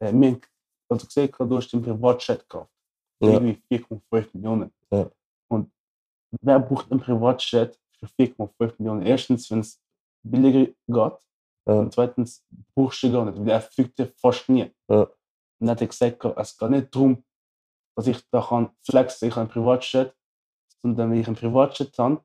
äh, 0.00 0.12
mir, 0.12 0.40
also 0.88 1.06
gehabt, 1.14 1.38
du 1.50 1.56
hast 1.56 1.68
den 1.72 1.82
Privatchat 1.82 2.44
Ja. 3.22 3.28
Irgendwie 3.34 3.62
4,5 3.70 4.28
Millionen. 4.32 4.72
Ja. 4.90 5.10
Und 5.48 5.70
wer 6.40 6.58
bucht 6.58 6.90
einen 6.90 7.00
Privatchat 7.00 7.78
für 7.98 8.06
4,5 8.06 8.74
Millionen? 8.78 9.02
Erstens, 9.02 9.50
wenn 9.50 9.60
es 9.60 9.80
billiger 10.22 10.66
geht. 10.66 11.18
Ja. 11.66 11.74
Und 11.74 11.92
zweitens, 11.92 12.44
buchst 12.74 13.02
du 13.02 13.12
gar 13.12 13.24
nicht, 13.24 13.38
weil 13.38 13.50
er 13.50 13.60
fügt 13.60 13.98
dir 13.98 14.08
fast 14.16 14.48
nie. 14.48 14.70
Ja. 14.88 15.02
Und 15.02 15.10
dann 15.60 15.70
hat 15.70 15.80
er 15.80 15.86
gesagt, 15.86 16.24
es 16.24 16.58
geht 16.58 16.70
nicht 16.70 16.94
darum, 16.94 17.22
dass 17.94 18.06
ich 18.06 18.18
da 18.30 18.40
kann 18.40 18.70
flexen, 18.82 19.28
ich 19.28 19.34
habe 19.36 19.42
einen 19.42 19.50
Privatchat, 19.50 20.14
sondern 20.80 21.10
wenn 21.10 21.20
ich 21.20 21.26
einen 21.26 21.36
Privatchat 21.36 21.96
habe, 21.98 22.20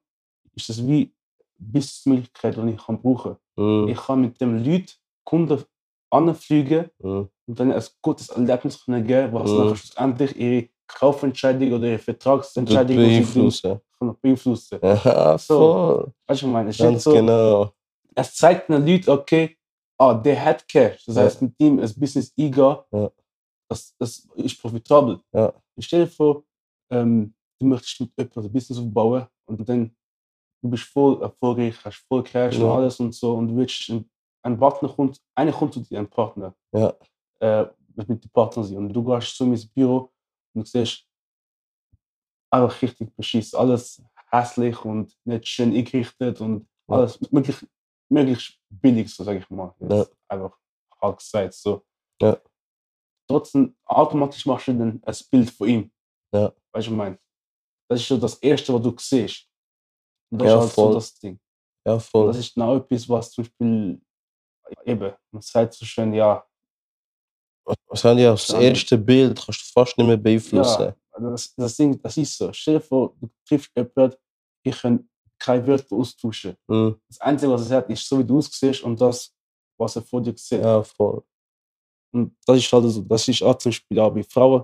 ist 0.56 0.70
das 0.70 0.86
wie 0.88 1.14
Businessmöglichkeit, 1.60 2.56
die 2.56 2.70
ich 2.72 2.84
kann 2.84 3.02
brauchen 3.02 3.38
kann. 3.56 3.64
mhm, 3.64 3.88
Ich 3.90 3.98
kann 3.98 4.22
mit 4.22 4.40
dem 4.42 4.64
Leuten, 4.64 4.94
Kunden 5.24 5.64
anfliegen 6.10 6.90
und 7.00 7.30
dann 7.60 7.72
ein 7.72 7.84
gutes 8.02 8.30
Erlebnis 8.30 8.84
können 8.84 9.06
geben, 9.06 9.34
was 9.34 9.52
nachher 9.52 9.76
schlussendlich 9.76 10.36
ihre 10.38 10.70
Kaufentscheidung 10.88 11.73
oder 11.73 12.00
Vertragsentscheidung 12.00 12.97
sie 12.97 13.06
beeinflussen. 13.10 13.80
beeinflussen. 14.21 14.80
Ja, 14.82 15.38
So. 15.38 16.08
Weißt 16.08 16.08
du, 16.08 16.13
was 16.28 16.41
ich 16.41 16.47
meine? 16.47 16.69
Es, 16.69 16.76
ist 16.80 16.82
Ganz 16.84 17.04
so, 17.04 17.13
genau. 17.13 17.71
es 18.15 18.36
zeigt 18.36 18.69
den 18.69 18.86
Leuten, 18.86 19.10
okay, 19.10 19.58
ah, 19.97 20.13
der 20.13 20.43
hat 20.45 20.67
Cash. 20.67 21.06
Das 21.06 21.17
heißt, 21.17 21.41
mit 21.41 21.54
ihm 21.60 21.80
ein 21.80 21.93
Business 21.97 22.34
eingehen, 22.38 22.78
Ja. 22.91 23.12
das, 23.69 23.93
das 24.00 24.28
ist 24.36 24.62
profitabel. 24.62 25.19
Ja. 25.34 25.54
Stell 25.80 26.06
dir 26.06 26.12
vor, 26.12 26.43
ähm, 26.91 27.34
du 27.60 27.65
möchtest 27.67 28.00
mit 28.00 28.12
jemandem 28.17 28.43
ein 28.45 28.54
Business 28.54 28.80
aufbauen 28.80 29.28
und 29.45 29.67
dann 29.69 29.91
du 30.63 30.69
bist 30.69 30.84
voll 30.86 31.21
erfolgreich, 31.21 31.76
hast 31.84 32.04
voll 32.08 32.23
Cash 32.23 32.58
Ja. 32.58 32.65
und 32.65 32.71
alles 32.71 33.00
und 33.00 33.13
so 33.13 33.36
und 33.36 33.47
du 33.50 33.58
willst 33.58 33.89
ein, 33.89 34.10
ein 34.43 34.58
Partner 34.58 34.89
kommt, 34.89 35.19
einer 35.36 35.52
kommt 35.52 35.73
zu 35.73 35.82
dir, 35.82 36.00
ein 36.00 36.08
Partner, 36.10 36.54
Ja. 36.73 36.93
äh, 37.39 37.67
mit 37.95 38.10
dem 38.10 38.19
Partner 38.32 38.63
sein 38.63 38.78
und 38.78 38.93
du 38.93 39.04
gehst 39.04 39.36
zu 39.36 39.45
mir 39.45 39.52
ins 39.54 39.67
Büro 39.67 40.10
und 40.58 40.65
du 40.67 40.70
siehst 40.70 41.06
einfach 42.52 42.82
richtig 42.82 43.15
beschissen, 43.15 43.60
alles 43.60 44.02
hässlich 44.30 44.84
und 44.84 45.15
nicht 45.26 45.48
schön 45.48 45.74
eingerichtet 45.74 46.41
und 46.41 46.67
Ja. 46.90 46.96
alles 46.98 47.19
möglich, 47.32 47.58
möglichst 48.10 48.60
billig, 48.69 49.13
so 49.13 49.23
sage 49.23 49.40
ich 49.40 49.50
mal. 49.50 49.73
Ja. 49.79 50.06
Einfach 50.29 50.58
hart 51.02 51.19
gesagt. 51.19 51.54
So. 51.54 51.86
Ja. 52.21 52.40
Trotzdem, 53.29 53.75
automatisch 53.86 54.46
machst 54.46 54.67
du 54.69 54.73
dann 54.73 55.02
ein 55.04 55.15
Bild 55.32 55.50
von 55.52 55.67
ihm. 55.67 55.92
Ja. 56.34 56.54
Weißt 56.71 56.88
du, 56.88 56.92
ich 56.92 56.98
meine? 56.98 57.19
Das 57.90 58.00
ist 58.02 58.08
so 58.08 58.17
das 58.17 58.36
Erste, 58.36 58.73
was 58.73 58.82
du 58.82 58.96
siehst. 58.98 59.48
Und 60.32 60.40
das 60.42 60.48
Ja, 60.48 60.56
ist 60.56 60.62
halt 60.62 60.69
so 60.71 60.82
voll. 60.84 60.94
das 60.94 61.13
Ding. 61.19 61.40
Ja, 61.86 61.94
Und 61.94 62.04
voll. 62.04 62.27
das 62.27 62.38
ist 62.38 62.54
genau 62.54 62.77
etwas, 62.77 63.08
was 63.10 63.32
zum 63.32 63.44
Beispiel 63.44 64.02
eben, 64.86 65.13
man 65.32 65.42
sagt 65.42 65.73
so 65.73 65.86
schön, 65.86 66.13
ja, 66.13 66.46
Was 67.88 68.04
haben 68.04 68.26
aufs 68.28 68.48
Dann- 68.48 68.62
erste 68.62 68.98
Bild 68.98 69.38
kannst 69.44 69.62
du 69.62 69.65
fast 69.74 69.98
nicht 69.98 70.08
mehr 70.08 70.18
beeinflussen. 70.18 70.82
Ja, 70.84 70.96
also 71.12 71.30
das, 71.32 71.54
das 71.56 71.76
Ding, 71.76 72.02
das 72.02 72.18
ist 72.18 72.38
so. 72.38 72.52
Stell 72.54 72.76
dir 72.76 72.82
vor, 72.82 73.13
du 73.20 73.30
triffst 73.48 73.72
jemanden, 73.76 74.15
ich 74.63 74.78
kann 74.82 75.10
keine 75.40 75.65
Wörter 75.68 75.96
austauschen. 75.96 76.56
Mhm. 76.68 77.00
Das 77.08 77.20
Einzige, 77.22 77.52
was 77.52 77.62
er 77.62 77.68
sagt, 77.68 77.90
ist 77.90 78.08
so, 78.08 78.20
wie 78.20 78.24
du 78.24 78.38
aussiehst 78.38 78.84
und 78.84 79.00
das, 79.00 79.34
was 79.78 79.96
er 79.96 80.02
vor 80.02 80.22
dir 80.22 80.34
sieht. 80.38 80.62
Ja, 80.62 80.82
voll. 80.84 81.24
Und 82.13 82.36
das 82.46 82.58
ist 82.58 82.72
halt 82.72 82.86
so. 82.90 83.02
Das 83.02 83.28
ist 83.28 83.44
auch 83.44 83.56
zum 83.58 83.70
Beispiel 83.70 84.00
auch 84.00 84.13
bei 84.13 84.24
Frauen. 84.24 84.63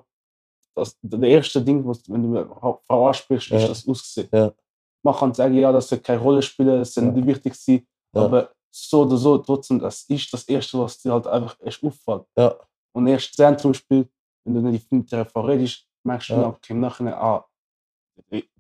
das, 0.76 0.98
der 1.04 1.30
erste 1.30 1.62
Ding, 1.62 1.86
was, 1.88 2.02
wenn 2.10 2.24
du 2.24 2.36
eine 2.38 2.48
Frau 2.88 3.08
ansprichst, 3.08 3.52
ist 3.52 3.62
Ja. 3.62 3.68
das 3.68 3.88
Aussehen. 3.88 4.28
Ja. 4.34 4.52
Man 5.04 5.16
kann 5.16 5.34
sagen, 5.34 5.54
ja, 5.56 5.72
das 5.72 5.88
soll 5.90 6.00
keine 6.00 6.20
Rolle 6.20 6.42
spielen, 6.42 6.80
das 6.80 6.94
sind 6.96 7.08
Ja. 7.08 7.12
die 7.22 7.28
wichtigsten, 7.28 7.86
Ja. 8.16 8.24
aber 8.26 8.52
so 8.72 9.04
oder 9.04 9.18
so, 9.18 9.38
trotzdem, 9.38 9.78
das 9.80 10.04
ist 10.10 10.34
das 10.34 10.46
Erste, 10.46 10.80
was 10.80 10.98
dir 10.98 11.12
halt 11.14 11.28
einfach 11.28 11.56
erst 11.62 11.84
auffällt. 11.84 12.26
Ja. 12.36 12.56
Und 12.96 13.08
erst 13.08 13.38
dann 13.40 13.58
zum 13.58 13.72
Beispiel, 13.72 14.08
wenn 14.46 14.54
du 14.56 14.62
nicht 14.70 14.92
mit 14.92 15.12
der 15.12 15.26
Frau 15.26 15.42
redest, 15.42 15.86
merkst 16.04 16.30
du 16.30 16.34
Ja. 16.34 16.42
nach, 16.42 16.60
im 16.70 16.80
Nachhinein, 16.80 17.14
ah, 17.16 17.46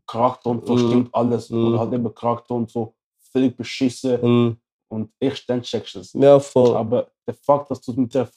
Charakter 0.05 0.49
und 0.49 0.65
so 0.67 0.73
Mhm. 0.75 0.87
stimmt 0.87 1.15
alles. 1.15 1.49
Mhm. 1.49 1.67
Oder 1.67 1.79
halt 1.79 1.93
eben 1.93 2.13
Charakter 2.13 2.55
und 2.55 2.69
so 2.69 2.93
völlig 3.31 3.55
beschissen. 3.55 4.19
Mhm. 4.21 4.57
Und 4.89 5.11
erst 5.19 5.49
dann 5.49 5.61
checkst 5.61 5.95
du 5.95 5.99
es. 5.99 6.13
Ja, 6.13 6.39
voll. 6.39 6.75
Aber 6.75 7.09
der 7.25 7.33
Fakt, 7.33 7.71
dass 7.71 7.81
du 7.81 7.93
mit 7.93 8.13
der 8.13 8.27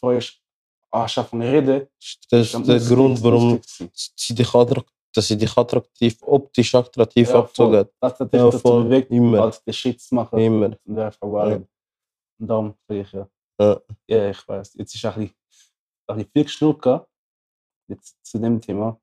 anfangen 0.91 1.43
zu 1.43 1.49
reden, 1.51 1.87
Das 2.31 2.53
dann 2.53 2.63
ist 2.63 2.69
der 2.69 2.77
es 2.77 2.89
Grund, 2.89 3.23
warum 3.23 3.61
sie 3.65 4.35
dich 4.35 4.55
attrakt 4.55 4.91
dass 5.15 5.29
sie 5.29 5.37
dich 5.39 5.57
attraktiv, 5.57 6.19
optisch 6.23 6.75
attraktiv 6.75 7.29
Ja, 7.31 7.39
abzogen. 7.39 7.87
Das 8.01 8.21
hat 8.21 8.31
dich 8.33 8.39
Ja, 8.39 8.51
dazu 8.51 8.63
bewegt, 8.85 9.11
Immer. 9.11 9.43
als 9.45 9.65
den 9.65 9.73
Shit 9.73 9.99
zu 10.01 10.15
machen. 10.15 10.39
Immer. 10.39 10.67
Und 10.85 10.97
Ja. 10.97 11.11
Und 12.39 12.47
darum 12.47 12.75
sage 12.87 13.01
ich 13.01 13.13
ja. 13.13 13.27
Ja. 13.59 13.81
Ja, 14.07 14.31
ich 14.31 14.47
weiß. 14.47 14.75
Jetzt 14.75 14.95
ist 14.95 15.05
ein 15.07 15.15
bisschen, 15.15 15.35
ein 16.07 16.17
bisschen 16.17 16.31
viel 16.33 16.45
geschnurrt 16.45 17.07
jetzt 17.89 18.17
zu 18.25 18.39
dem 18.39 18.61
Thema. 18.61 19.01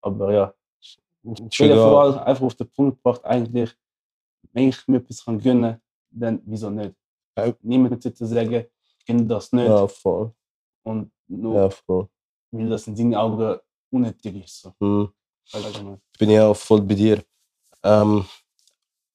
Aber 0.00 0.32
ja, 0.32 0.54
dir 1.22 1.64
egal. 1.66 1.78
vor, 1.78 2.26
einfach 2.26 2.42
auf 2.42 2.54
den 2.54 2.70
Punkt 2.70 2.98
gebracht, 2.98 3.24
eigentlich, 3.24 3.74
wenn 4.52 4.68
ich 4.68 4.88
mir 4.88 4.98
etwas 4.98 5.24
kann 5.24 5.38
gönnen 5.38 5.80
dann 6.10 6.40
wieso 6.44 6.70
nicht? 6.70 6.94
Ja. 7.36 7.52
Niemand 7.62 8.02
wird 8.02 8.16
zu 8.16 8.26
sagen, 8.26 8.64
ich 8.98 9.06
gönne 9.06 9.26
das 9.26 9.52
nicht. 9.52 9.66
Ja, 9.66 9.86
voll. 9.86 10.32
Und 10.82 11.10
nur, 11.26 11.54
Ja, 11.56 11.70
voll. 11.70 12.08
weil 12.50 12.68
das 12.68 12.86
in 12.86 12.96
seinen 12.96 13.14
Augen 13.14 13.58
unnötig 13.90 14.44
ist. 14.44 14.62
So. 14.62 14.72
Mhm. 14.80 15.12
Allgemein. 15.52 16.00
bin 16.18 16.30
ich 16.30 16.40
auch 16.40 16.56
voll 16.56 16.82
bei 16.82 16.94
dir. 16.94 17.22
Ähm, 17.82 18.24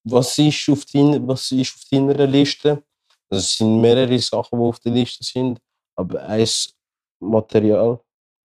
was, 0.04 0.38
ist 0.38 0.70
auf 0.70 0.86
dein, 0.86 1.28
was 1.28 1.52
ist 1.52 1.74
auf 1.76 1.84
deiner 1.92 2.26
Liste? 2.28 2.84
Also 3.30 3.40
es 3.44 3.58
sind 3.58 3.82
mehrere 3.82 4.18
Sachen, 4.20 4.60
die 4.60 4.66
auf 4.66 4.80
der 4.80 4.92
Liste 4.92 5.24
sind, 5.24 5.60
aber 5.96 6.22
ein 6.24 6.48
Material, 7.22 8.00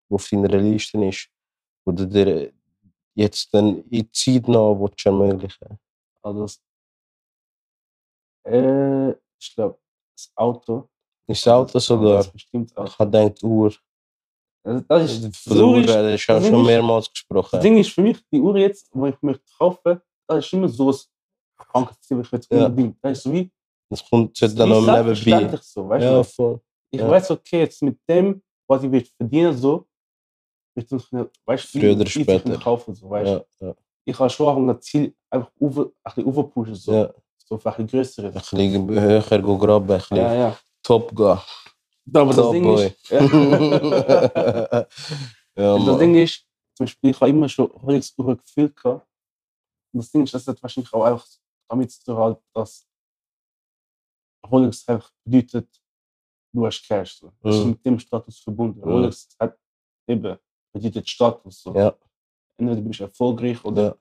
das 0.09 0.15
auf 0.17 0.29
deiner 0.31 0.49
Liste 0.59 1.05
ist, 1.05 1.29
du 1.93 2.07
dir 2.07 2.53
jetzt 3.15 3.53
dann 3.53 3.83
in 3.91 4.09
Zeit 4.13 4.47
noch 4.49 4.75
willst 4.81 5.05
ermöglichen 5.07 5.79
Also, 6.23 6.43
das, 6.43 6.61
äh, 8.45 9.11
ich 9.39 9.55
glaube, 9.55 9.79
das 10.15 10.31
Auto. 10.35 10.89
Ist 11.29 11.45
das 11.47 11.53
Auto 11.53 11.79
sogar? 11.79 12.17
Das 12.19 12.31
bestimmt 12.31 12.77
auch. 12.77 12.87
Ich 12.87 12.99
habe 12.99 13.11
gedacht, 13.11 13.43
Uhr. 13.43 13.75
Also, 14.65 14.81
das 14.89 15.13
ist, 15.13 15.37
Von 15.37 15.57
der 15.57 15.67
Uhr 15.67 15.79
ist, 15.79 15.89
hast 15.89 16.29
du 16.29 16.33
auch 16.33 16.37
das 16.37 16.43
Ding 16.45 16.53
schon 16.53 16.61
ist- 16.61 16.67
mehrmals 16.67 17.05
das 17.07 17.13
gesprochen. 17.13 17.61
Ding 17.61 17.79
ist 17.79 17.91
für 17.91 18.03
mich, 18.03 18.19
die 18.33 18.41
Uhr 18.41 18.57
jetzt, 18.59 18.89
wo 18.93 19.07
ich 19.07 19.21
möchte 19.23 19.45
kaufen, 19.59 20.01
das 20.27 20.45
ist 20.45 20.53
immer 20.53 20.69
so 20.69 20.91
ein 20.91 20.97
Krankheitsziel, 21.59 22.21
ich 22.21 22.33
Ja. 22.51 22.67
unbedingt. 22.67 22.97
Das 23.03 23.19
ist 23.19 23.23
so 23.25 23.33
wie, 23.33 23.51
Das 23.91 24.09
kommt 24.09 24.39
wie 24.41 24.59
dann 24.59 24.69
noch 24.69 24.81
nebenbei. 24.81 25.05
selbstverständlich 25.05 25.63
so, 25.63 25.89
weißt 25.89 26.05
Ja, 26.05 26.17
du? 26.19 26.25
voll. 26.25 26.61
Ich 26.91 27.01
ja. 27.01 27.09
weiß, 27.11 27.31
okay, 27.33 27.61
jetzt 27.61 27.83
mit 27.83 27.99
dem, 28.09 28.43
was 28.69 28.83
ich 28.83 28.91
will 28.91 29.05
verdienen, 29.17 29.57
so, 29.57 29.87
wird 30.75 30.91
es 30.93 31.13
weißt 31.45 31.67
Früher 31.73 31.95
oder 31.95 32.07
später. 32.07 32.59
kaufen, 32.59 32.95
so, 32.95 33.09
weißt. 33.09 33.45
Ja, 33.61 33.69
ja, 33.69 33.75
Ich 34.05 34.19
habe 34.19 34.31
schon 34.31 34.67
das 34.67 34.81
Ziel 34.81 35.15
einfach 35.31 35.51
over, 35.59 35.85
ein 35.87 35.91
bisschen 36.05 36.25
overpushen, 36.27 36.75
so, 36.75 36.93
ja. 36.93 37.15
so 37.39 37.55
auf 37.57 37.67
ein 37.67 37.87
größeres. 37.87 38.35
Ein 38.35 38.41
bisschen 38.41 38.89
höher 38.91 39.23
graben, 39.59 39.91
ein 39.91 39.99
bisschen 39.99 40.17
Ja, 40.17 40.35
ja. 40.35 40.59
top 40.83 41.15
gehen. 41.15 41.39
Aber 42.15 42.27
das 42.27 42.37
Top 42.37 42.53
Ding 42.53 42.63
boy. 42.65 42.87
ist, 42.87 43.11
ja. 44.71 44.87
das. 45.79 45.99
Ding 45.99 46.15
ist, 46.15 46.47
zum 46.77 46.87
Beispiel, 46.87 47.11
ich 47.11 47.21
habe 47.21 47.31
immer 47.31 47.49
schon 47.49 47.67
Rolex-Uhren 47.71 48.37
gefühlt. 48.37 48.77
gehabt. 48.77 49.07
Und 49.93 49.99
das 50.03 50.11
Ding 50.11 50.25
ist, 50.25 50.35
das 50.35 50.47
hat 50.47 50.63
wahrscheinlich 50.63 50.93
auch 50.93 51.05
einfach 51.05 51.27
damit 51.69 51.91
zu 51.91 52.05
tun, 52.05 52.17
halt, 52.17 52.39
dass 52.55 52.87
Rolex 54.49 54.87
einfach 54.89 55.11
bedeutet, 55.25 55.69
du 56.57 56.67
hast 56.67 56.83
Cash. 56.87 57.19
So. 57.19 57.33
Das 57.43 57.55
ist 57.57 57.65
Mhm. 57.65 57.71
mit 57.71 57.87
dem 57.87 57.99
Status 57.99 58.39
verbunden. 58.41 58.81
Mhm. 58.81 58.91
Rolex 58.91 59.29
hat 59.39 59.59
eben 60.09 60.39
bedeutet 60.73 61.09
Status. 61.09 61.63
So. 61.63 61.75
Ja, 61.75 61.95
Entweder 62.59 62.81
du 62.81 62.89
bist 62.89 63.01
erfolgreich 63.01 63.63
oder 63.65 63.83
ja. 63.85 63.97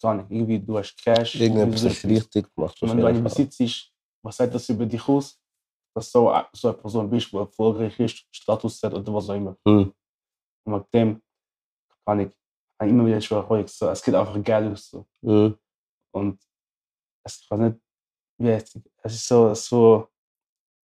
gar 0.00 0.14
nicht. 0.14 0.30
Irgendwie, 0.30 0.58
du 0.58 0.78
hast 0.78 0.96
Cash. 0.96 1.36
Irgendetwas 1.36 1.82
ist 1.84 2.04
richtig 2.04 2.52
gemacht. 2.54 2.76
Wenn 2.80 2.96
du 2.98 3.06
einen 3.06 3.28
Fall. 3.28 3.44
besitzt, 3.44 3.92
was 4.24 4.36
sagt 4.36 4.54
das 4.54 4.68
über 4.68 4.86
dich 4.86 5.06
aus? 5.08 5.38
Dass 5.94 6.10
so, 6.10 6.32
so 6.52 6.68
eine 6.68 6.76
Person 6.78 7.10
bist, 7.10 7.30
die 7.32 7.36
erfolgreich 7.36 7.98
ist, 8.00 8.24
Status 8.30 8.82
hat 8.82 8.94
oder 8.94 9.12
was 9.14 9.28
auch 9.28 9.34
immer. 9.34 9.56
Hm. 9.66 9.92
Und 10.64 10.72
mit 10.72 10.94
dem 10.94 11.22
kann 12.06 12.20
ich 12.20 12.30
immer 12.80 13.06
wieder 13.06 13.20
schon 13.20 13.44
Rolex. 13.44 13.76
So, 13.78 13.88
es 13.90 14.02
geht 14.02 14.14
einfach 14.14 14.42
geil 14.42 14.72
aus. 14.72 14.90
So. 14.90 15.06
Hm. 15.22 15.56
Und 16.14 16.40
es, 17.24 17.46
weiß 17.48 17.60
nicht, 17.60 17.80
wie 18.38 18.52
heißt 18.52 18.76
es? 18.76 18.82
Es 19.04 19.14
ist 19.14 19.26
so, 19.28 19.54
so 19.54 20.08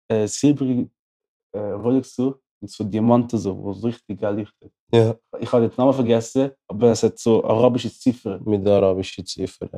äh, 0.09 0.27
silbrige 0.27 0.91
äh, 1.55 1.73
Rolex 1.73 2.15
so, 2.15 2.41
mit 2.61 2.71
so 2.71 2.85
Diamanten, 2.85 3.39
so, 3.39 3.57
wo 3.57 3.73
so 3.73 3.87
richtig 3.87 4.21
geil 4.21 4.37
leuchtet. 4.37 4.73
Ja, 4.93 5.15
Ich 5.39 5.51
habe 5.53 5.69
den 5.69 5.77
Namen 5.77 5.93
vergessen, 5.93 6.51
aber 6.69 6.91
es 6.93 7.03
hat 7.03 7.19
so 7.19 7.43
arabische 7.45 7.91
Ziffern. 7.93 8.43
mit 8.45 8.67
arabischen 8.67 9.25
Ziffern. 9.27 9.71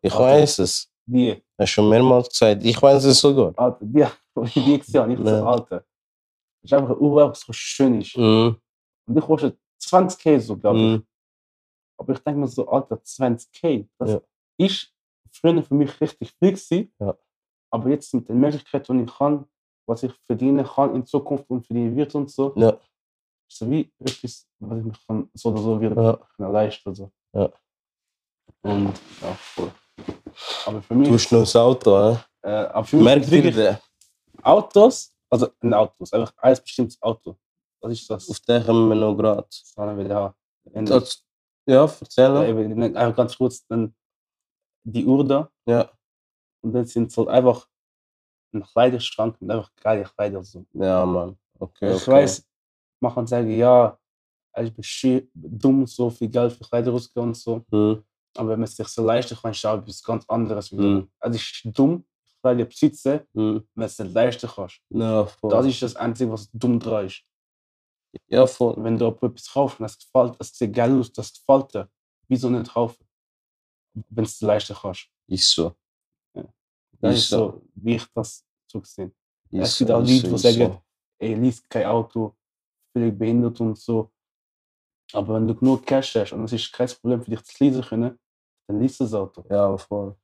Ich 0.00 0.12
Alter, 0.12 0.18
weiß 0.24 0.58
es. 0.60 0.88
Die, 1.06 1.32
Hast 1.32 1.42
du 1.58 1.66
schon 1.66 1.88
mehrmals 1.88 2.28
gesagt. 2.28 2.64
Ich 2.64 2.80
weiß 2.80 3.04
es 3.04 3.20
sogar. 3.20 3.52
Alter, 3.56 3.78
die, 3.84 4.04
die 4.60 4.74
ich 4.76 4.84
sehe, 4.84 5.06
nicht 5.06 5.22
so 5.22 5.28
Ja. 5.28 5.44
Alter. 5.44 5.84
Das 6.62 6.70
ist 6.70 6.72
einfach 6.74 6.96
Uhr, 6.98 7.32
die 7.32 7.38
so 7.38 7.52
schön 7.52 8.00
ist. 8.00 8.14
Hm. 8.14 8.56
Und 9.06 9.14
die 9.14 9.20
kostet 9.20 9.58
20k 9.82 10.38
so, 10.40 10.56
glaube 10.56 10.78
ich. 10.78 10.84
Hm. 10.94 11.06
Aber 11.98 12.12
ich 12.12 12.18
denke 12.20 12.40
mir 12.40 12.46
so, 12.48 12.68
Alter, 12.68 12.96
20k, 12.96 13.88
das 13.98 14.10
Ja. 14.12 14.20
ist 14.58 14.92
früher 15.32 15.62
für 15.62 15.74
mich 15.74 16.00
richtig 16.00 16.32
viel 16.38 16.50
gewesen. 16.52 16.92
Ja. 17.00 17.16
Aber 17.70 17.88
jetzt 17.90 18.12
mit 18.14 18.28
den 18.28 18.38
Möglichkeiten, 18.38 18.98
die 18.98 19.04
ich 19.04 19.16
kann, 19.18 19.44
was 19.86 20.02
ich 20.02 20.12
verdienen 20.26 20.64
kann 20.66 20.94
in 20.94 21.04
Zukunft 21.06 21.48
und 21.50 21.66
verdienen 21.66 21.94
wird 21.96 22.14
und 22.14 22.30
so, 22.30 22.52
Ja, 22.56 22.76
so 23.48 23.70
wie 23.70 23.92
etwas, 23.98 24.46
was 24.60 24.78
ich 24.78 24.84
mir 24.84 24.92
kann, 25.06 25.30
so 25.34 25.48
oder 25.50 25.62
so 25.62 25.80
wieder 25.80 26.18
ja. 26.38 26.48
leisten. 26.48 26.94
So. 26.94 27.10
Ja. 27.34 27.50
Und 28.62 28.92
ja, 29.20 29.32
voll. 29.34 29.70
Aber 30.66 30.82
für 30.82 30.94
mich, 30.94 31.08
Du 31.08 31.14
hast 31.14 31.32
noch 31.32 31.40
das 31.40 31.56
Auto, 31.56 32.10
äh? 32.10 32.16
äh, 32.42 32.50
aber 32.66 32.84
für 32.84 32.96
mich 32.96 33.04
Merkt 33.04 33.30
wirklich? 33.30 33.76
Autos, 34.42 35.14
also 35.30 35.48
ein 35.60 35.74
Autos, 35.74 36.12
einfach 36.12 36.32
ein 36.38 36.56
bestimmtes 36.56 37.00
Auto. 37.02 37.36
Was 37.80 37.92
ist 37.92 38.08
das? 38.10 38.30
Auf 38.30 38.40
den 38.40 38.64
kommen 38.64 38.88
wir 38.88 38.94
noch 38.94 39.14
gerade. 39.16 39.42
Das 39.48 39.74
haben 39.76 39.98
wir 39.98 40.08
da. 40.08 40.34
Das- 40.64 41.24
Ja, 41.66 41.82
erzähl. 41.84 42.24
Ja, 42.24 42.84
einfach 43.00 43.16
ganz 43.16 43.36
kurz 43.36 43.64
dann 43.66 43.94
die 44.84 45.04
Uhr 45.06 45.24
da. 45.24 45.50
Ja, 45.66 45.90
Und 46.62 46.72
dann 46.72 46.86
sind 46.86 47.10
es 47.10 47.16
halt 47.16 47.28
einfach 47.28 47.66
ein 48.54 48.62
Kleiderschrank 48.62 49.36
und 49.40 49.50
einfach 49.50 49.70
geile 49.76 50.04
Kleider. 50.04 50.42
So. 50.44 50.64
ja, 50.72 51.04
Mann. 51.06 51.36
Okay, 51.58 51.94
Ich 51.94 52.02
okay. 52.02 52.10
weiß, 52.12 52.48
kann 53.14 53.26
sagen, 53.26 53.50
ja, 53.50 53.98
ich 54.60 54.72
bin 54.74 55.30
dumm, 55.34 55.86
so 55.86 56.10
viel 56.10 56.28
Geld 56.28 56.52
für 56.52 56.64
Kleider 56.64 56.92
ausgeben 56.92 57.28
und 57.28 57.36
so. 57.36 57.64
Hm. 57.70 58.02
Aber 58.36 58.48
wenn 58.50 58.60
man 58.60 58.64
es 58.64 58.76
sich 58.76 58.88
so 58.88 59.04
leisten 59.04 59.36
kann, 59.36 59.52
ist 59.52 59.64
es 59.64 60.02
ganz 60.02 60.24
anderes. 60.28 60.72
wieder. 60.72 60.82
Mhm. 60.82 61.10
Also 61.18 61.36
es 61.36 61.42
ist 61.64 61.78
dumm, 61.78 62.04
Kleider 62.40 62.64
besitzen, 62.64 63.20
Hm. 63.34 63.66
wenn 63.74 63.84
es 63.86 63.98
nicht 63.98 64.12
leisten 64.14 64.48
kannst. 64.52 64.80
Ja, 64.90 65.26
voll. 65.26 65.50
Das 65.50 65.66
ist 65.66 65.82
das 65.82 65.96
Einzige, 65.96 66.32
was 66.32 66.50
dumm 66.52 66.78
dran 66.80 67.06
ist. 67.06 67.22
ja, 68.26 68.46
voll. 68.46 68.74
Wenn 68.78 68.98
du 68.98 69.06
etwas 69.08 69.50
kaufst 69.52 69.80
und 69.80 69.84
das 69.84 69.98
gefällt, 69.98 70.38
das 70.38 70.48
sieht 70.54 70.74
geil 70.74 70.98
aus, 70.98 71.12
das 71.12 71.32
gefällt 71.32 71.72
dir, 71.74 71.88
wieso 72.28 72.48
nicht 72.50 72.72
kaufen? 72.72 73.04
Wenn 74.08 74.24
es 74.24 74.40
leisten 74.40 74.76
kannst. 74.80 75.08
Ist 75.28 75.50
so. 75.50 75.74
Das 77.02 77.14
Ist 77.16 77.22
ist 77.24 77.28
so, 77.30 77.62
wie 77.74 77.96
ich 77.96 78.06
das 78.14 78.44
so 78.70 78.80
gesehen 78.80 79.12
Ist 79.50 79.68
Es 79.72 79.78
gibt 79.78 79.88
so, 79.88 79.96
auch 79.96 80.02
ist 80.02 80.08
Leute, 80.10 80.22
so, 80.22 80.28
die 80.28 80.34
ist 80.34 80.42
sagen, 80.42 80.78
ey, 81.18 81.34
liest 81.34 81.68
kein 81.68 81.86
Auto, 81.86 82.34
völlig 82.92 83.18
behindert 83.18 83.60
und 83.60 83.76
so. 83.78 84.10
Aber 85.12 85.34
wenn 85.34 85.46
du 85.48 85.54
genug 85.54 85.84
Cash 85.84 86.14
hast 86.16 86.32
und 86.32 86.44
es 86.44 86.52
ist 86.52 86.72
kein 86.72 86.88
Problem 86.88 87.20
für 87.22 87.30
dich 87.32 87.42
zu 87.44 87.64
leasen 87.64 87.82
können, 87.82 88.18
dann 88.66 88.80
liest 88.80 89.00
das 89.00 89.12
Auto. 89.12 89.42
so. 89.42 89.54
Ja, 89.54 89.76
voll. 89.76 90.16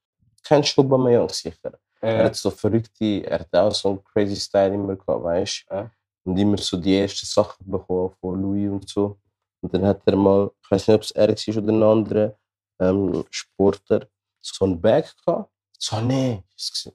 Kennst 0.43 0.77
du 0.77 0.83
Aubameyang 0.83 1.29
sicher? 1.29 1.79
Er 2.01 2.21
Äh, 2.21 2.25
hat 2.27 2.37
so 2.37 2.51
verrückte, 2.51 3.27
er 3.27 3.41
hat 3.41 3.55
auch 3.55 3.75
so 3.75 3.89
einen 3.91 4.05
crazy 4.05 4.37
Style 4.37 4.75
immer 4.75 4.95
gehabt, 4.95 5.25
weißt 5.25 5.67
du? 5.69 5.75
Ja. 5.75 5.91
Und 6.25 6.39
immer 6.39 6.59
so 6.59 6.77
die 6.77 6.97
ersten 6.97 7.27
Sachen 7.27 7.69
bekommen 7.69 8.15
von 8.21 8.41
Louis 8.41 8.71
und 8.71 8.89
so. 8.89 9.19
Und 9.61 9.75
dann 9.75 9.85
hat 9.85 10.01
er 10.07 10.15
mal, 10.15 10.51
ich 10.63 10.71
weiß 10.71 10.87
nicht, 10.87 10.95
ob 10.95 11.03
es 11.03 11.11
er 11.11 11.29
war 11.29 11.63
oder 11.63 11.73
ein 11.73 11.83
anderer 11.83 12.39
ähm, 12.79 13.25
Sportler, 13.31 14.07
so 14.41 14.65
ein 14.65 14.81
Bag 14.81 15.13
gehabt. 15.27 15.51
So, 15.79 15.97
gewesen. 15.97 16.93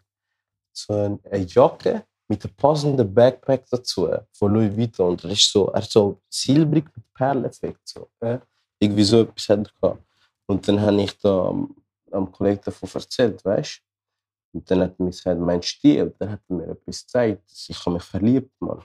so 0.74 0.94
ein, 0.94 1.20
eine 1.32 1.46
Jacke 1.46 2.06
mit 2.28 2.44
einem 2.44 2.56
passenden 2.56 3.14
Backpack 3.14 3.66
dazu, 3.70 4.10
von 4.32 4.54
Louis 4.54 4.76
Vuitton. 4.76 5.12
Und 5.12 5.24
er 5.24 5.32
ist 5.32 5.52
so, 5.52 5.68
er 5.68 5.82
so 5.82 6.22
silbrig 6.30 6.86
mit 6.96 7.14
Perleneffekt. 7.14 7.88
So. 7.88 8.10
Ja. 8.22 8.42
Irgendwie 8.80 9.04
so 9.04 9.22
etwas 9.22 9.50
hat 9.50 9.60
er 9.60 9.72
gehabt. 9.82 10.04
Und 10.48 10.68
dann 10.68 10.82
habe 10.82 11.02
ich 11.02 11.18
da 11.20 11.48
am, 11.48 11.76
am 12.12 12.32
Kollegen 12.32 12.62
davon 12.64 12.90
erzählt, 12.94 13.44
weißt 13.44 13.78
du? 13.80 14.58
Und 14.58 14.70
dann 14.70 14.82
hat 14.82 14.96
er 15.00 15.04
mir 15.04 15.12
gesagt, 15.12 15.40
mein 15.40 15.64
Stil, 15.64 16.14
dann 16.20 16.32
hat 16.32 16.42
er 16.48 16.56
mir 16.56 16.68
etwas 16.68 17.02
gezeigt. 17.02 17.52
Ich 17.68 17.80
habe 17.80 17.92
mich 17.92 18.04
verliebt, 18.04 18.52
Mann. 18.60 18.84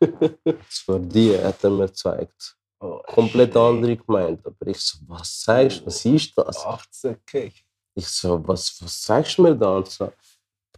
Das 0.44 0.86
war 0.86 0.98
die, 0.98 1.38
hat 1.38 1.64
er 1.64 1.70
mir 1.70 1.86
gezeigt. 1.86 2.56
Oh, 2.80 3.00
komplett 3.06 3.56
andere 3.56 3.96
gemeint. 3.96 4.44
Aber 4.44 4.66
ich 4.66 4.78
so, 4.78 4.98
was 5.06 5.42
sagst 5.42 5.80
du, 5.80 5.86
was 5.86 6.04
ist 6.04 6.36
das? 6.36 6.58
18k. 6.58 7.52
Ich 7.98 8.06
so, 8.08 8.46
was, 8.46 8.80
was 8.82 9.02
sagst 9.02 9.38
du 9.38 9.42
mir 9.42 9.54
da? 9.56 9.76
Und 9.76 9.88
so, 9.88 10.12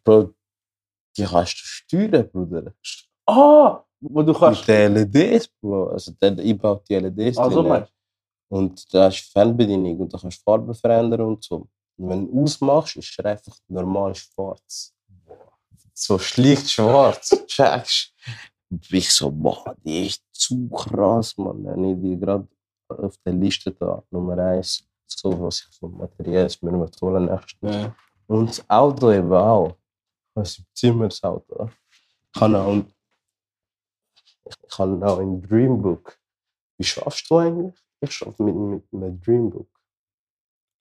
Bro, 0.05 0.35
die 1.17 1.25
kannst 1.25 1.55
du 1.55 1.65
steuern, 1.65 2.31
Bruder. 2.31 2.73
Ah! 3.27 3.83
Wo 4.01 4.23
du 4.23 4.33
kannst. 4.33 4.61
Mit 4.61 4.69
den 4.69 4.95
LEDs, 4.95 5.49
Bro. 5.61 5.89
Also 5.89 6.13
der 6.13 6.39
einbaut 6.39 6.89
die 6.89 6.95
LEDs 6.95 7.37
Also 7.37 7.63
drin. 7.63 7.69
meinst 7.71 7.93
Und 8.49 8.95
da 8.95 9.09
ist 9.09 9.33
Fernbedienung 9.33 9.99
und 9.99 10.15
da 10.15 10.19
kannst 10.19 10.39
du 10.39 10.43
Farben 10.45 10.73
verändern 10.75 11.23
und 11.23 11.43
so. 11.43 11.69
Und 11.97 12.09
wenn 12.09 12.31
du 12.31 12.45
ausmachst, 12.45 12.97
ist 12.97 13.19
er 13.19 13.33
einfach 13.33 13.57
normal 13.67 14.15
schwarz. 14.15 14.95
So 15.93 16.19
schlicht 16.19 16.71
schwarz. 16.71 17.31
Checkst 17.49 18.15
Ich 18.91 19.13
so, 19.13 19.31
boah, 19.33 19.75
die 19.85 20.07
ist 20.07 20.23
zu 20.31 20.69
krass, 20.69 21.37
Mann. 21.37 21.65
Dann 21.65 21.85
habe 21.85 21.93
ich 21.93 22.01
die 22.01 22.19
gerade 22.19 22.47
auf 22.89 23.17
der 23.25 23.33
Liste 23.33 23.73
da, 23.73 24.03
Nummer 24.11 24.39
eins. 24.39 24.88
So, 25.11 25.41
was 25.41 25.67
ich 25.71 25.81
materielles 25.83 26.61
mir 26.63 26.73
noch 26.73 26.91
holen 27.01 27.25
nächstes. 27.27 27.59
du? 27.61 27.67
Ja. 27.69 27.95
Und 28.27 28.51
das 28.51 28.69
Auto 28.71 29.11
eben 29.11 29.33
auch. 29.33 29.77
Ich 30.37 30.37
habe 30.37 30.47
ein 30.47 30.67
Zimmersauto. 30.75 31.71
Ich 32.35 32.41
habe 32.41 32.59
auch, 32.59 32.83
ich 34.45 34.79
habe 34.79 35.07
auch 35.07 35.19
ein 35.19 35.43
Dreambook. 35.43 36.19
Wie 36.79 36.85
schaffst 36.85 37.29
du 37.31 37.39
eigentlich? 37.39 37.75
Ich 38.01 38.13
schaffe 38.13 38.43
mit, 38.43 38.55
mit 38.55 38.85
einem 38.93 39.21
Dreambook. 39.21 39.69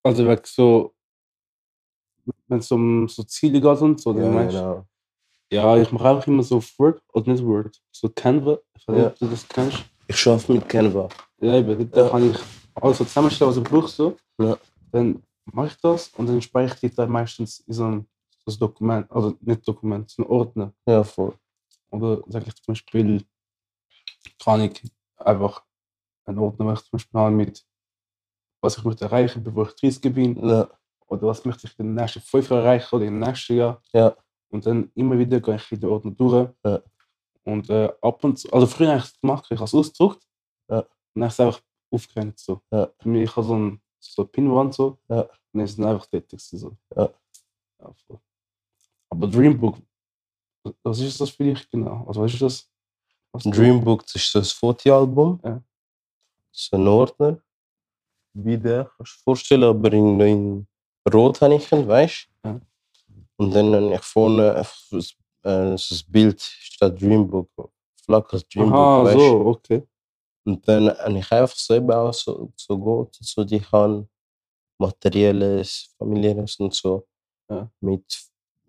Also, 0.04 0.28
wenn 0.28 0.40
so. 0.44 0.94
Wenn 2.48 2.60
es 2.60 2.72
um 2.72 3.08
so 3.08 3.24
Ziele 3.24 3.60
geht 3.62 3.82
und 3.82 4.00
so, 4.02 4.12
dann 4.14 4.24
Ja, 4.26 4.32
meinst 4.32 4.56
genau. 4.56 4.86
Ja, 5.50 5.78
ich 5.78 5.92
mache 5.94 6.10
einfach 6.10 6.28
immer 6.28 6.44
so 6.44 6.62
Word 6.78 7.02
oder 7.14 7.32
nicht 7.32 7.44
Word. 7.44 7.82
So 7.92 8.10
Canva. 8.10 8.60
Ich 8.76 8.86
weiß 8.88 8.96
nicht, 8.96 9.04
Ja. 9.04 9.08
ob 9.10 9.20
du 9.20 9.28
das 9.28 9.48
kennst. 9.48 9.86
Ich 10.08 10.18
schaffe 10.20 10.52
mit 10.54 10.68
Canva. 10.68 11.08
Ja, 11.40 11.54
eben. 11.56 11.90
Da 11.92 12.10
kann 12.10 12.30
ich 12.32 12.38
alles 12.82 12.98
so 12.98 13.06
zusammenstellen, 13.06 13.52
was 13.52 13.58
ich 13.58 13.64
brauche. 13.64 13.88
So. 13.88 14.18
Ja. 14.40 14.58
Dann 14.92 15.24
mache 15.46 15.68
ich 15.68 15.78
das 15.82 16.10
und 16.10 16.28
dann 16.28 16.42
speichere 16.42 16.88
ich 16.88 16.96
das 16.96 17.10
meistens 17.10 17.60
in 17.62 17.74
so 17.74 17.86
ein, 17.86 18.08
ein 18.48 18.60
Dokument. 18.60 19.12
Also 19.12 19.38
nicht 19.42 19.68
Dokument, 19.68 20.10
so 20.10 20.24
ein 20.24 20.28
Ordner. 20.28 20.74
Ja, 20.86 21.04
voll. 21.04 21.34
Oder 21.90 22.22
sage 22.28 22.46
ich 22.48 22.56
zum 22.56 22.74
Beispiel, 22.74 23.24
kann 24.44 24.62
ich 24.62 24.82
einfach 25.18 25.64
einen 26.26 26.40
Ordner 26.40 26.66
machen, 26.66 26.84
zum 26.84 26.98
Beispiel 26.98 27.20
haben 27.20 27.36
mit 27.38 27.66
was 28.62 28.78
ich 28.78 28.84
möchte 28.84 29.06
erreichen, 29.06 29.44
bevor 29.44 29.68
ich 29.68 29.76
30 29.76 30.14
bin. 30.14 30.48
Ja, 30.48 30.70
Oder 31.08 31.28
was 31.28 31.46
möchte 31.46 31.68
ich 31.68 31.80
in 31.80 31.88
den 31.88 31.96
nächsten 31.96 32.22
fünf 32.22 32.50
Jahren 32.50 32.64
erreichen 32.64 32.96
oder 32.96 33.06
im 33.06 33.20
nächsten 33.20 33.56
Jahr. 33.56 33.82
Ja. 33.94 34.16
Und 34.50 34.66
dann 34.66 34.92
immer 34.96 35.18
wieder 35.18 35.40
gehe 35.40 35.56
ich 35.56 35.72
in 35.72 35.80
den 35.80 35.90
Ordner 35.90 36.12
durch. 36.12 36.50
Ja. 36.66 36.82
Und 37.44 37.70
äh, 37.70 37.90
ab 38.02 38.24
und 38.24 38.40
zu, 38.40 38.52
also 38.52 38.68
früher 38.68 38.90
habe 38.90 39.00
ich 39.00 39.06
es 39.06 39.20
gemacht, 39.20 39.46
ich 39.50 39.58
habe 39.58 39.66
es 39.66 39.74
ausgedruckt. 39.74 40.24
Ja. 40.70 40.80
Und 40.80 40.88
dann 41.16 41.24
habe 41.24 41.28
ich 41.28 41.34
es 41.34 41.40
einfach 41.40 41.62
aufgehängt. 41.92 42.40
So. 42.40 42.62
Ja. 42.72 42.90
Für 43.00 43.10
mich, 43.10 43.24
ich 43.24 43.36
habe 43.36 43.48
so 43.48 43.56
ein 43.56 43.82
so 44.00 44.22
eine 44.22 44.30
Pinwand 44.30 44.74
so. 44.74 44.98
Ja. 45.10 45.22
Und 45.22 45.30
dann 45.54 45.62
es 45.62 45.80
einfach 45.80 46.06
tätig. 46.08 46.40
So. 46.40 46.76
Ja. 46.96 47.10
Ja, 47.80 47.94
voll. 48.06 48.20
Aber 49.10 49.28
Dreambook, 49.28 49.78
was 50.84 51.00
ist 51.00 51.20
das 51.20 51.30
für 51.30 51.44
dich 51.44 51.70
genau? 51.70 52.06
Also 52.08 52.22
was 52.22 52.34
ist 52.34 52.42
das? 52.42 52.70
Was 53.32 53.44
Dreambook, 53.44 54.04
das 54.04 54.16
ist 54.16 54.32
so 54.32 54.40
ein 54.40 54.46
Fotoalbum. 54.46 55.40
Ja. 55.44 55.62
Das 56.52 56.62
ist 56.62 56.74
ein 56.74 56.88
Ordner. 56.88 57.40
Wie 58.34 58.58
der, 58.58 58.86
kannst 58.98 59.14
du 59.14 59.18
dir 59.18 59.24
vorstellen, 59.24 59.64
aber 59.64 59.92
in, 59.94 60.20
in 60.20 60.68
Rot 61.12 61.42
habe 61.42 61.56
ich 61.56 61.72
ihn, 61.72 61.88
weißt 61.88 62.30
du? 62.44 62.50
Ja. 62.50 62.62
Und 63.38 63.52
dann 63.52 63.74
habe 63.74 63.96
ich 63.96 64.02
vorne 64.02 64.66
ein, 65.44 65.76
äh, 65.76 66.02
Bild, 66.08 66.42
statt 66.42 67.02
Dreambook. 67.02 67.50
Flaches 68.04 68.48
Dreambook, 68.48 68.74
Aha, 68.74 69.04
weißt 69.06 69.16
du? 69.16 69.20
so, 69.20 69.46
okay. 69.48 69.88
Und 70.48 70.66
dann 70.66 70.98
habe 70.98 71.20
ich 71.20 71.30
einfach 71.30 71.58
so 71.58 71.74
eben 71.74 71.91
auch 71.91 72.14
so, 72.14 72.54
so 72.56 72.78
gut, 72.78 73.14
so 73.20 73.43
die 73.43 73.60
kann 73.60 74.08
materielles, 74.80 75.93
familiäres 75.98 76.56
und 76.56 76.74
so. 76.74 77.06
Ja. 77.50 77.70
Mit, 77.82 78.06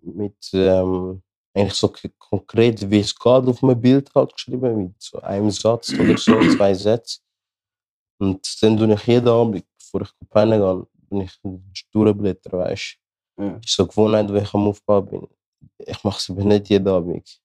mit 0.01 0.35
ähm, 0.51 1.21
eigentlich 1.53 1.75
so 1.75 1.93
konkret, 2.17 2.89
wie 2.91 2.99
es 2.99 3.15
geht, 3.17 3.25
auf 3.25 3.63
einem 3.63 3.79
Bild 3.79 4.13
halt 4.13 4.33
geschrieben, 4.33 4.87
mit 4.87 5.01
so 5.01 5.21
einem 5.21 5.49
Satz 5.51 5.93
oder 5.93 6.17
so, 6.17 6.37
zwei 6.57 6.73
Sätze. 6.73 7.19
Und 8.17 8.61
dann 8.61 8.75
tue 8.75 8.93
ich 8.93 9.07
jeden 9.07 9.29
Abend, 9.29 9.65
bevor 9.77 10.01
ich 10.01 10.29
pennen 10.29 10.59
gehe, 11.09 11.27
tue 11.41 11.61
ich 11.73 11.89
durchblättern, 11.91 12.59
weißt 12.59 12.97
du. 13.37 13.43
Ja. 13.43 13.55
Ist 13.63 13.73
so 13.73 13.83
eine 13.83 13.89
Gewohnheit, 13.89 14.29
die 14.29 14.37
ich 14.37 14.53
am 14.53 14.67
Aufbau 14.67 15.01
bin. 15.01 15.27
Ich 15.77 16.03
mache 16.03 16.17
es 16.17 16.29
aber 16.29 16.43
nicht 16.43 16.67
jeden 16.67 16.89
Abend. 16.89 17.41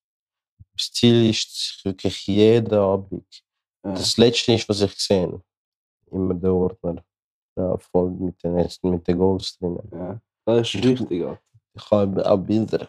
Das 0.73 0.91
Ziel 0.91 1.31
ist, 1.31 1.85
wirklich 1.85 2.27
jeden 2.27 2.75
Abend. 2.75 3.44
Das 3.93 4.17
letzte 4.17 4.53
ist, 4.55 4.69
was 4.69 4.81
ich 4.81 4.93
sehe. 4.99 5.41
Immer 6.11 6.35
der 6.35 6.53
Ordner. 6.55 7.05
Ja, 7.57 7.77
voll 7.79 8.11
mit 8.11 8.43
den, 8.43 8.55
mit 8.83 9.07
den 9.07 9.19
Goals 9.19 9.57
drin. 9.59 9.79
ja. 9.93 10.21
Das 10.47 10.75
ist 10.75 10.85
richtig, 10.85 11.25
Alter. 11.25 11.41
Ich 11.77 11.91
habe 11.91 12.31
auch 12.31 12.37
Bilder 12.39 12.89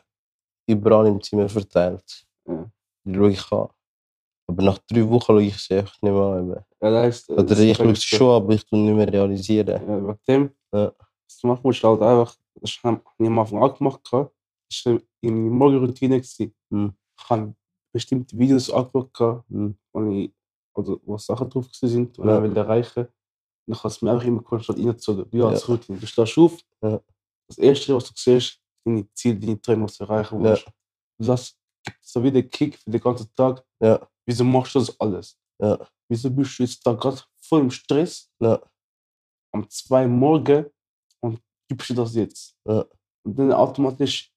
überall 0.68 1.08
im 1.08 1.22
Zimmer 1.22 1.48
verteilt. 1.48 2.26
Ja. 2.48 2.70
Die 3.06 3.14
schaue 3.16 3.32
ich 3.32 3.52
an. 3.52 3.70
Aber 4.48 4.64
nach 4.64 4.78
drei 4.80 5.08
Wochen 5.10 5.26
schaue 5.26 5.44
ich 5.44 5.58
sie 5.58 5.76
einfach 5.76 6.02
nicht 6.02 6.12
mehr 6.12 6.22
an. 6.22 6.50
Ja, 6.50 6.64
das 6.92 7.04
heißt, 7.06 7.30
Oder 7.32 7.44
das 7.44 7.60
ich 7.60 7.78
schaue 7.78 7.96
sie 7.96 8.02
schon, 8.02 8.30
aber 8.36 8.54
ich 8.54 8.66
tue 8.66 8.80
nicht 8.80 8.96
mehr 8.96 9.12
realisieren. 9.12 9.68
Ja, 9.88 10.08
wegen 10.08 10.20
dem, 10.28 10.52
Ja. 10.74 10.94
was 11.28 11.38
du 11.40 11.48
machen 11.48 11.62
musst, 11.64 11.84
halt 11.84 12.02
einfach, 12.02 12.36
das 12.62 12.80
habe 12.84 13.02
ich 13.18 13.28
am 13.28 13.40
Anfang 13.40 13.64
auch 13.64 13.78
gemacht, 13.78 14.02
das 14.12 14.86
war 14.86 15.00
in 15.22 15.34
meiner 15.44 15.56
Morgenroutine. 15.56 16.18
gewesen. 16.20 16.54
Hm. 16.72 16.94
Ich 17.18 17.30
habe 17.30 17.56
bestimmte 17.94 18.38
Videos 18.38 18.70
angeschaut, 18.70 19.14
gehabt, 19.14 19.50
Hm. 19.50 19.78
wo, 19.94 20.12
ich, 20.12 20.32
also, 20.76 21.00
wo 21.06 21.18
Sachen 21.18 21.50
drauf 21.50 21.68
sind, 21.74 22.18
und 22.20 22.28
Ja. 22.28 22.42
will 22.44 22.56
erreichen. 22.56 23.08
Ich 23.68 23.78
habe 23.78 23.88
es 23.88 24.02
mir 24.02 24.12
einfach 24.12 24.26
immer 24.26 24.42
konstant 24.44 24.78
reingezogen, 24.80 25.26
wie 25.32 25.40
Ja. 25.40 25.48
als 25.48 25.68
Routine. 25.68 25.98
Du 26.00 26.06
stehst 26.06 26.38
auf, 26.38 26.60
Ja. 26.84 27.02
das 27.48 27.58
Erste, 27.58 27.96
was 27.96 28.06
du 28.06 28.14
siehst, 28.16 28.60
deine 28.84 29.12
Ziele, 29.14 29.40
deine 29.40 29.60
Träume, 29.62 29.84
was 29.86 29.98
du 29.98 30.04
erreichen 30.04 30.44
Ja. 30.44 30.52
willst. 30.52 30.68
Und 31.18 31.28
das 31.28 31.58
gibt 31.84 31.98
so 32.06 32.24
wieder 32.24 32.44
Kick 32.44 32.78
für 32.78 32.90
den 32.92 33.02
ganzen 33.02 33.34
Tag. 33.36 33.64
Ja. 33.82 34.08
Wieso 34.28 34.44
machst 34.44 34.76
du 34.76 34.80
das 34.80 35.00
alles? 35.00 35.38
Ja. 35.60 35.80
Wieso 36.10 36.30
bist 36.30 36.60
du 36.60 36.64
jetzt 36.64 36.86
da 36.86 36.94
gerade 36.94 37.22
voll 37.42 37.62
im 37.62 37.72
Stress? 37.72 38.30
Ja. 38.40 38.62
Am 39.54 39.68
2 39.70 40.08
morgen 40.08 40.66
und 41.22 41.42
gibst 41.68 41.90
du 41.90 41.94
das 41.96 42.14
jetzt? 42.16 42.56
Ja. 42.68 42.86
Und 43.26 43.40
dann 43.40 43.52
automatisch 43.54 44.32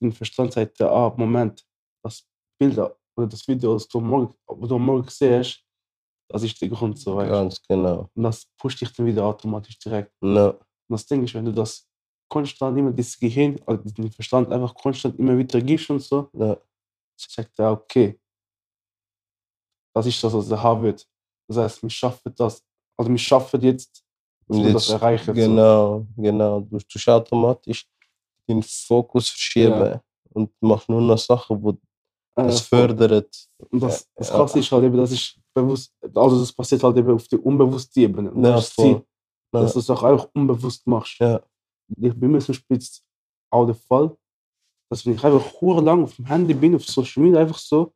dein 0.00 0.12
Verstand 0.12 0.52
sagt, 0.52 0.78
ja, 0.80 0.90
ah, 0.90 1.14
Moment, 1.16 1.64
das 2.02 2.26
Bild 2.58 2.78
oder 3.18 3.26
das 3.26 3.46
Video, 3.48 3.74
das 3.74 3.88
du 3.88 3.98
am 3.98 4.06
morgen, 4.08 4.34
du 4.46 4.78
morgen 4.78 5.08
siehst, 5.08 5.62
das 6.30 6.42
ist 6.42 6.60
der 6.60 6.68
Grund 6.68 6.98
so, 6.98 7.16
weißt? 7.16 7.30
Ganz 7.30 7.62
genau. 7.68 8.08
Und 8.14 8.22
das 8.22 8.46
pusht 8.56 8.80
dich 8.80 8.92
dann 8.92 9.06
wieder 9.06 9.24
automatisch 9.24 9.78
direkt. 9.78 10.12
Ja. 10.22 10.50
Und 10.50 10.58
das 10.88 11.06
Ding 11.06 11.24
ist, 11.24 11.34
wenn 11.34 11.44
du 11.44 11.52
das 11.52 11.86
konstant 12.30 12.78
immer 12.78 12.92
das 12.92 13.18
Gehirn, 13.18 13.58
also 13.66 13.82
den 13.82 14.12
Verstand 14.12 14.52
einfach 14.52 14.74
konstant 14.74 15.18
immer 15.18 15.36
wieder 15.36 15.60
gibst 15.60 15.90
und 15.90 16.00
so, 16.00 16.28
Ja. 16.34 16.56
sagt 17.16 17.58
er, 17.58 17.72
okay, 17.72 18.18
das 19.94 20.06
ist 20.06 20.22
das, 20.22 20.32
was 20.32 20.50
er 20.50 20.62
haben 20.62 20.82
wird. 20.82 21.06
Das 21.48 21.56
heißt, 21.56 21.82
wir 21.82 21.90
schaffen 21.90 22.32
das, 22.36 22.62
also 22.96 23.10
wir 23.10 23.18
schaffen 23.18 23.60
jetzt, 23.62 24.04
dass 24.46 24.58
wir 24.58 24.72
das 24.72 24.88
jetzt- 24.88 24.94
erreichen. 25.00 25.26
So. 25.26 25.32
Genau, 25.32 26.06
genau. 26.16 26.60
Du 26.60 26.78
tust 26.78 27.08
automatisch 27.08 27.86
den 28.48 28.62
Fokus 28.62 29.30
verschieben 29.30 30.00
und 30.30 30.50
machst 30.60 30.88
nur 30.88 31.00
noch 31.00 31.18
Sachen, 31.18 31.60
die 31.62 31.78
das 32.46 32.60
fördert. 32.60 33.48
Und 33.70 33.80
das, 33.82 34.08
das 34.14 34.28
Ja. 34.28 34.34
Krasse 34.36 34.58
ist 34.60 34.70
halt 34.72 34.84
eben, 34.84 34.96
das 34.96 35.12
ist 35.12 35.38
bewusst, 35.54 35.92
also 36.14 36.38
das 36.40 36.52
passiert 36.52 36.82
halt 36.82 36.96
eben 36.96 37.10
auf 37.12 37.26
der 37.28 37.44
unbewussten 37.44 38.02
Ebene. 38.02 38.30
Und 38.30 38.44
Ja, 38.44 38.52
das 38.52 38.68
ist 38.68 38.78
das. 38.78 38.84
Ziel, 38.84 39.02
Ja. 39.54 39.60
dass 39.62 39.72
du 39.72 39.78
es 39.80 39.90
auch 39.90 40.02
einfach 40.02 40.28
unbewusst 40.34 40.86
machst. 40.86 41.18
Ja. 41.20 41.42
Ich 41.96 42.14
bin 42.14 42.30
mir 42.32 42.38
Beispiel 42.38 42.76
jetzt 42.76 43.02
auch 43.50 43.64
der 43.66 43.74
Fall, 43.74 44.16
dass 44.90 45.04
wenn 45.06 45.14
ich 45.14 45.24
einfach 45.24 45.60
lang 45.82 46.04
auf 46.04 46.16
dem 46.16 46.26
Handy 46.26 46.54
bin, 46.54 46.74
auf 46.74 46.84
Social 46.84 47.22
Media, 47.22 47.40
einfach 47.40 47.58
so, 47.58 47.92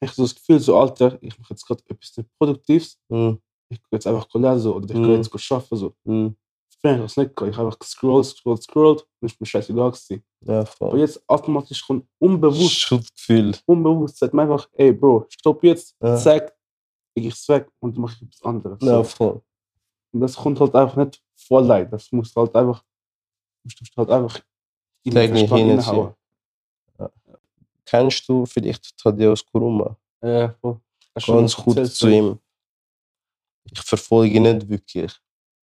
ich 0.00 0.10
so 0.12 0.22
das 0.22 0.34
Gefühl, 0.34 0.60
so, 0.60 0.76
Alter, 0.78 1.18
ich 1.22 1.38
mache 1.38 1.52
jetzt 1.54 1.66
gerade 1.66 1.82
etwas 1.88 2.24
Produktives, 2.38 2.98
Mhm. 3.08 3.38
ich 3.70 3.78
gehe 3.78 3.88
jetzt 3.92 4.06
einfach 4.06 4.26
lesen 4.34 4.72
oder 4.72 4.88
ich 4.90 4.96
Mhm. 4.98 5.04
gehe 5.04 5.16
jetzt 5.16 5.52
arbeiten. 5.52 5.76
So. 5.76 5.94
Mhm. 6.04 6.36
Ich 6.80 6.90
das 6.96 7.16
nicht 7.16 7.34
gehabt. 7.34 7.50
Ich 7.52 7.56
habe 7.58 7.66
einfach 7.68 7.78
gescrollt, 7.78 8.24
gescrollt, 8.26 8.58
gescrollt 8.60 9.06
und 9.20 9.26
ist 9.30 9.40
mir 9.40 9.46
scheißegal 9.46 9.90
gewesen. 9.90 10.22
Ja, 10.44 10.60
Aber 10.60 10.66
voll. 10.66 11.00
jetzt 11.00 11.20
automatisch 11.28 11.84
kommt 11.84 12.06
unbewusst 12.20 12.80
Schuldgefühl. 12.80 13.56
unbewusst 13.66 14.18
sagt 14.18 14.32
man 14.32 14.48
einfach, 14.50 14.68
ey 14.74 14.92
Bro, 14.92 15.26
stopp 15.28 15.62
jetzt, 15.64 15.96
Ja. 16.00 16.16
zack, 16.16 16.54
leg 17.16 17.26
ich's 17.26 17.48
weg 17.48 17.68
und 17.80 17.98
mach 17.98 18.14
ich 18.14 18.22
etwas 18.22 18.42
anderes. 18.42 18.78
Ja, 18.80 19.02
voll. 19.02 19.42
Und 20.12 20.20
das 20.20 20.36
kommt 20.36 20.60
halt 20.60 20.74
einfach 20.74 20.96
nicht 20.96 21.20
voll 21.34 21.64
leid. 21.64 21.92
Das 21.92 22.10
musst 22.12 22.34
du 22.36 22.40
halt 22.42 22.54
einfach, 22.54 22.84
musst 23.64 23.96
halt 23.96 24.10
einfach 24.10 24.40
in 25.02 25.14
den 25.14 25.28
Verstand 25.36 25.50
hinziehen. 25.60 25.78
reinhauen. 25.80 26.14
Kennst 27.84 28.28
du 28.28 28.44
vielleicht 28.46 28.96
Thaddeus 28.98 29.44
Kuruma? 29.44 29.96
Äh, 30.20 30.50
voll. 30.60 30.80
Ganz 31.14 31.24
schon 31.52 31.64
kurz 31.64 31.76
erzählt, 31.78 31.92
zu 31.96 32.08
ihm. 32.08 32.38
Ich 33.64 33.80
verfolge 33.80 34.34
ihn 34.34 34.42
nicht 34.42 34.68
wirklich. 34.68 35.12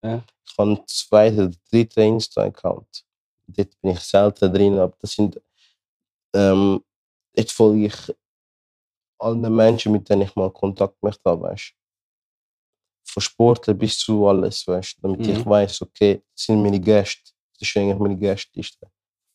Ja. 0.02 0.22
Habe 0.60 0.70
einen 0.70 0.86
zweiten 0.86 1.46
oder 1.46 1.56
dritten 1.70 2.00
Insta-Account. 2.00 3.04
Dort 3.46 3.80
bin 3.80 3.90
ich 3.92 4.00
selten 4.00 4.52
drin, 4.52 4.78
aber 4.78 4.96
das 5.00 5.12
sind. 5.12 5.40
Ähm, 6.34 6.84
dort 7.34 7.50
folge 7.50 7.86
ich 7.86 8.14
allen 9.18 9.54
Menschen, 9.54 9.92
mit 9.92 10.08
denen 10.08 10.22
ich 10.22 10.34
mal 10.36 10.50
Kontakt 10.50 11.02
möchte 11.02 11.28
haben, 11.28 11.42
weißt 11.42 11.74
von 13.10 13.22
Sport 13.22 13.78
bis 13.78 13.98
zu 13.98 14.26
alles, 14.26 14.66
weißt 14.66 14.98
damit 15.02 15.20
Mhm. 15.20 15.30
ich 15.30 15.46
weiß, 15.46 15.82
okay, 15.82 16.22
das 16.32 16.44
sind 16.44 16.62
meine 16.62 16.78
Gäste, 16.78 17.32
das 17.58 17.68
ist 17.68 17.76
eigentlich 17.76 17.98
meine 17.98 18.16
Gästeliste, 18.16 18.86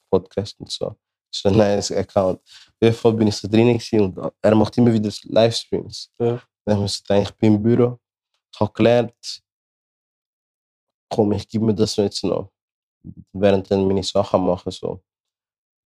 Podcast 0.10 0.60
und 0.60 0.72
so. 0.72 0.96
Das 1.30 1.40
ist 1.40 1.46
ein 1.46 1.58
nice 1.58 1.92
Account. 1.92 2.40
Auf 2.42 2.74
jeden 2.82 2.96
Fall 2.96 3.14
bin 3.14 3.28
ich 3.28 3.36
so 3.36 3.48
drin 3.48 3.78
und 4.00 4.34
er 4.42 4.56
macht 4.56 4.78
immer 4.78 4.94
wieder 4.94 5.12
Livestreams. 5.24 6.10
Ja. 6.20 6.42
Dann 6.66 6.76
haben 6.78 6.84
wir 6.84 6.88
gesagt, 6.88 7.30
ich 7.30 7.36
bin 7.36 7.56
im 7.56 7.62
Büro, 7.62 8.00
ich 8.54 8.60
habe 8.60 8.72
gelernt, 8.72 9.44
komm, 11.10 11.32
ich 11.34 11.48
gebe 11.48 11.66
mir 11.66 11.76
das 11.76 11.96
jetzt 11.96 12.24
noch. 12.24 12.52
Während 13.34 13.70
dann 13.70 13.88
meine 13.88 14.04
Sachen 14.04 14.46
machen 14.46 14.72
so. 14.72 15.02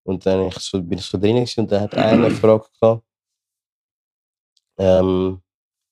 Und 0.04 0.24
dann 0.24 0.46
ich 0.48 0.54
so, 0.58 0.82
bin 0.82 0.98
ich 0.98 1.04
so 1.04 1.18
drin 1.18 1.46
und 1.56 1.70
dann 1.72 1.82
hat 1.82 1.94
eine 1.94 2.30
Frage 2.40 2.66
gehabt, 2.80 3.04
ähm, 4.78 5.42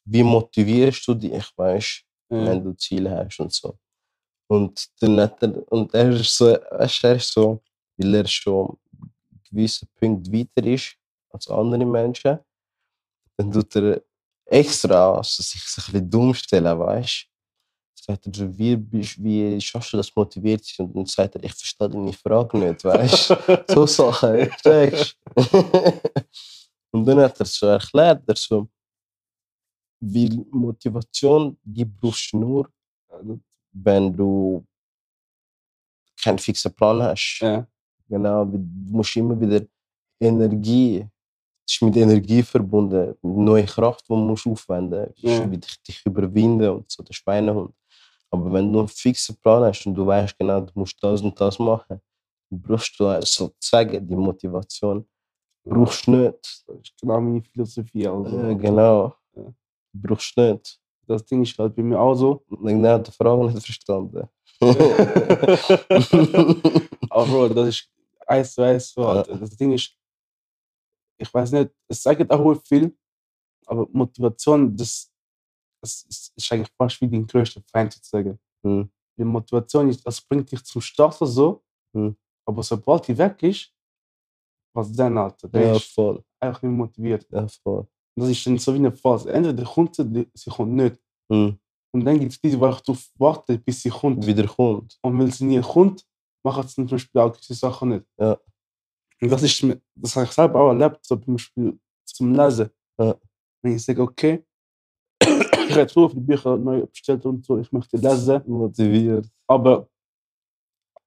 wie 0.05 0.22
motivierst 0.22 1.07
du 1.07 1.14
dich, 1.14 1.45
weißt 1.57 2.05
Ja. 2.31 2.47
wenn 2.47 2.62
du 2.64 2.72
Ziele 2.74 3.11
hast 3.11 3.39
und 3.41 3.53
so. 3.53 3.79
Und 4.51 4.89
dann 5.01 5.20
hat 5.20 5.43
er, 5.43 5.70
und 5.72 5.93
er 5.95 6.11
ist 6.11 6.35
so, 6.37 6.47
er 6.49 7.14
ist 7.16 7.33
so, 7.33 7.62
weil 7.99 8.14
er 8.14 8.26
schon 8.26 8.79
gewisse 9.51 9.87
Punkte 9.95 10.33
weiter 10.33 10.66
ist 10.66 10.97
als 11.31 11.49
andere 11.49 11.85
Menschen, 11.85 12.39
dann 13.37 13.53
tut 13.53 13.76
er 13.76 14.03
extra, 14.47 15.16
also 15.16 15.43
sich 15.43 15.62
so 15.62 15.83
ein 15.83 15.93
bisschen 15.93 16.11
dumm 16.11 16.35
stellen, 16.35 16.79
weißt 16.79 17.28
du. 18.16 18.30
So, 18.34 18.59
wie, 18.59 18.78
wie 19.18 19.61
schaffst 19.61 19.92
du 19.92 19.96
das 19.98 20.14
motiviert 20.14 20.64
zu 20.64 20.74
sein? 20.76 20.86
Und 20.86 20.96
dann 20.96 21.06
sagt 21.06 21.34
er, 21.36 21.44
ich 21.44 21.52
verstehe 21.52 21.88
deine 21.88 22.12
Frage 22.12 22.59
nicht, 22.59 22.84
weißt 22.84 23.30
du. 23.30 23.64
so 23.68 23.86
Sachen, 23.86 24.50
checkst 24.62 25.16
Und 26.90 27.04
dann 27.06 27.20
hat 27.20 27.38
er 27.38 27.46
so 27.46 27.66
erklärt, 27.66 28.22
er 28.26 28.36
so, 28.36 28.68
weil 30.00 30.44
Motivation, 30.50 31.59
die 31.62 31.84
brauchst 31.84 32.32
du 32.32 32.38
nur, 32.38 32.70
wenn 33.72 34.16
du 34.16 34.64
keinen 36.22 36.38
fixen 36.38 36.72
Plan 36.74 37.02
hast. 37.02 37.38
Ja. 37.40 37.66
Genau, 38.09 38.44
du 38.44 38.59
musst 38.59 39.16
immer 39.16 39.38
wieder 39.38 39.66
Energie, 40.20 41.06
es 41.66 41.74
ist 41.74 41.82
mit 41.82 41.96
Energie 41.96 42.42
verbunden, 42.42 43.14
mit 43.20 43.36
neuer 43.36 43.64
Kraft, 43.66 44.04
die 44.09 44.14
du 44.14 44.16
musst 44.16 44.46
aufwenden 44.46 45.09
musst, 45.11 45.18
Ja. 45.22 45.50
wie 45.50 45.59
dich, 45.59 45.82
dich 45.82 46.06
überwinden 46.06 46.70
und 46.70 46.90
so, 46.90 47.02
der 47.02 47.12
Schweinehund. 47.12 47.74
Aber 48.31 48.53
wenn 48.53 48.72
du 48.72 48.81
einen 48.81 48.89
fixen 48.89 49.37
Plan 49.37 49.62
hast 49.64 49.87
und 49.87 49.95
du 49.95 50.07
weißt 50.07 50.37
genau, 50.39 50.61
du 50.61 50.72
musst 50.74 51.03
das 51.03 51.22
und 51.22 51.41
das 51.41 51.59
machen, 51.59 52.01
brauchst 52.51 52.99
du 52.99 53.20
sozusagen 53.22 54.07
die 54.07 54.16
Motivation. 54.16 55.07
Brauchst 55.64 56.07
du 56.07 56.12
nicht. 56.12 56.64
Das 56.66 56.76
ist 56.76 56.95
genau 57.01 57.20
meine 57.20 57.43
Philosophie. 57.43 58.07
Also. 58.07 58.39
Äh, 58.39 58.55
genau. 58.55 59.14
Ja. 59.35 59.53
Brauchst 59.93 60.37
du 60.37 60.53
nicht. 60.53 60.81
Das 61.07 61.24
Ding 61.24 61.43
ist 61.43 61.59
halt 61.59 61.74
bei 61.74 61.83
mir 61.83 61.99
auch 61.99 62.14
so. 62.14 62.45
Ich 62.51 62.59
habe 62.59 63.03
die 63.03 63.11
Frage 63.11 63.47
nicht 63.47 63.64
verstanden. 63.64 64.29
Aber 67.11 67.26
Bro, 67.26 67.49
das 67.49 67.68
ist 67.68 67.91
eins 68.26 68.55
zu 68.55 68.62
eins. 68.62 68.95
Das 68.95 69.57
Ding 69.57 69.72
ist, 69.72 69.97
ich 71.16 71.33
weiß 71.33 71.53
nicht, 71.53 71.70
es 71.89 72.03
sagt 72.03 72.31
auch 72.31 72.55
viel, 72.62 72.95
aber 73.66 73.87
Motivation, 73.93 74.76
das, 74.76 75.11
das 75.81 76.03
ist, 76.03 76.33
ist 76.37 76.53
eigentlich 76.53 76.72
fast 76.76 77.01
wie 77.01 77.09
den 77.09 77.26
größten 77.26 77.62
Feind 77.70 77.93
sozusagen. 77.93 78.39
Hm. 78.64 78.91
Die 79.18 79.24
Motivation 79.24 79.89
ist, 79.89 80.07
das 80.07 80.20
bringt 80.20 80.51
dich 80.51 80.62
zum 80.64 80.81
Start 80.81 81.20
oder 81.20 81.31
so, 81.31 81.62
Hm. 81.95 82.16
aber 82.47 82.62
sobald 82.62 83.09
die 83.09 83.16
weg 83.16 83.43
ist, 83.43 83.72
was 84.74 84.93
dann, 84.93 85.16
Alter? 85.18 85.49
Der 85.49 85.68
ja, 85.68 85.76
ist 85.76 85.93
voll. 85.95 86.22
einfach 86.39 86.62
nicht 86.62 86.72
motiviert. 86.72 87.26
Ja, 87.31 87.47
voll. 87.49 87.87
Das 88.16 88.29
ist 88.29 88.47
dann 88.47 88.59
so 88.59 88.72
wie 88.74 88.79
eine 88.79 88.93
Phase. 88.93 89.33
Entweder 89.33 89.64
kommt 89.64 89.95
sie, 89.95 90.29
sie 90.35 90.51
kommt 90.51 90.72
nicht. 90.72 90.99
Hm. 91.33 91.59
Und 91.93 92.05
dann 92.05 92.18
gibt 92.18 92.33
es 92.33 92.41
die, 92.41 92.51
die 92.51 92.59
darauf 92.59 93.11
warten, 93.16 93.62
bis 93.62 93.83
sie 93.83 93.91
kommt. 93.91 94.26
Wieder 94.26 94.47
kommt. 94.47 94.99
Und 95.03 95.18
weil 95.18 95.33
sie 95.33 95.47
nie 95.47 95.61
kommt, 95.61 96.05
machen 96.45 96.66
sie 96.68 96.74
zum 96.74 96.87
Beispiel 96.87 97.20
auch 97.20 97.33
gewisse 97.33 97.55
Sachen 97.55 97.89
nicht. 97.91 98.07
Ja. 98.18 98.39
Und 99.20 99.31
das 99.31 99.43
ist 99.43 99.64
das 99.97 100.14
habe 100.16 100.26
ich 100.26 100.33
selber 100.33 100.61
auch 100.61 100.68
erlebt, 100.68 101.05
so 101.05 101.16
zum 101.16 101.35
Beispiel 101.35 101.79
zum 102.05 102.35
Lesen. 102.35 102.70
Ja. 102.99 103.16
Wenn 103.62 103.74
ich 103.76 103.85
sage, 103.85 104.03
okay, 104.03 104.45
ich 105.68 105.74
habe 105.74 105.82
jetzt 105.82 105.94
so 105.94 106.08
viele 106.08 106.22
Bücher 106.22 106.56
neu 106.56 106.86
bestellt 106.86 107.24
und 107.26 107.44
so, 107.44 107.58
ich 107.58 107.70
möchte 107.72 107.96
lesen, 107.96 108.42
Motiviert. 108.46 109.26
aber 109.46 109.88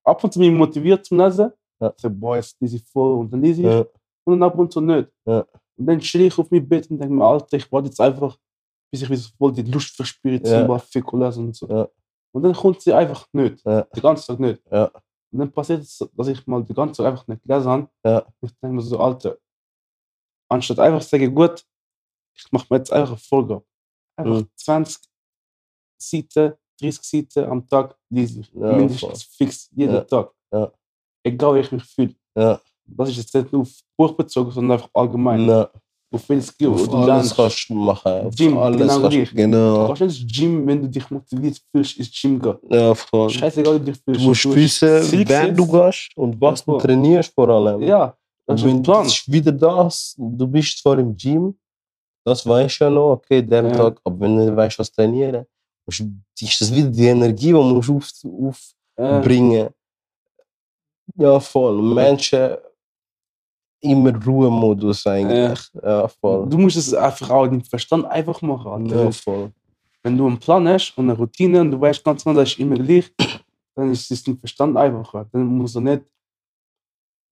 ab 0.03 0.23
und 0.23 0.33
zu 0.33 0.39
bin 0.39 0.51
ich 0.53 0.57
motiviert 0.57 1.05
zum 1.05 1.19
Lesen. 1.19 1.51
Ja. 1.79 1.93
Ich 1.95 2.01
sage, 2.01 2.13
boah, 2.13 2.35
jetzt 2.35 2.59
lese 2.59 2.77
ich 2.77 2.83
voll 2.85 3.19
und 3.19 3.31
dann 3.31 3.41
lese 3.41 3.61
ich. 3.61 3.67
Ja. 3.67 3.85
Und 4.23 4.39
dann 4.39 4.43
ab 4.43 4.57
und 4.57 4.71
zu 4.71 4.81
nicht. 4.81 5.09
Ja. 5.25 5.45
Und 5.77 5.85
dann 5.85 6.01
stehe 6.01 6.27
ich 6.27 6.37
auf 6.37 6.49
mein 6.51 6.67
Bett 6.67 6.89
und 6.91 6.99
denke 6.99 7.13
mir, 7.13 7.25
Alter, 7.25 7.57
ich 7.57 7.71
warte 7.71 7.87
jetzt 7.87 7.99
einfach, 7.99 8.37
bis 8.91 9.01
ich 9.01 9.09
wieder 9.09 9.21
voll 9.37 9.51
die 9.51 9.63
Lust 9.63 9.95
verspüre 9.95 10.41
zum 10.41 10.53
Ja. 10.53 10.77
Fico 10.79 11.17
lesen 11.17 11.47
und 11.47 11.55
so. 11.55 11.67
Ja. 11.67 11.87
Und 12.33 12.43
dann 12.43 12.53
kommt 12.53 12.81
sie 12.81 12.93
einfach 12.93 13.27
nicht. 13.33 13.65
Ja. 13.65 13.81
Den 13.81 14.01
ganzen 14.01 14.27
Tag 14.27 14.39
nicht. 14.39 14.61
Ja. 14.71 14.91
Und 15.31 15.39
dann 15.39 15.51
passiert 15.51 15.81
es, 15.81 15.97
dass 16.13 16.27
ich 16.27 16.45
mal 16.45 16.63
den 16.63 16.75
ganzen 16.75 16.95
Tag 16.95 17.11
einfach 17.11 17.27
nicht 17.27 17.43
gelesen 17.43 17.69
habe. 17.69 17.89
Ja. 18.05 18.25
Ich 18.41 18.51
denke 18.59 18.75
mir 18.75 18.81
so, 18.81 18.99
Alter, 18.99 19.37
anstatt 20.49 20.79
einfach 20.79 21.01
zu 21.01 21.09
sagen, 21.09 21.33
gut, 21.33 21.65
ich 22.37 22.51
mache 22.51 22.67
mir 22.69 22.77
jetzt 22.77 22.91
einfach 22.93 23.11
eine 23.11 23.17
Folge. 23.17 23.63
Einfach 24.17 24.39
Mhm. 24.41 24.47
20 24.55 24.97
Seiten, 26.01 26.53
30 26.79 27.03
Seiten 27.03 27.49
am 27.49 27.67
Tag 27.67 27.95
lese 28.09 28.41
ich. 28.41 28.51
Ja, 28.53 28.73
Mindestens 28.73 29.23
fix, 29.23 29.69
jeden 29.75 29.93
Ja. 29.95 30.01
Tag. 30.01 30.31
Ja. 30.51 30.71
Egal 31.23 31.55
wie 31.55 31.59
ich 31.59 31.71
mich 31.71 31.83
fühle. 31.83 32.15
Ja. 32.35 32.59
Das 32.85 33.09
ist 33.09 33.17
jetzt 33.17 33.33
nicht 33.35 33.51
nur 33.53 33.61
auf 33.61 33.69
Buch 33.97 34.11
bezogen, 34.13 34.51
sondern 34.51 34.77
einfach 34.77 34.89
allgemein. 34.93 35.45
Na, 35.45 35.69
Auf 36.13 36.23
viele 36.25 36.41
Skills. 36.41 36.89
du 36.89 36.97
alles 36.97 37.07
lernst. 37.07 37.35
kannst 37.37 37.69
du 37.69 37.73
machen. 37.75 38.29
Gym, 38.31 38.57
alles 38.57 38.81
genau 38.81 38.93
kannst, 38.99 39.09
gleich. 39.15 39.29
Du 39.29 39.35
Genau. 39.35 39.87
kannst 39.87 40.01
nicht 40.01 40.27
Gym, 40.35 40.67
wenn 40.67 40.81
du 40.81 40.89
dich 40.89 41.09
motiviert 41.09 41.61
fühlst, 41.71 41.97
ins 41.99 42.11
Gym 42.21 42.37
gehen. 42.41 42.57
Ja, 42.69 42.93
voll. 42.95 43.29
Scheißegal, 43.29 43.75
wie 43.75 43.79
du 43.79 43.85
dich 43.85 43.97
Du 44.03 44.11
fühlst. 44.11 44.25
musst 44.25 44.45
hast 44.45 44.55
wissen, 44.55 45.29
wer 45.29 45.51
du 45.53 45.65
gehst 45.67 46.09
und 46.17 46.41
was 46.41 46.65
du 46.65 46.71
voll. 46.73 46.81
trainierst 46.81 47.33
vor 47.33 47.47
allem. 47.47 47.81
Ja, 47.83 48.17
das 48.45 48.59
ist 48.61 48.67
ein 48.67 48.83
Plan. 48.83 49.07
wieder 49.27 49.51
das, 49.53 50.15
du 50.17 50.47
bist 50.47 50.79
zwar 50.79 50.99
im 50.99 51.15
Gym, 51.15 51.57
das 52.23 52.45
weißt 52.45 52.79
du 52.81 52.83
ja 52.85 52.89
noch, 52.89 53.11
okay, 53.13 53.41
der 53.41 53.63
Ja. 53.63 53.71
Tag, 53.71 53.99
aber 54.03 54.19
wenn 54.19 54.37
du 54.37 54.55
weißt, 54.55 54.77
was 54.79 54.91
trainieren, 54.91 55.45
musst 55.85 55.99
du- 56.01 56.21
ist 56.45 56.61
das 56.61 56.73
wieder 56.73 56.89
die 56.89 57.05
Energie, 57.07 57.47
die 57.47 57.51
du 57.53 57.63
musst 57.93 58.25
auf, 58.25 58.73
aufbringen 58.95 59.69
Ja, 61.15 61.39
voll. 61.39 61.79
Und 61.79 61.93
Menschen 61.93 62.55
immer 63.81 64.13
Ruhemodus 64.23 65.05
eigentlich. 65.07 65.59
Ja, 65.83 66.07
voll. 66.07 66.47
du 66.49 66.57
musst 66.57 66.77
es 66.77 66.93
einfach 66.93 67.29
auch 67.31 67.47
den 67.47 67.63
Verstand 67.63 68.05
einfach 68.05 68.41
machen. 68.41 68.71
Alter. 68.71 69.03
Ja, 69.05 69.11
voll. 69.11 69.51
Wenn 70.03 70.17
du 70.17 70.27
einen 70.27 70.39
Plan 70.39 70.67
hast 70.67 70.95
und 70.97 71.09
eine 71.09 71.17
Routine 71.17 71.61
und 71.61 71.71
du 71.71 71.81
weißt 71.81 72.03
ganz 72.03 72.23
genau, 72.23 72.39
das 72.39 72.49
ist 72.49 72.59
immer 72.59 72.75
gleich, 72.75 73.11
dann 73.75 73.91
ist 73.91 74.09
es 74.11 74.25
im 74.27 74.37
Verstand 74.39 74.77
einfacher. 74.77 75.25
Dann 75.31 75.45
muss 75.45 75.75
er 75.75 75.81
nicht, 75.81 76.03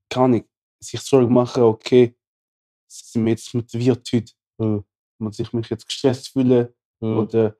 kann 0.10 0.34
ich, 0.34 0.46
sich 0.82 1.00
Sorgen 1.02 1.34
machen, 1.34 1.64
okay, 1.64 2.16
sind 2.88 3.26
wir 3.26 3.32
jetzt 3.32 3.54
motiviert 3.54 4.08
heute, 4.14 4.34
Mhm. 4.60 4.84
muss 5.18 5.39
ich 5.39 5.51
mich 5.53 5.70
jetzt 5.70 5.88
gestresst 5.88 6.30
fühlen 6.30 6.70
Mhm. 7.01 7.18
oder 7.18 7.55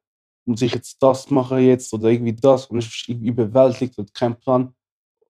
muss 0.46 0.62
ich 0.62 0.74
jetzt 0.74 1.02
das 1.02 1.30
machen 1.30 1.60
jetzt 1.60 1.94
oder 1.94 2.10
irgendwie 2.10 2.34
das 2.34 2.66
und 2.66 2.80
ich 2.80 3.06
bin 3.08 3.24
überwältigt 3.24 3.98
und 3.98 4.14
kein 4.14 4.38
Plan 4.40 4.74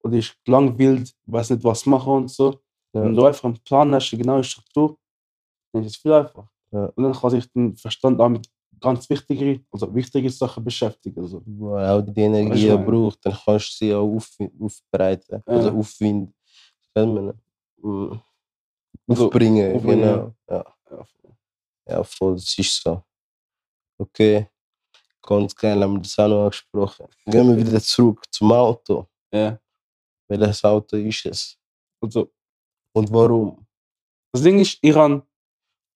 oder 0.04 0.16
ich 0.16 0.34
langweilt, 0.48 1.14
weiß 1.26 1.52
nicht 1.52 1.64
was 1.64 1.86
machen 1.86 2.14
und 2.14 2.32
so. 2.32 2.62
Ja. 2.94 3.04
Wenn 3.04 3.16
du 3.16 3.26
einfach 3.26 3.44
einen 3.44 3.60
Plan 3.60 3.94
hast, 3.94 4.12
eine 4.14 4.22
genaue 4.22 4.44
Struktur, 4.44 4.98
dann 5.72 5.84
ist 5.84 5.96
es 5.96 5.98
viel 5.98 6.14
einfacher. 6.14 6.50
Ja. 6.72 6.86
Und 6.96 7.04
dann 7.04 7.14
kann 7.14 7.30
sich 7.30 7.52
den 7.52 7.76
Verstand 7.76 8.20
auch 8.20 8.30
mit 8.30 8.48
ganz 8.80 9.10
wichtigen, 9.10 9.66
also 9.72 9.94
wichtige 9.94 10.30
Sachen 10.30 10.64
beschäftigen. 10.64 11.22
Also. 11.22 11.44
Er 11.76 11.96
auch 11.96 12.02
die 12.02 12.22
Energie 12.22 12.68
ich 12.68 12.86
braucht, 12.86 13.26
dann 13.26 13.34
kannst 13.34 13.82
du 13.82 13.86
sie 13.86 13.94
auch 13.94 14.16
auf, 14.16 14.30
aufbereiten. 14.60 15.44
Ja. 15.46 15.54
Also 15.54 15.72
aufwinden. 15.72 16.34
Man? 16.96 17.34
Mm. 17.82 18.20
Also, 19.08 19.26
Aufbringen, 19.26 19.76
aufbringen, 19.76 20.02
genau. 20.02 20.34
Ja. 20.50 20.66
Ja, 21.90 22.04
voll, 22.04 22.36
das 22.36 22.58
ist 22.58 22.82
so. 22.84 23.04
Okay, 23.98 24.48
ganz 25.22 25.56
geil, 25.56 25.82
haben 25.82 25.94
wir 25.96 26.02
das 26.02 26.18
auch 26.20 26.28
noch 26.28 26.44
angesprochen. 26.46 27.08
Gehen 27.26 27.48
wir 27.48 27.58
wieder 27.58 27.82
zurück 27.82 28.24
zum 28.32 28.52
Auto. 28.52 29.08
ja. 29.34 29.60
Welches 30.28 30.64
Auto 30.64 30.96
ist 30.96 31.26
es? 31.26 31.58
Also, 32.02 32.32
Und 32.94 33.12
warum? 33.12 33.66
das 34.32 34.44
Ding 34.44 34.60
ist, 34.60 34.78
Iran, 34.84 35.24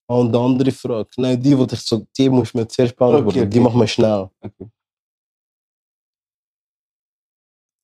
Und 0.08 0.32
die 0.34 0.38
andere 0.40 0.72
Frage, 0.72 1.10
nein, 1.18 1.40
die, 1.42 1.56
die 1.56 1.74
ich 1.76 1.82
so, 1.82 2.08
die 2.18 2.30
muss 2.30 2.52
man 2.56 2.68
zuerst 2.68 2.96
beantworten, 2.96 3.28
Okay, 3.28 3.40
okay. 3.42 3.50
die 3.50 3.60
machen 3.60 3.80
wir 3.80 3.88
schnell. 3.88 4.30
okay. 4.42 4.70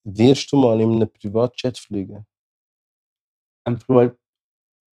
Wirst 0.05 0.51
du 0.51 0.55
mal 0.57 0.81
in 0.81 0.93
einem 0.93 1.09
Privatjet 1.11 1.77
fliegen? 1.77 2.25
ein 3.65 3.77
Privat. 3.77 4.17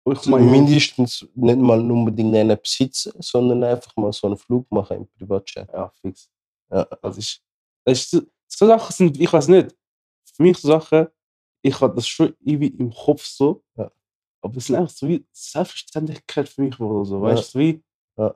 Ich 0.08 0.18
Also 0.18 0.30
meine, 0.30 0.48
mindestens 0.48 1.26
nicht 1.34 1.58
mal 1.58 1.80
unbedingt 1.90 2.34
einen 2.36 2.56
besitzen, 2.62 3.12
sondern 3.18 3.64
einfach 3.64 3.94
mal 3.96 4.12
so 4.12 4.28
einen 4.28 4.36
Flug 4.36 4.70
machen 4.70 4.98
im 4.98 5.08
Privatjet. 5.08 5.68
ja, 5.72 5.90
fix. 6.00 6.28
Ja. 6.70 6.84
Das 7.02 7.18
ist, 7.18 7.40
das 7.84 7.98
ist 7.98 8.10
so, 8.10 8.20
so 8.46 8.66
Sachen 8.66 8.92
sind, 8.92 9.20
ich 9.20 9.32
weiß 9.32 9.48
nicht, 9.48 9.74
für 10.34 10.42
mich 10.42 10.58
so 10.58 10.68
Sachen, 10.68 11.08
ich 11.62 11.80
habe 11.80 11.94
das 11.96 12.06
schon 12.06 12.34
irgendwie 12.40 12.68
im 12.68 12.92
Kopf 12.92 13.24
so, 13.24 13.64
Ja. 13.76 13.90
aber 14.42 14.56
es 14.56 14.66
sind 14.66 14.76
einfach 14.76 14.94
so 14.94 15.08
wie 15.08 15.26
Selbstverständlichkeit 15.32 16.48
für 16.48 16.62
mich 16.62 16.78
oder 16.78 17.04
so, 17.04 17.20
weißt 17.22 17.54
du, 17.54 17.58
wie, 17.58 17.82
Ja. 18.16 18.34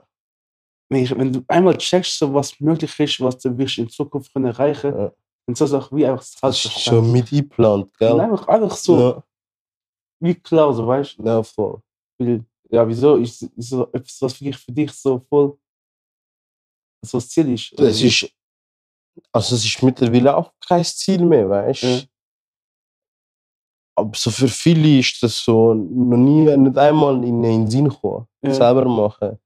wenn, 0.88 1.04
ich, 1.04 1.10
wenn 1.16 1.32
du 1.32 1.44
einmal 1.46 1.78
checkst, 1.78 2.18
so, 2.18 2.34
was 2.34 2.58
möglich 2.58 2.98
ist, 2.98 3.20
was 3.20 3.38
du 3.38 3.56
wirst 3.56 3.78
in 3.78 3.88
Zukunft 3.88 4.32
können 4.32 4.46
erreichen, 4.46 4.92
Ja. 4.92 5.12
dann 5.46 5.54
so 5.54 5.66
Sachen 5.66 5.96
wie 5.96 6.04
einfach 6.06 6.22
ist 6.48 6.80
schon 6.80 7.12
mit 7.12 7.32
eingeplant, 7.32 7.84
Und 7.84 7.98
gell? 7.98 8.18
einfach, 8.20 8.48
einfach 8.48 8.76
so, 8.76 9.22
wie 10.20 10.34
klar, 10.34 10.72
so 10.72 10.86
weißt 10.86 11.18
du. 11.18 11.24
ja, 11.24 11.42
voll. 11.42 11.80
Weil, 12.18 12.44
ja, 12.70 12.86
wieso 12.86 13.16
ist, 13.16 13.42
ist 13.42 13.68
so 13.70 13.86
etwas, 13.92 14.20
was 14.22 14.40
wirklich 14.40 14.58
für 14.58 14.72
dich 14.72 14.92
so 14.92 15.18
voll 15.28 15.58
so 17.04 17.18
das 17.18 17.28
Ziel 17.28 17.52
ist? 17.54 17.72
Das 17.78 18.00
wie? 18.00 18.06
ist, 18.08 18.30
also 19.32 19.54
es 19.56 19.64
ist 19.64 19.82
mittlerweile 19.82 20.36
auch 20.36 20.52
kein 20.66 20.84
Ziel 20.84 21.24
mehr, 21.24 21.48
weißt 21.48 21.82
du? 21.82 21.86
Ja. 21.86 22.02
Aber 23.98 24.12
so 24.16 24.30
für 24.30 24.48
viele 24.48 24.98
ist 25.00 25.22
das 25.22 25.36
so 25.44 25.74
noch 25.74 26.16
nie, 26.16 26.56
nicht 26.56 26.78
einmal 26.78 27.22
in 27.24 27.42
den 27.42 27.68
Sinn 27.70 27.88
gekommen, 27.88 28.26
Ja. 28.42 28.54
selber 28.54 28.84
machen. 28.84 29.38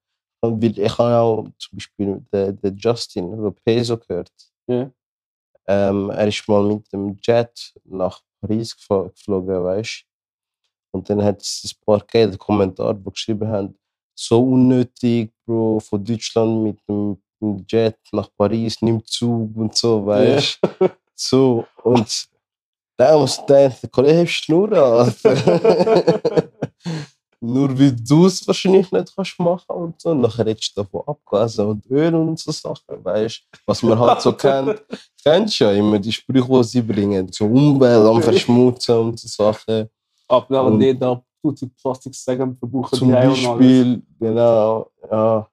Und 0.42 0.62
weil 0.62 0.78
ich 0.78 0.98
habe 0.98 1.16
auch 1.18 1.48
zum 1.58 1.76
Beispiel 1.78 2.24
den, 2.32 2.60
den 2.60 2.76
Justin, 2.76 3.42
der 3.42 3.50
Peso 3.50 3.96
gehört. 3.96 4.30
Ja. 4.66 4.90
Ähm, 5.66 6.10
er 6.10 6.28
ist 6.28 6.46
mal 6.46 6.62
mit 6.62 6.92
dem 6.92 7.16
Jet 7.22 7.72
nach 7.84 8.20
Paris 8.40 8.76
geflo- 8.76 9.08
geflogen, 9.08 9.64
weißt 9.64 10.04
du? 10.06 10.13
Und 10.94 11.10
dann 11.10 11.22
hat 11.24 11.42
es 11.42 11.64
ein 11.64 11.84
paar 11.84 11.98
gegeben, 12.00 12.38
Kommentare, 12.38 12.94
die 12.94 13.10
geschrieben 13.10 13.48
haben, 13.48 13.74
so 14.14 14.40
unnötig, 14.40 15.32
Bro, 15.44 15.80
von 15.80 16.04
Deutschland 16.04 16.62
mit 16.62 16.78
dem, 16.88 17.18
Jet 17.68 17.98
nach 18.12 18.30
Paris, 18.38 18.80
nimm 18.80 19.04
Zug 19.04 19.54
und 19.54 19.76
so, 19.76 20.06
weißt 20.06 20.60
du? 20.62 20.90
So, 21.16 21.64
und 21.84 22.26
da 22.96 23.16
muss 23.16 23.38
ich 23.38 23.44
denken, 23.44 23.88
Kollege, 23.92 24.26
Schnur, 24.26 24.72
Alter. 24.72 26.42
Nur 27.40 27.78
weil 27.78 27.92
du 27.92 28.26
es 28.26 28.44
wahrscheinlich 28.48 28.90
nicht 28.90 29.14
kannst 29.14 29.38
machen 29.38 29.76
und 29.76 30.00
so. 30.00 30.10
Und 30.10 30.22
nachher 30.22 30.46
redest 30.46 30.76
du 30.76 30.82
davon 30.82 31.02
abgasen 31.06 31.66
und 31.66 31.86
Öl 31.88 32.14
und 32.16 32.38
so 32.38 32.50
Sachen, 32.50 33.04
weißt 33.04 33.42
du? 33.52 33.58
Was 33.66 33.82
man 33.82 33.98
halt 33.98 34.22
so 34.22 34.32
kennt. 34.32 34.82
Kennst 35.22 35.60
du 35.60 35.64
ja 35.64 35.72
immer 35.72 36.00
die 36.00 36.10
Sprüche, 36.10 36.48
die 36.48 36.64
sie 36.64 36.82
bringen. 36.82 37.30
So 37.30 37.44
Umwelt 37.44 38.04
am 38.06 38.22
Verschmutzen 38.22 38.96
und 38.96 39.20
so 39.20 39.28
Sachen. 39.28 39.88
Ab 40.34 40.50
nach 40.50 40.64
Und- 40.64 40.74
und 40.74 40.80
jeder 40.82 41.24
tut 41.42 41.60
die 41.60 41.66
Plastiksägen 41.66 42.56
verbuchen 42.56 42.98
Zum. 42.98 43.10
Beispiel, 43.12 44.02
genau, 44.18 44.90
ja, 45.10 45.48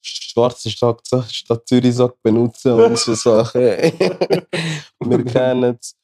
schwarze 0.00 0.70
Stadt, 0.70 1.00
Stadt 1.30 1.66
Zürich 1.68 1.94
sagt 1.94 2.22
benutzen 2.22 2.72
und 2.72 2.98
so 2.98 3.14
Sachen. 3.14 3.60
Wir 5.00 5.24
kennen 5.24 5.76
es. 5.80 5.96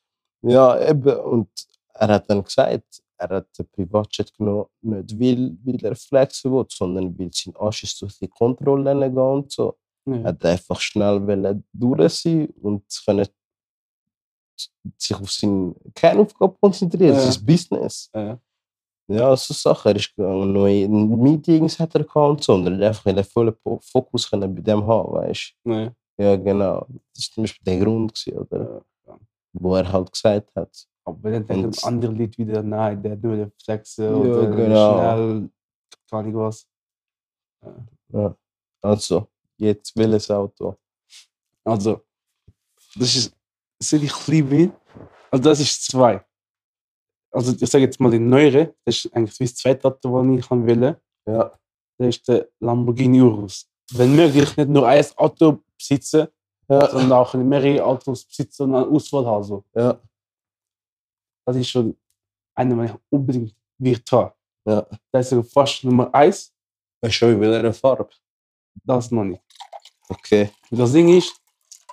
Ja, 0.42 0.88
eben. 0.88 1.16
Und 1.20 1.48
er 1.94 2.08
hat 2.08 2.30
dann 2.30 2.42
gesagt, 2.44 3.02
er 3.16 3.28
hat 3.28 3.48
den 3.58 3.66
Privatjet 3.70 4.32
genommen, 4.36 4.66
nicht 4.82 5.18
weil, 5.20 5.56
weil 5.64 5.84
er 5.84 5.96
flexen 5.96 6.52
will, 6.52 6.64
sondern 6.68 7.18
weil 7.18 7.30
sein 7.32 7.54
Arsch 7.56 7.82
ist 7.82 8.00
durch 8.00 8.16
die 8.18 8.28
Kontrolle 8.28 8.94
gehen 8.94 9.18
und 9.18 9.50
so. 9.50 9.76
Er 10.06 10.16
Ja. 10.16 10.24
hat 10.28 10.44
einfach 10.44 10.80
schnell 10.80 11.62
durch 11.72 12.14
sein 12.14 12.48
und 12.62 12.84
können 13.04 13.26
sich 14.96 15.16
auf 15.16 15.30
seine 15.30 15.74
Kernaufgabe 15.94 16.56
konzentrieren, 16.60 17.14
Ja. 17.14 17.30
sein 17.30 17.44
Business. 17.44 18.10
Ja. 18.14 18.38
Ja, 19.10 19.34
so 19.36 19.54
Sachen. 19.54 19.88
Er 19.92 19.96
ist 19.96 20.14
gegangen, 20.14 20.52
neue 20.52 20.86
Meetings 20.86 21.78
hat 21.78 21.94
er 21.94 22.04
gehabt 22.04 22.16
und 22.30 22.44
so. 22.44 22.54
Und 22.54 22.66
er 22.66 22.72
hat 22.74 22.82
einfach 22.82 23.06
einen 23.06 23.24
vollen 23.24 23.54
Fokus 23.80 24.28
können 24.28 24.54
bei 24.54 24.60
dem 24.60 24.86
haben, 24.86 25.12
weißt 25.14 25.54
du? 25.64 25.94
Ja, 26.18 26.36
genau. 26.36 26.86
Das 27.14 27.28
war 27.28 27.34
zum 27.34 27.42
Beispiel 27.44 27.64
der 27.64 27.78
Grund, 27.84 28.12
gewesen, 28.14 28.38
oder? 28.38 28.58
Ja, 29.06 29.12
ja. 29.12 29.18
Wo 29.54 29.76
er 29.76 29.90
halt 29.90 30.12
gesagt 30.12 30.54
hat. 30.54 30.86
Aber 31.04 31.30
dann 31.30 31.46
denken 31.46 31.72
andere 31.84 32.12
Leute 32.12 32.36
wieder, 32.36 32.62
nein, 32.62 33.02
der 33.02 33.12
hat 33.12 33.22
nur 33.22 33.36
den 33.36 33.52
Flexen 33.62 34.04
Ja, 34.04 34.14
oder 34.14 34.46
genau. 34.50 34.98
schnell, 34.98 35.50
gar 36.10 36.22
nicht 36.22 36.34
was. 36.36 36.68
Ja. 38.12 38.36
Also, 38.82 39.26
jetzt 39.56 39.96
welches 39.96 40.30
Auto? 40.30 40.76
Also, 41.64 42.02
das 42.94 43.14
ist, 43.16 43.32
sehe 43.80 44.00
ich 44.00 44.26
liebe. 44.26 44.72
Also, 45.30 45.44
das 45.44 45.60
ist 45.60 45.84
zwei. 45.84 46.24
Also, 47.30 47.52
ich 47.58 47.70
sage 47.70 47.84
jetzt 47.84 48.00
mal 48.00 48.10
die 48.10 48.18
neuere, 48.18 48.74
das 48.84 49.04
ist 49.04 49.14
eigentlich 49.14 49.36
das 49.36 49.54
zweite 49.56 49.86
Auto, 49.88 50.22
das 50.22 50.38
ich 50.38 50.48
kann 50.48 50.66
wählen. 50.66 50.96
Ja. 51.26 51.52
Das 51.98 52.08
ist 52.16 52.28
der 52.28 52.48
Lamborghini 52.60 53.20
Urus. 53.20 53.68
Wenn 53.92 54.14
möglich, 54.14 54.56
nicht 54.56 54.68
nur 54.68 54.86
ein 54.86 55.04
Auto 55.16 55.62
besitzen, 55.76 56.28
Ja. 56.68 56.88
sondern 56.90 57.12
auch 57.12 57.34
mehrere 57.34 57.84
Autos 57.84 58.24
besitzen 58.24 58.62
und 58.64 58.74
eine 58.74 58.86
Auswahl 58.86 59.26
haben. 59.26 59.44
So. 59.44 59.64
Ja. 59.74 60.00
Das 61.46 61.56
ist 61.56 61.68
schon 61.70 61.96
eine, 62.54 62.74
die 62.76 62.92
ich 62.92 62.98
unbedingt 63.10 63.54
wird 63.78 64.10
haben. 64.12 64.32
Ja. 64.66 64.86
Das 65.10 65.32
ist 65.32 65.52
fast 65.52 65.84
Nummer 65.84 66.12
eins, 66.14 66.52
Weißt 67.00 67.22
du, 67.22 67.26
in 67.26 67.40
welcher 67.40 67.72
Farbe? 67.72 68.08
das 68.84 69.10
noch 69.10 69.24
nicht. 69.24 69.42
Okay. 70.08 70.50
Und 70.70 70.78
das 70.78 70.92
Ding 70.92 71.08
ist, 71.16 71.34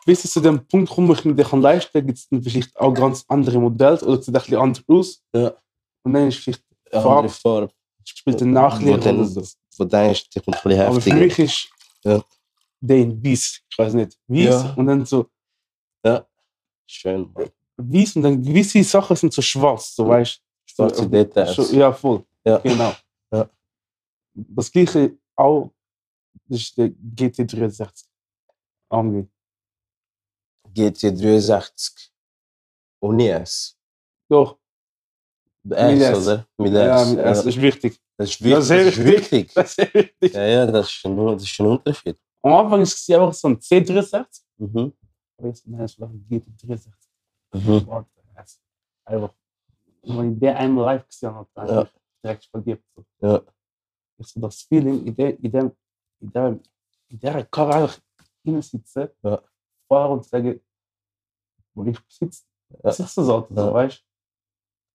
bis 0.05 0.21
zu 0.31 0.39
dem 0.39 0.65
Punkt 0.67 0.89
komme, 0.89 1.09
wo 1.09 1.13
ich 1.13 1.25
mir 1.25 1.35
kann 1.43 1.61
leisten 1.61 1.91
kann, 1.91 2.05
gibt 2.07 2.17
es 2.19 2.29
dann 2.29 2.41
vielleicht 2.41 2.75
auch 2.79 2.93
ganz 2.93 3.25
andere 3.27 3.59
Modelle 3.59 3.99
oder 4.01 4.21
sieht 4.21 4.29
ein 4.35 4.39
bisschen 4.41 4.57
anders 4.57 4.83
aus. 4.87 5.21
Ja. 5.33 5.53
Und 6.03 6.13
dann 6.13 6.27
ist 6.27 6.37
vielleicht 6.37 6.63
Eine 6.91 7.01
Farbe. 7.01 7.17
andere 7.17 7.33
Farbe. 7.33 7.69
spielt 8.05 8.39
der 8.39 8.47
Wo 8.47 8.51
Nachlehrer 8.51 8.97
dann-. 8.99 9.47
Wo 9.77 9.83
denkst 9.83 10.29
du, 10.29 10.39
die 10.39 10.45
kommt 10.45 10.57
ein 10.57 10.63
bisschen 10.69 10.81
Aber 10.85 11.01
für 11.01 11.09
heftiger. 11.11 11.15
mich 11.17 11.39
ist 11.39 11.69
Ja. 12.03 12.23
der 12.79 12.97
in 12.97 13.23
weiß, 13.23 13.61
ich 13.69 13.77
weiß 13.77 13.93
nicht, 13.95 14.17
weiß 14.27 14.37
Ja. 14.45 14.73
und 14.77 14.85
dann 14.87 15.05
so 15.05 15.27
Schön, 16.87 17.31
Mann. 17.33 17.49
weiß 17.77 18.15
und 18.15 18.21
dann 18.21 18.43
gewisse 18.43 18.83
Sachen 18.83 19.15
sind 19.15 19.33
so 19.33 19.41
schwarz, 19.41 19.95
so 19.95 20.07
weißt 20.07 20.39
Schwarze 20.67 21.01
so, 21.01 21.05
Details. 21.09 21.55
so, 21.55 21.75
Ja, 21.75 21.91
voll. 21.91 22.23
Ja. 22.45 22.59
Genau. 22.59 22.93
Ja. 23.31 23.49
Das 24.35 24.71
gleiche 24.71 25.17
auch, 25.35 25.71
das 26.47 26.59
ist 26.61 26.77
der 26.77 26.89
GT63 26.89 28.03
AMG. 28.89 29.27
GT63. 30.75 32.09
Ohne 33.01 33.29
S. 33.41 33.77
Doch, 34.29 34.57
Der 35.63 35.91
Mit 35.91 36.01
S, 36.01 36.17
S. 36.17 36.27
oder? 36.27 36.47
Mit 36.57 36.73
ja, 36.73 37.01
S. 37.01 37.09
mit 37.09 37.19
S, 37.19 37.37
das 37.37 37.45
ist 37.45 37.61
wichtig. 37.61 38.01
Das 38.17 38.29
ist 38.29 38.41
wichtig. 38.43 38.53
Das 38.55 38.69
ist 38.69 39.05
wichtig. 39.05 39.53
Das 39.53 39.77
ist 39.77 39.93
wichtig. 39.93 40.33
Ja, 40.33 40.45
ja, 40.45 40.65
das 40.65 40.89
ist 40.89 41.05
ein, 41.05 41.17
das 41.17 41.43
ist 41.43 41.59
ein 41.59 41.65
Unterschied. 41.67 42.17
Am 42.43 42.53
Anfang 42.53 42.81
ist 42.81 42.93
es 42.97 43.09
einfach 43.15 43.33
so 43.33 43.47
ein 43.49 43.57
C63, 43.59 44.41
Mhm. 44.57 44.93
aber 45.37 45.47
jetzt 45.49 45.67
nein, 45.67 45.81
es 45.81 45.91
ist 45.93 46.01
ein 46.01 46.25
GT63. 46.29 46.91
Mhm. 47.53 48.05
Einfach, 49.07 49.33
wenn 50.03 50.33
ich 50.33 50.39
den 50.39 50.55
einmal 50.55 50.85
live 50.85 51.07
gesehen 51.07 51.33
habe, 51.33 51.49
dann 51.53 51.67
Ja. 51.67 51.81
ja. 51.81 51.89
direkt 52.23 52.45
verliebt. 52.45 52.83
So. 52.95 53.05
Ja. 53.21 53.41
Ich 54.17 54.27
so 54.27 54.39
das 54.39 54.61
Feeling, 54.61 55.05
in 55.05 55.15
der, 55.15 55.37
in 55.39 55.51
dem, 55.51 55.71
in 56.21 56.31
der, 56.31 56.59
in 57.09 57.19
der 57.19 57.45
Karre 57.45 57.73
einfach 57.75 57.99
hinsitzen, 58.43 59.09
Ja. 59.23 59.43
Fahren 59.87 60.11
und 60.13 60.25
sagen, 60.25 60.59
wo 61.75 61.83
ich 61.85 61.99
besitze, 62.05 62.43
Ja. 62.69 62.79
besitze 62.83 63.21
das 63.21 63.29
Auto, 63.29 63.53
Ja. 63.53 63.73
weißt 63.73 63.99
du? 63.99 64.03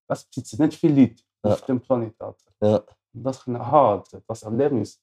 Das 0.08 0.24
besitzen 0.24 0.62
nicht 0.64 0.78
viele 0.78 1.00
Leute 1.02 1.22
Ja. 1.44 1.52
auf 1.52 1.62
dem 1.66 1.80
Planeten. 1.80 2.34
Ja. 2.60 2.76
Und 3.12 3.24
das 3.24 3.46
haben, 3.46 3.56
Alter, 3.56 4.22
das 4.26 4.42
Erlebnis. 4.42 5.00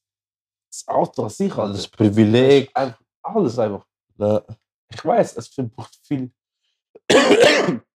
Das 0.71 0.87
Auto 0.87 1.23
an 1.23 1.29
sich, 1.29 1.53
Alter, 1.55 1.73
Das 1.73 1.87
Privileg. 1.87 2.67
ist 2.67 2.75
einfach, 2.75 3.01
alles 3.23 3.59
einfach. 3.59 3.85
Ja. 4.17 4.43
Ich 4.89 5.03
weiß, 5.03 5.37
es 5.37 5.47
verbraucht 5.49 5.95
viel. 6.03 6.31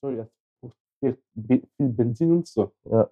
Sorry, 0.00 0.18
es 0.20 0.28
braucht 0.60 0.76
viel, 1.00 1.22
viel 1.76 1.88
Benzin 1.88 2.32
und 2.32 2.46
so. 2.48 2.72
Ja. 2.84 3.10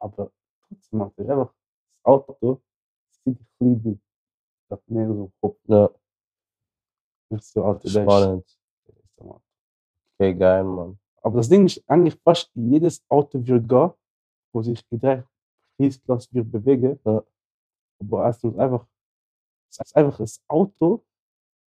Aber 0.00 0.32
trotzdem, 0.68 1.02
Alter, 1.02 1.22
ist 1.22 1.30
einfach 1.30 1.52
das 1.52 2.04
Auto, 2.04 2.62
das 3.08 3.20
ich 3.34 3.38
liebe. 3.60 3.98
Das 4.68 4.80
nicht 4.86 5.06
so 5.08 5.32
Kopf. 5.40 5.58
Ja. 5.64 5.90
Nicht 7.30 7.44
so, 7.44 7.72
ist- 7.74 7.90
Spannend. 7.92 8.58
Okay, 10.18 10.34
geil, 10.34 10.64
Mann. 10.64 10.98
Aber 11.22 11.36
das 11.38 11.48
Ding 11.48 11.66
ist, 11.66 11.82
eigentlich 11.88 12.18
fast 12.22 12.50
jedes 12.54 13.02
Auto 13.08 13.44
wird 13.46 13.68
gehen, 13.68 13.90
wo 14.52 14.62
sich 14.62 14.82
in 14.90 15.00
der 15.00 15.26
Preisklasse 15.76 16.28
wird 16.32 16.50
bewegen. 16.50 16.98
Ja. 17.04 17.22
Aber 18.00 18.28
es 18.28 18.42
ist 18.42 18.58
einfach, 18.58 18.86
es 19.70 19.78
ist 19.80 19.96
einfach 19.96 20.18
ein 20.20 20.26
Auto, 20.48 21.04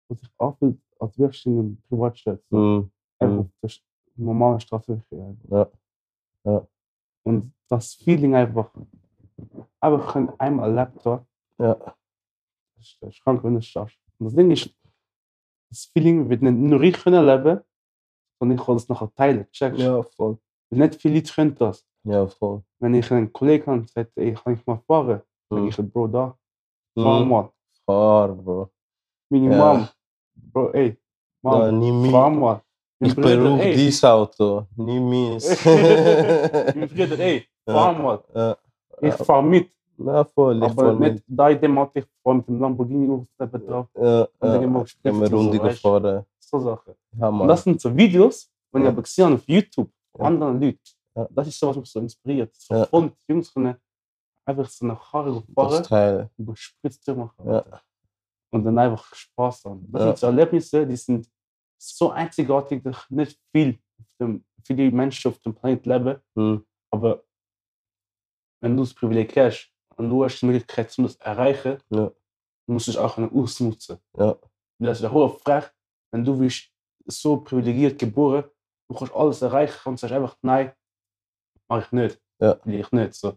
das 0.09 0.19
sich 0.19 0.29
anfühlt, 0.37 0.79
als 0.99 1.17
wärst 1.19 1.45
du 1.45 1.49
in 1.49 1.59
einem 1.59 1.81
Privatjet. 1.87 2.43
So. 2.49 2.57
Mhm. 2.57 2.91
einfach 3.19 3.33
Mhm. 3.35 3.39
auf 3.41 3.47
der 3.61 3.69
Sch- 3.69 3.81
normalen 4.15 4.59
Straße. 4.59 5.01
Ja. 5.49 5.69
Ja. 6.43 6.67
Und 7.23 7.53
das 7.69 7.93
Feeling 7.95 8.35
einfach, 8.35 8.71
einfach 9.79 10.11
können 10.13 10.29
einmal 10.39 10.75
erlebt 10.77 11.03
Ja. 11.05 11.75
das 12.75 12.85
ist- 12.85 12.97
das 13.01 13.09
ist 13.15 13.23
krank, 13.23 13.43
wenn 13.43 13.53
du 13.53 13.59
es 13.59 13.65
schaffst. 13.65 13.97
Und 14.19 14.25
das 14.27 14.35
Ding 14.35 14.51
ist, 14.51 14.73
das 15.69 15.85
Feeling 15.93 16.29
wird 16.29 16.41
nicht 16.41 16.55
nur 16.55 16.81
ich 16.81 16.93
können 17.01 17.27
erleben, 17.27 17.61
sondern 18.39 18.57
ich 18.57 18.65
kann 18.65 18.75
das 18.75 18.89
nachher 18.89 19.11
teilen. 19.15 19.47
Checkst? 19.51 19.79
Ja, 19.79 20.01
voll. 20.03 20.37
Weil 20.69 20.79
Nicht 20.79 21.01
viele 21.01 21.15
Leute 21.15 21.33
können 21.33 21.55
das. 21.55 21.85
Ja, 22.03 22.27
voll. 22.27 22.61
Wenn 22.79 22.93
ich 22.95 23.11
einen 23.11 23.31
Kollegen 23.33 23.65
habe 23.67 23.79
und 23.79 23.89
sagt, 23.89 24.11
ey, 24.17 24.33
kann 24.33 24.53
ich 24.53 24.65
mal 24.65 24.79
fahren? 24.87 25.21
Sag 25.49 25.59
Mhm. 25.59 25.67
ich, 25.67 25.77
Bro, 25.77 26.07
da, 26.07 26.37
fahr 26.95 27.19
Mhm. 27.19 27.29
mal. 27.29 27.49
Fahr, 27.85 28.29
Bro. 28.29 28.69
Meine 29.29 29.49
Ja. 29.51 29.57
Mom, 29.57 29.87
Bro, 30.53 30.71
ey, 30.73 30.97
Mom, 31.41 31.79
nie 31.79 32.11
fahr 32.11 32.29
mein. 32.29 32.39
mal. 32.39 32.61
Mein 32.99 33.09
Ich 33.11 33.17
ey, 33.59 33.75
dieses 33.75 34.03
Auto, 34.03 34.67
nie 34.75 34.99
meins. 34.99 35.45
mein 35.65 36.89
Bruder, 36.89 37.19
ey, 37.19 37.45
fahr 37.65 37.93
mal. 37.93 38.23
Ja. 38.33 38.57
Ich 39.01 39.13
fahr 39.15 39.41
mit. 39.41 39.69
Ja, 39.97 40.23
voll. 40.25 40.57
Ich 40.57 40.63
Aber 40.63 40.73
voll 40.73 40.95
nicht 40.99 41.23
da 41.27 41.49
in 41.49 41.61
dem 41.61 41.79
hatte 41.79 41.99
ich 41.99 42.05
vor 42.21 42.31
allem 42.31 42.37
mit 42.39 42.47
dem 42.47 42.59
Lamborghini 42.59 43.09
aufgestellt 43.11 43.69
drauf. 43.69 43.87
Ja, 43.95 44.21
Und 44.23 44.29
dann 44.39 44.51
ja. 44.53 44.57
gehen 44.59 44.73
wir 44.73 44.87
Stifte, 44.87 45.35
Runde 45.35 45.59
gefahren. 45.59 46.25
So 46.39 46.59
Sachen. 46.59 46.93
Ja, 47.19 47.29
Und 47.29 47.47
das 47.47 47.63
sind 47.63 47.79
so 47.81 47.95
Videos, 47.95 48.51
die 48.73 48.77
ich 48.79 48.83
Ja. 48.83 48.89
aber 48.89 49.01
gesehen 49.01 49.33
auf 49.33 49.43
YouTube 49.47 49.89
von 50.11 50.21
Ja. 50.21 50.27
anderen 50.27 50.61
Leuten. 50.61 50.79
Ja. 51.15 51.27
Das 51.31 51.47
ist 51.47 51.59
so, 51.59 51.67
was 51.69 51.77
mich 51.77 51.89
so 51.89 51.99
inspiriert. 51.99 52.53
So 52.55 52.73
Ja. 52.75 52.85
voll 52.85 53.03
mit 53.03 53.13
Jungs 53.27 53.53
können 53.53 53.75
einfach 54.45 54.69
so 54.69 54.85
eine 54.85 54.95
Karre 54.95 55.43
Das 55.47 55.53
fahren 55.73 55.83
Teil. 55.83 56.29
und 56.37 56.45
gespritzt 56.47 57.07
machen. 57.07 57.49
Ja. 57.49 57.63
Und 58.51 58.63
dann 58.63 58.77
einfach 58.77 59.13
Spaß 59.13 59.65
haben. 59.65 59.91
Das 59.91 60.03
sind 60.03 60.17
so 60.17 60.27
Erlebnisse, 60.27 60.85
die 60.85 60.95
sind 60.95 61.27
so 61.77 62.11
einzigartig, 62.11 62.83
dass 62.83 63.09
nicht 63.09 63.39
viel 63.53 63.79
dem, 64.19 64.45
viele 64.63 64.91
Menschen 64.91 65.29
auf 65.31 65.39
dem 65.39 65.53
Planeten 65.53 65.89
leben. 65.89 66.19
Hm. 66.35 66.65
Aber 66.91 67.23
wenn 68.61 68.75
du 68.77 68.83
das 68.83 68.93
Privileg 68.93 69.35
hast 69.37 69.71
und 69.97 70.09
du 70.09 70.23
hast 70.23 70.39
die 70.39 70.45
Möglichkeit, 70.45 70.93
um 70.97 71.05
das 71.05 71.17
zu 71.17 71.23
erreichen, 71.25 71.77
Ja. 71.89 72.11
musst 72.67 72.87
du 72.87 72.91
es 72.91 72.97
auch 72.97 73.17
ausnutzen. 73.17 73.97
Ja. 74.17 74.37
Das 74.79 74.97
ist 74.97 75.03
ja 75.03 75.11
hohe 75.11 75.29
frech, 75.29 75.65
wenn 76.11 76.23
du 76.25 76.37
bist 76.37 76.69
so 77.05 77.37
privilegiert 77.37 77.97
geboren, 77.99 78.43
du 78.89 78.95
kannst 78.95 79.13
alles 79.13 79.41
erreichen 79.41 79.79
und 79.89 79.99
sagst 79.99 80.13
einfach, 80.13 80.37
nein, 80.41 80.73
mach 81.67 81.85
ich 81.85 81.91
nicht. 81.91 82.21
Ja. 82.39 82.59
Will 82.65 82.79
ich 82.81 82.91
nicht. 82.91 83.13
So. 83.15 83.29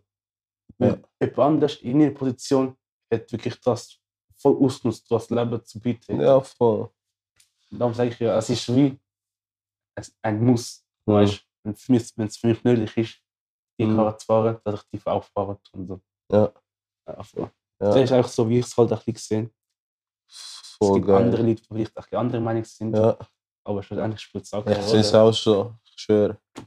Ja. 0.79 0.91
Weil 0.91 1.05
Jemand 1.21 1.39
anders 1.39 1.77
in 1.77 2.01
ihrer 2.01 2.15
Position 2.15 2.77
hat 3.13 3.31
wirklich 3.33 3.61
das 3.61 3.99
voll 4.37 4.57
ausgenutzt, 4.57 5.11
das 5.11 5.31
Leben 5.31 5.65
zu 5.65 5.81
bieten. 5.81 6.21
Ja, 6.21 6.41
voll. 6.41 6.91
Darum 7.71 7.95
sage 7.95 8.11
ich 8.11 8.19
ja, 8.19 8.37
es 8.39 8.49
ist 8.51 8.75
wie 8.75 8.99
ein 10.23 10.45
Muss. 10.45 10.85
Weißt, 11.07 11.45
wenn 11.65 11.73
es 11.73 11.83
für 11.83 11.93
mich- 11.93 12.65
wenn 12.65 12.75
nötig 12.79 12.97
ist, 12.97 13.23
die 13.79 13.87
Mhm. 13.87 13.97
Karre 13.97 14.17
zu 14.17 14.27
fahren, 14.27 14.59
dass 14.65 14.83
ich 14.93 15.01
die 15.01 15.07
auffahren 15.07 15.59
und 15.73 15.87
so. 15.89 16.01
Ja. 16.31 16.53
Ja, 17.07 17.23
voll. 17.23 17.51
Ja. 17.81 17.89
Das 17.91 17.97
ist 17.97 18.13
einfach 18.13 18.31
so, 18.31 18.49
wie 18.49 18.59
ich 18.59 18.67
es 18.67 18.77
halt 18.77 18.93
ein 18.93 18.99
bisschen 18.99 19.15
gesehen 19.15 19.51
Es 20.29 20.77
Voll 20.79 20.95
gibt 20.97 21.07
geil. 21.07 21.23
andere 21.25 21.43
Leute, 21.43 21.63
die 21.63 21.67
vielleicht 21.69 21.97
ein 21.97 22.03
bisschen 22.03 22.19
andere 22.19 22.41
Meinung 22.41 22.65
sind, 22.65 22.95
Ja, 22.97 23.17
aber 23.65 23.83
schlussendlich 23.83 24.21
spielt 24.21 24.45
es 24.45 24.53
auch 24.53 24.67
ich 24.67 24.73
keine 24.73 24.83
sehe 24.83 25.01
es 25.01 25.15
auch 25.15 25.33
so. 25.33 25.75
Ich 25.85 25.93
schwöre. 26.03 26.39
Ja. 26.57 26.65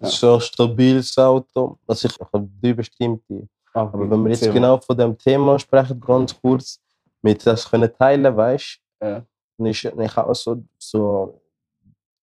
Es 0.00 0.12
ist 0.14 0.20
so 0.20 0.34
ein 0.34 0.40
stabiles 0.40 1.16
Auto. 1.18 1.78
Also 1.86 2.08
ich 2.08 2.18
habe 2.20 2.48
drei 2.60 2.72
bestimmte. 2.72 3.48
Ah, 3.74 3.80
Aber 3.82 4.10
wenn 4.10 4.22
wir 4.24 4.30
jetzt 4.30 4.44
mal. 4.44 4.52
genau 4.52 4.78
von 4.80 4.96
dem 4.98 5.16
Thema 5.16 5.58
sprechen, 5.58 5.98
ganz 6.00 6.38
kurz, 6.40 6.80
mit 7.22 7.44
das 7.46 7.68
können 7.68 7.90
teilen, 7.96 8.36
weißt 8.36 8.80
Ja. 9.00 9.20
du, 9.20 9.26
dann 9.58 9.66
ist 9.66 9.84
dann 9.84 10.00
ich 10.00 10.16
auch 10.18 10.34
so, 10.34 10.62
so 10.78 11.40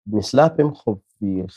mein 0.06 0.22
Leben 0.32 0.60
im 0.60 0.74
Kopf, 0.74 1.02
wie 1.20 1.42
ich. 1.42 1.56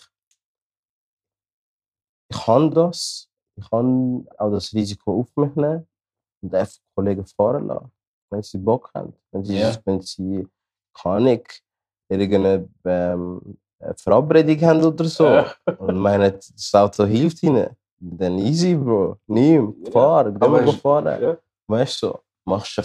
Ich 2.28 2.38
kann 2.44 2.70
das, 2.70 3.28
ich 3.56 3.70
kann 3.70 4.26
auch 4.38 4.50
das 4.50 4.72
Risiko 4.72 5.20
auf 5.20 5.28
mich 5.36 5.54
nehmen 5.54 5.86
und 6.42 6.54
einfach 6.54 6.78
Kollegen 6.94 7.26
fahren 7.26 7.66
lassen, 7.66 7.90
wenn 8.30 8.42
sie 8.42 8.58
Bock 8.58 8.90
haben. 8.94 9.12
Wenn 9.30 9.44
sie, 9.44 9.58
Ja. 9.58 9.76
wenn 9.84 10.00
sie 10.00 10.46
keine 10.94 11.16
Ahnung, 11.16 11.42
irgendeine 12.08 12.68
ähm, 12.84 13.58
Verabredung 13.96 14.60
haben 14.62 14.84
oder 14.84 15.04
so 15.04 15.24
Ja. 15.26 15.54
und 15.78 15.96
meinen, 15.98 16.32
das 16.34 16.74
Auto 16.74 17.04
hilft 17.04 17.42
ihnen, 17.42 17.68
dann 17.98 18.38
easy, 18.38 18.74
Bro. 18.74 19.16
Nimm, 19.26 19.74
Ja. 19.84 19.90
fahr, 19.92 20.30
geh 20.30 20.48
mal 20.48 20.66
fahren. 20.72 21.22
Ja. 21.22 21.36
Weißt 21.68 22.02
du, 22.02 22.18
machst 22.44 22.76
du 22.78 22.82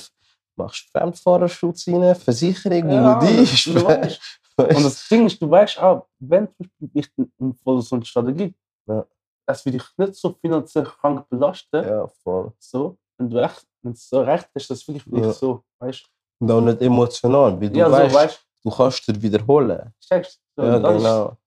machst 0.56 0.90
Fremdfahrerschutz 0.92 1.88
rein, 1.88 2.16
Versicherung, 2.16 2.90
Ja. 2.90 3.22
Weißt 4.60 4.76
Und 4.76 4.84
das 4.86 5.08
Ding 5.08 5.28
ist, 5.28 5.40
du 5.40 5.48
weißt 5.50 5.78
auch, 5.80 6.08
wenn 6.20 6.48
ich 6.94 7.08
Unfall 7.38 7.80
so 7.82 7.96
eine 7.96 8.06
Strategie 8.06 8.56
Ja. 8.88 9.06
Das 9.48 9.66
will 9.66 9.74
dich 9.74 9.84
nicht 9.98 10.16
so 10.16 10.34
finanziell 10.42 10.84
krank 10.86 11.28
belasten. 11.30 11.84
Ja, 11.84 12.08
voll. 12.24 12.52
So, 12.60 12.98
wenn 13.18 13.30
du 13.30 13.38
echt, 13.44 13.66
wenn 13.82 13.94
es 13.94 14.08
so 14.10 14.22
recht 14.22 14.48
ist, 14.54 14.70
das 14.70 14.88
wirklich 14.88 15.04
für 15.04 15.20
Ja. 15.20 15.34
so, 15.34 15.64
weißt 15.80 16.06
Und 16.40 16.52
auch 16.52 16.62
nicht 16.62 16.82
emotional, 16.82 17.54
weil 17.60 17.70
du? 17.70 17.74
du 17.74 17.80
Ja, 17.80 17.92
weißt, 17.92 18.12
so, 18.14 18.20
weißt 18.20 18.46
du 18.66 18.70
kannst 18.72 19.08
dir 19.08 19.22
wiederholen. 19.22 19.94
checkst 20.02 20.40
so, 20.56 20.64
Ja, 20.64 20.80
das 20.80 20.96
ist- 20.96 21.04
genau. 21.04 21.38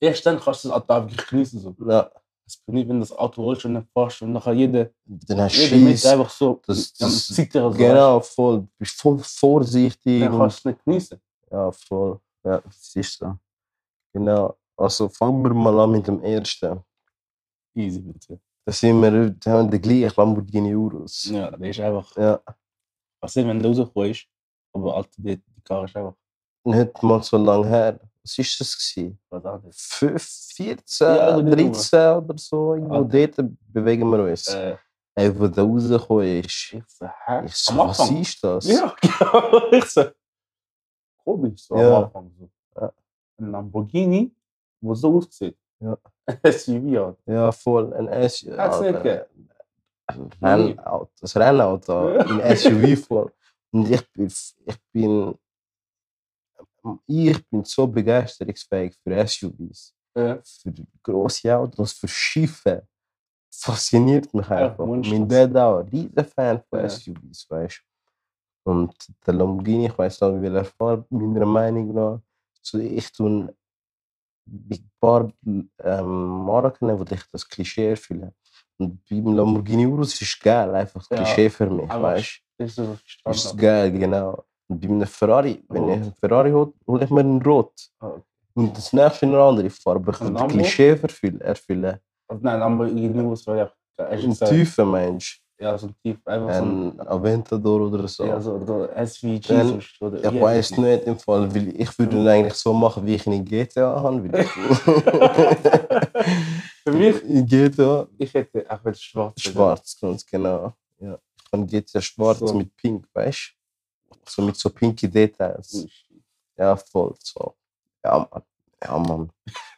Erst 0.00 0.26
dann 0.26 0.38
kannst 0.38 0.64
du 0.64 0.68
das 0.68 0.76
Auto 0.76 0.94
wirklich 1.08 1.26
genießen. 1.28 1.60
So. 1.60 1.74
Ja, 1.88 2.10
Das 2.46 2.56
ist 2.56 2.68
nicht, 2.68 2.86
wenn 2.86 2.96
du 2.96 3.00
das 3.00 3.12
Auto 3.16 3.42
rollst 3.42 3.64
und 3.64 3.72
dann 3.72 3.86
fährst 3.94 4.20
und 4.20 4.32
nachher 4.34 4.52
jede, 4.52 4.92
dann 5.06 5.48
du 5.48 5.54
jede 5.54 5.76
Schiss. 5.88 6.04
einfach 6.04 6.28
so 6.28 6.60
Das- 6.66 6.92
das- 6.92 7.28
Zittern. 7.28 7.72
So, 7.72 7.78
Genau, 7.78 8.20
voll. 8.20 8.60
Du 8.60 8.68
bist 8.78 9.00
voll 9.00 9.18
vorsichtig. 9.20 10.20
Dann 10.20 10.36
kannst 10.36 10.58
du 10.62 10.68
es 10.68 10.74
nicht 10.74 10.84
genießen. 10.84 11.20
Ja, 11.50 11.72
voll. 11.72 12.20
Ja, 12.44 12.60
das 12.60 12.94
ist 12.96 13.18
so. 13.18 13.34
Genau. 14.12 14.54
Also 14.76 15.08
fangen 15.08 15.42
wir 15.42 15.54
mal 15.54 15.78
an 15.80 15.92
mit 15.92 16.06
dem 16.06 16.22
ersten. 16.22 16.82
Easy, 17.74 18.00
bitte. 18.00 18.40
Da 18.66 18.72
sind 18.72 19.00
wir, 19.02 19.30
da 19.30 19.50
haben 19.52 19.70
den 19.70 19.80
gleichen 19.82 20.12
Lamborghini 20.16 20.74
Urus. 20.74 21.24
Ja, 21.30 21.50
das 21.50 21.60
ist 21.60 21.80
einfach, 21.80 22.16
Ja, 22.16 22.40
was 23.20 23.34
nicht, 23.36 23.46
wenn 23.46 23.60
du 23.60 23.68
rauskommst, 23.68 24.26
aber 24.72 24.96
Alter, 24.96 25.10
die, 25.18 25.36
die 25.36 25.60
Karre 25.62 25.84
ist 25.86 25.96
einfach 25.96 26.14
nicht 26.64 27.02
mal 27.02 27.22
so 27.22 27.36
lange 27.36 27.66
her. 27.68 28.00
Was 28.22 28.38
war 28.38 28.44
das? 28.58 28.78
Gewesen? 28.94 29.18
was 29.28 29.44
anderes. 29.44 29.76
Fünf- 29.90 30.50
14, 30.54 31.06
Ja, 31.06 31.28
aber 31.34 31.42
nicht 31.42 31.74
13 31.92 32.16
oder 32.24 32.38
so. 32.38 32.74
Irgendwo 32.74 32.94
Ah. 32.94 33.02
dort 33.02 33.36
bewegen 33.72 34.08
wir 34.10 34.24
uns. 34.24 34.48
Äh, 34.48 34.76
Ey, 35.16 35.38
wo 35.38 35.46
der 35.46 35.62
rausgekommen 35.64 36.40
ist. 36.40 36.72
ich 36.72 36.82
so, 36.88 37.06
hä? 37.26 37.44
Ich 37.44 37.54
so, 37.54 37.76
was 37.76 38.10
ist 38.10 38.42
das? 38.42 38.66
Ja, 38.66 38.94
genau. 39.00 39.70
Ich 39.72 39.84
so, 39.84 40.04
komisch, 41.22 41.62
so 41.66 41.76
Ja. 41.76 41.96
am 41.98 42.04
Anfang. 42.04 42.30
So. 42.38 42.48
Ja. 42.80 42.92
Ein 43.38 43.50
Lamborghini, 43.50 44.34
wo 44.80 44.94
so 44.94 45.18
aussieht. 45.18 45.56
Ja. 45.84 45.98
Ein 46.26 46.52
SUV 46.52 46.96
hat. 47.06 47.18
Ja, 47.26 47.52
voll. 47.52 47.92
Ein 47.94 48.28
SUV. 48.30 48.56
Hat's 48.56 48.80
nicht 48.80 49.02
gegeben? 49.02 49.48
Ein 50.06 50.30
Rennauto. 50.42 51.10
Das 51.20 51.36
Rennauto. 51.36 52.10
Ja. 52.10 52.20
Ein 52.26 52.56
SUV 52.56 53.06
voll. 53.06 53.32
Und 53.72 53.90
ich 53.90 54.12
bin, 54.12 54.26
ich 54.26 54.78
bin, 54.92 55.34
ich 57.06 57.48
bin 57.48 57.64
so 57.64 57.86
begeisterungsfähig 57.86 58.96
für 59.02 59.26
SUVs. 59.26 59.94
Ja. 60.16 60.38
Für 60.44 60.72
grosse 61.02 61.56
Autos, 61.56 61.92
für 61.92 62.08
Schiffe. 62.08 62.86
Fasziniert 63.52 64.32
mich 64.34 64.48
Ja, 64.48 64.68
einfach. 64.68 64.84
Monsters. 64.86 65.18
mein 65.18 65.28
Dad 65.28 65.56
auch. 65.56 65.78
ein 65.80 65.88
Riesen 65.88 66.24
Fan 66.24 66.62
von 66.68 66.80
Ja. 66.80 66.88
SUVs, 66.88 67.46
weißt 67.50 67.82
du. 68.64 68.70
Und 68.70 68.94
der 69.26 69.34
Lamborghini, 69.34 69.86
ich 69.86 69.98
weiß 69.98 70.20
nicht, 70.22 70.42
wie 70.42 70.46
er 70.56 70.64
fährt, 70.64 71.10
meiner 71.10 71.44
Meinung 71.46 71.92
nach. 71.94 72.20
So, 72.62 72.78
ich 72.78 73.12
tue 73.12 73.54
ein 74.46 74.90
paar 75.00 75.30
ähm, 75.82 76.44
Marken, 76.44 76.98
wo 76.98 77.04
ich 77.10 77.22
das 77.32 77.48
Klischee 77.48 77.90
erfülle. 77.90 78.32
Und 78.78 79.00
beim 79.08 79.34
Lamborghini 79.34 79.86
Urus 79.86 80.14
ist 80.14 80.22
es 80.22 80.40
geil, 80.40 80.74
einfach 80.74 81.04
Ja, 81.10 81.16
Klischee 81.18 81.48
für 81.50 81.70
mich, 81.70 81.88
weißt 81.88 82.40
Das 82.58 82.68
ist 82.70 82.76
so 82.76 82.96
du? 83.24 83.30
Ist 83.30 83.56
geil, 83.56 83.90
genau. 83.92 84.44
Und 84.68 84.80
bei 84.80 84.88
einem 84.88 85.06
Ferrari, 85.06 85.62
wenn 85.68 85.88
ich 85.88 85.94
einen 85.94 86.14
Ferrari 86.14 86.50
hole, 86.50 86.72
hole 86.86 87.04
ich 87.04 87.10
mir 87.10 87.20
einen 87.20 87.42
Rot. 87.42 87.72
Okay. 88.00 88.22
Und 88.54 88.76
das 88.76 88.92
nächste 88.92 89.26
eine 89.26 89.40
andere 89.40 89.70
Farbe. 89.70 90.12
Ich 90.12 90.20
Ein 90.20 90.28
will 90.28 90.34
das? 90.34 90.52
Klischee 90.52 90.88
erfüllen. 90.90 91.40
erfüllen. 91.40 91.98
Also 92.28 92.42
Nein, 92.42 92.60
Lamborghini 92.60 93.22
muss 93.22 93.46
man 93.46 93.58
ja. 93.58 93.72
Ein 93.96 94.32
tiefer 94.34 94.84
Mensch. 94.84 95.40
Ja, 95.58 95.78
so 95.78 95.86
ein 95.86 95.94
Tief. 96.02 96.18
Einfach 96.26 96.54
so 96.54 96.62
ein. 96.64 97.00
Aventador 97.00 97.80
oder 97.82 98.08
so. 98.08 98.24
Ja, 98.24 98.40
so, 98.40 98.58
SUV 98.58 99.40
Dann-. 99.46 99.80
Oder 100.00 100.32
Ich 100.34 100.40
weiß 100.40 100.78
nicht 100.78 101.04
im 101.04 101.18
Fall, 101.18 101.54
weil 101.54 101.80
ich 101.80 101.98
würde 101.98 102.16
ihn 102.16 102.26
eigentlich 102.28 102.54
so 102.54 102.72
machen, 102.72 103.06
wie 103.06 103.14
ich 103.14 103.26
ihn 103.26 103.34
in 103.34 103.44
GTA 103.44 104.02
habe. 104.02 104.32
Weil 104.32 104.44
Für 106.84 106.92
mich, 106.92 107.16
ich, 107.16 107.22
in 107.24 107.46
GTA 107.46 108.06
ich 108.18 108.34
hätte 108.34 108.66
auch 108.68 108.84
wenn 108.84 108.94
schwarz. 108.94 109.40
schwarz, 109.40 109.96
ganz 110.00 110.26
genau. 110.26 110.72
Ja. 110.98 111.18
Ich 111.38 111.50
kann 111.50 111.66
GTA 111.66 112.00
schwarz 112.00 112.40
So. 112.40 112.52
mit 112.54 112.76
pink, 112.76 113.06
weißt 113.14 113.54
du? 114.10 114.16
So 114.26 114.42
mit 114.42 114.56
so 114.56 114.70
pinky 114.70 115.08
Details. 115.08 115.86
Ja, 116.56 116.76
voll 116.76 117.14
so. 117.22 117.54
Ja, 118.04 118.18
Mann. 118.30 118.42
Ja, 118.82 118.98
Mann. 118.98 119.30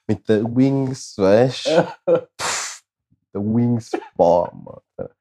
mit 0.07 0.29
den 0.29 0.57
Wings, 0.57 1.16
weißt 1.18 1.66
du? 1.66 1.87
The 3.33 3.41
Wings 3.41 3.91
Bomb, 4.16 4.68
Alter. 4.97 5.14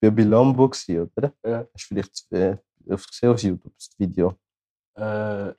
Bei 0.00 0.22
Lambo, 0.22 0.68
gewesen, 0.68 1.10
oder? 1.16 1.32
Ja. 1.44 1.66
Hast 1.74 1.90
du 1.90 1.94
vielleicht 1.94 2.32
äh, 2.32 2.56
auf- 2.90 3.06
gesehen 3.06 3.30
auf 3.30 3.42
YouTube 3.42 3.72
das 3.76 3.90
Video? 3.98 4.34
Äh, 4.96 5.50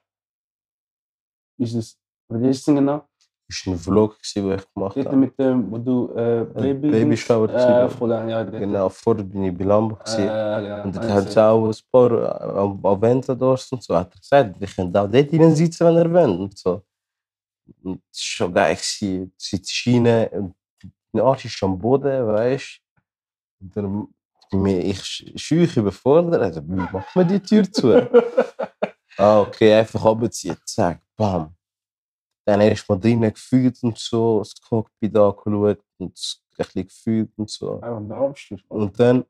ist 1.59 1.73
es. 1.75 1.97
Was 2.27 2.41
ist 2.41 2.57
es 2.59 2.65
denn 2.65 2.75
genau? 2.77 3.07
Das 3.47 3.65
war 3.67 3.73
ein 3.73 3.79
Vlog, 3.79 4.17
gewesen, 4.17 4.49
den 4.49 4.57
ich 4.59 4.73
gemacht 4.73 4.95
habe. 4.97 5.15
mit 5.17 5.37
dem, 5.37 5.69
wo 5.71 5.77
du 5.77 6.13
äh, 6.15 6.45
Baby. 6.45 6.89
Babyshower 6.89 7.49
Äh, 7.49 7.89
voll, 7.89 8.11
ja, 8.11 8.43
dort. 8.45 8.59
Genau, 8.59 8.87
vorher 8.89 9.23
bin 9.25 9.43
ich 9.43 9.57
bei 9.57 9.65
Lambo. 9.65 9.95
Äh, 9.95 10.03
gewesen. 10.05 10.25
ja, 10.25 10.83
Und 10.83 10.95
ja, 10.95 11.01
dann 11.01 11.13
hat 11.13 11.27
es 11.27 11.37
auch 11.37 11.67
ein 11.67 11.75
paar 11.91 12.11
äh, 12.11 12.87
Aventadors 12.87 13.71
und 13.73 13.83
so. 13.83 13.95
Hat 13.95 14.13
er 14.15 14.19
gesagt, 14.19 14.59
wir 14.59 14.67
können 14.67 14.95
auch 14.95 15.11
dort 15.11 15.33
rein 15.33 15.55
sitzen, 15.55 15.85
wenn 15.85 15.97
er 15.97 16.11
will. 16.13 16.39
Und 16.39 16.57
so. 16.57 16.81
Und 17.83 18.01
das 18.09 18.17
war 18.19 18.47
schon 18.47 18.53
geil. 18.53 18.75
Du 18.75 19.31
sitzt 19.37 19.85
rein 19.87 20.29
und 20.29 20.55
dein 21.13 21.21
Arsch 21.21 21.45
ist 21.45 21.61
am 21.61 21.77
Boden, 21.77 22.25
weißt 22.27 22.81
du. 23.59 23.65
Und 23.65 23.75
dann 23.77 24.07
bin 24.51 24.67
ich 24.67 25.03
schüch 25.35 25.77
überfordert. 25.77 26.41
Also, 26.41 26.61
wie 26.67 26.75
macht 26.75 27.15
man 27.15 27.27
die 27.27 27.39
Tür 27.39 27.71
zu? 27.71 27.93
ah, 29.17 29.41
okay, 29.41 29.73
einfach 29.73 30.03
runterziehen. 30.03 30.57
Zack, 30.65 31.01
bam. 31.15 31.55
Dann 32.45 32.61
erst 32.61 32.87
mal 32.89 32.99
drinnen 32.99 33.33
gefühlt 33.33 33.81
und 33.83 33.97
so, 33.97 34.39
das 34.39 34.53
Cockpit 34.61 35.15
angeschaut 35.15 35.79
und 35.97 36.17
das 36.17 36.41
bisschen 36.57 36.87
gefühlt 36.87 37.37
und 37.37 37.49
so. 37.49 37.75
Einfach 37.81 37.97
ein 37.97 38.11
Abschluss. 38.11 38.61
Und 38.67 38.99
dann, 38.99 39.21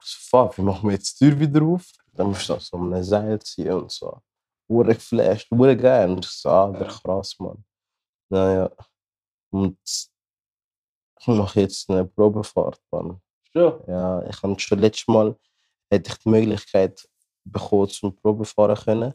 ich 0.00 0.06
so, 0.06 0.18
fuck, 0.28 0.58
wie 0.58 0.62
machen 0.62 0.88
wir 0.88 0.94
jetzt 0.94 1.20
die 1.20 1.30
Tür 1.30 1.38
wieder 1.38 1.62
auf? 1.62 1.90
Dann 2.12 2.28
musst 2.28 2.48
du 2.48 2.58
so 2.58 2.76
um 2.76 2.92
ein 2.92 3.04
Seil 3.04 3.38
ziehen 3.40 3.72
und 3.72 3.90
so. 3.90 4.20
Hure 4.68 4.94
geflasht, 4.94 5.50
hure 5.50 5.76
geil. 5.76 6.10
Und 6.10 6.24
ich 6.24 6.30
so, 6.30 6.48
ah, 6.48 6.70
der 6.70 6.88
krass, 6.88 7.38
Mann. 7.38 7.64
Naja. 8.28 8.70
Und 9.50 9.78
ich 9.84 11.26
mache 11.26 11.60
jetzt 11.60 11.88
eine 11.90 12.04
Probefahrt, 12.04 12.80
Mann. 12.90 13.20
Schon. 13.52 13.80
Ja, 13.86 14.26
ich 14.28 14.42
habe 14.42 14.58
schon 14.58 14.78
letztes 14.78 15.08
Mal 15.08 15.36
hätte 15.90 16.10
ich 16.10 16.18
die 16.18 16.28
Möglichkeit 16.28 17.08
bekommen 17.44 17.88
zum 17.88 18.16
Probefahren 18.16 18.76
können. 18.76 19.14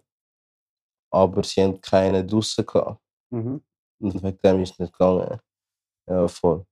Aber 1.10 1.44
sie 1.44 1.64
haben 1.64 1.82
keine 1.82 2.26
draussen 2.26 2.66
gehabt. 2.66 3.02
Mhm. 3.30 3.64
Und 4.00 4.24
wegen 4.24 4.38
dem 4.44 4.62
ist 4.62 4.74
es 4.74 4.80
nicht 4.80 4.94
gegangen. 4.94 5.40
Ja, 6.08 6.28
voll. 6.28 6.66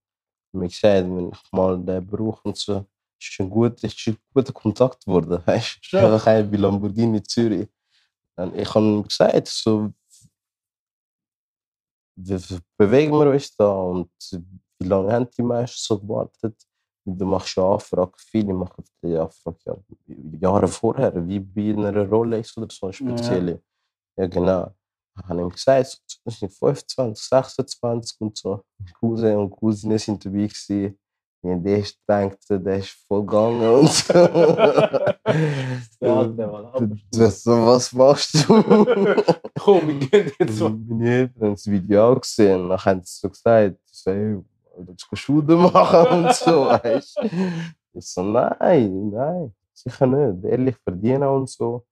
Wie 0.51 0.67
gesagt, 0.67 1.07
wenn 1.07 1.31
ich 1.31 1.51
mal 1.51 1.77
den 1.79 2.05
brauche 2.05 2.41
und 2.43 2.57
so, 2.57 2.85
ist 3.19 3.39
ein 3.39 3.49
guter, 3.49 3.83
ist 3.87 4.07
ein 4.07 4.17
guter 4.33 4.53
Kontakt 4.53 5.05
geworden. 5.05 5.41
Weißt? 5.45 5.77
Schon. 5.81 6.15
Ich 6.15 6.25
habe 6.25 6.43
bei 6.43 6.57
Lamborghini 6.57 7.23
Zürich. 7.23 7.67
Und 8.35 8.55
ich 8.55 8.73
habe 8.73 8.85
ihm 8.85 9.03
gesagt, 9.03 9.47
so, 9.47 9.91
bewegen 12.77 13.13
wir 13.13 13.31
uns 13.31 13.55
da 13.55 13.67
und 13.67 14.11
wie 14.79 14.87
lange 14.87 15.11
haben 15.11 15.29
die 15.37 15.41
meisten 15.41 15.77
so 15.79 15.99
gewartet? 15.99 16.55
Und 17.05 17.17
du 17.19 17.25
machst 17.25 17.55
ja 17.55 17.73
Anfrage, 17.73 18.13
viele 18.17 18.53
machen 18.53 18.83
die 19.03 19.15
Anfrage 19.15 19.57
ja, 19.65 19.75
Jahre 20.41 20.67
vorher, 20.67 21.13
wie 21.27 21.39
bei 21.39 21.73
einer 21.73 22.07
Rolex 22.07 22.57
oder 22.57 22.67
so 22.69 22.87
eine 22.87 22.93
spezielle. 22.93 23.61
Ja, 24.17 24.27
genau. 24.27 24.73
Ich 25.17 25.29
habe 25.29 25.41
ihm 25.41 25.49
gesagt, 25.49 26.01
sind 26.25 26.51
25, 26.51 27.23
26 27.23 28.21
und 28.21 28.37
so. 28.37 28.61
Cousin 28.99 29.37
und 29.37 29.51
Cousine 29.51 29.97
sind 29.97 30.25
dabei 30.25 30.47
gewesen. 30.47 30.97
Ja, 31.43 31.55
der 31.55 31.77
ist 31.77 31.99
gedacht, 31.99 32.39
der 32.49 32.77
ist 32.77 32.89
voll 33.07 33.21
gegangen 33.21 33.69
und 33.69 33.89
so. 33.89 34.13
Ja, 36.01 36.23
Das, 37.11 37.45
was 37.45 37.91
machst 37.93 38.35
du? 38.35 38.63
Komm, 39.59 39.87
wir 39.87 39.99
gehen 39.99 40.31
jetzt 40.39 40.57
so. 40.57 40.69
Meine 40.69 41.09
Eltern 41.09 41.41
haben 41.41 41.51
das 41.53 41.67
Video 41.67 42.11
auch 42.11 42.21
gesehen. 42.21 42.69
Dann 42.69 42.79
haben 42.79 43.01
so 43.03 43.29
gesagt, 43.29 43.77
so, 43.85 44.45
willst 44.77 45.07
du 45.09 45.15
Schule 45.15 45.55
machen 45.55 46.25
und 46.25 46.33
so, 46.33 46.65
weißt? 46.65 47.19
Ich 47.93 48.05
so, 48.05 48.23
nein, 48.23 49.09
nein, 49.09 49.53
sicher 49.73 50.07
nicht. 50.07 50.43
Ehrlich 50.45 50.75
verdienen 50.77 51.23
und 51.23 51.49
so. 51.49 51.85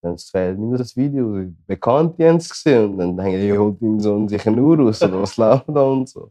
Dann 0.00 0.16
sagt 0.16 0.58
nimm 0.58 0.76
das 0.76 0.96
Video, 0.96 1.50
Bekannte 1.66 2.28
haben 2.28 2.36
es 2.36 2.48
gesehen. 2.48 2.92
Und 2.92 2.98
dann 2.98 3.16
denke 3.16 3.52
ich, 3.52 3.58
holt 3.58 3.80
ihn 3.82 3.98
so 3.98 4.28
sich 4.28 4.46
eine 4.46 4.62
Uhr 4.62 4.78
raus 4.78 5.02
oder 5.02 5.20
was 5.22 5.36
läuft 5.36 5.68
da 5.68 5.82
und 5.82 6.08
so. 6.08 6.30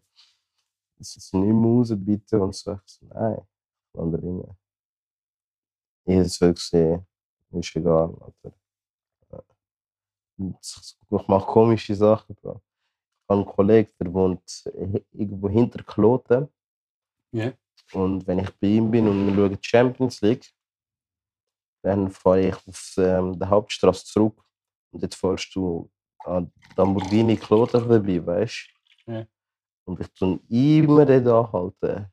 Das 0.97 1.15
ist 1.15 1.33
nicht 1.33 1.53
raus, 1.53 1.93
bitte. 1.95 2.39
Und 2.41 2.55
so, 2.55 2.73
ich 2.73 2.79
so 2.85 3.05
nein, 3.07 3.41
rein. 3.93 4.57
Ich 6.05 6.15
hätte 6.15 6.21
es 6.21 6.39
wirklich 6.39 6.63
gesehen, 6.71 7.05
ist 7.51 7.75
egal. 7.75 8.09
Und 10.37 10.57
Ich 10.61 11.27
mache 11.27 11.45
komische 11.45 11.95
Sachen, 11.95 12.35
Bro. 12.35 12.61
Ich 13.27 13.29
habe 13.29 13.41
einen 13.41 13.55
Kollegen, 13.55 13.91
der 13.99 14.13
wohnt 14.13 14.63
irgendwo 15.11 15.49
hinter 15.49 15.83
Kloten. 15.83 16.47
Ja. 17.33 17.51
Und 17.91 18.25
wenn 18.25 18.39
ich 18.39 18.49
bei 18.51 18.67
ihm 18.67 18.89
bin 18.89 19.05
und 19.05 19.27
wir 19.27 19.35
schauen 19.35 19.51
die 19.51 19.67
Champions 19.67 20.21
League, 20.21 20.49
dann 21.83 22.09
fahre 22.09 22.47
ich 22.47 22.55
auf 22.55 22.93
ähm, 22.97 23.37
der 23.37 23.49
Hauptstraße 23.49 24.05
zurück. 24.05 24.41
Und 24.91 25.01
jetzt 25.03 25.15
fährst 25.15 25.53
du 25.53 25.89
an 26.19 26.49
Lamborghini 26.77 27.35
Kloten 27.35 27.85
vorbei, 27.85 28.25
weißt 28.25 28.69
du? 29.05 29.11
Ja. 29.11 29.27
Und 29.85 29.99
ich 29.99 30.07
tue 30.13 30.39
immer 30.47 31.05
dort 31.05 31.53
anhalten. 31.53 32.07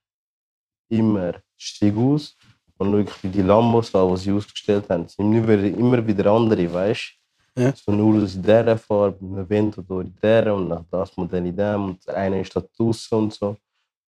Immer. 0.89 1.41
Steig 1.57 1.97
aus 1.97 2.37
und 2.77 2.91
schaue 2.91 3.03
ich 3.03 3.31
die 3.31 3.43
Lambos 3.43 3.95
an, 3.95 4.11
die 4.11 4.17
sie 4.17 4.33
ausgestellt 4.33 4.91
haben. 4.91 5.05
Es 5.05 5.15
sind 5.15 5.33
immer, 5.33 5.63
immer 5.63 6.05
wieder 6.05 6.33
andere, 6.33 6.73
weißt 6.73 7.13
du? 7.13 7.24
Ja. 7.57 7.71
Aus 7.71 8.33
dieser 8.33 8.77
Farbe, 8.79 9.25
ein 9.25 9.39
Aventador 9.39 10.03
in 10.03 10.15
dieser 10.21 10.55
und 10.55 10.69
nach 10.69 10.85
das 10.91 11.17
Modell 11.17 11.47
in 11.47 11.57
dem 11.57 11.85
und 11.85 12.07
der 12.07 12.17
eine 12.17 12.41
ist 12.41 12.55
da 12.55 12.61
draussen 12.61 13.15
und 13.19 13.33
so. 13.33 13.57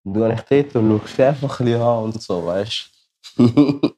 Und 0.04 0.14
gehe 0.14 0.34
ich 0.34 0.40
dort 0.42 0.76
und 0.76 0.98
schaue 0.98 1.08
sie 1.08 1.22
einfach 1.22 1.60
ein 1.60 1.66
bisschen 1.66 1.80
an 1.82 2.04
und 2.04 2.22
so, 2.22 2.44
weißt 2.44 2.90
du? 3.36 3.94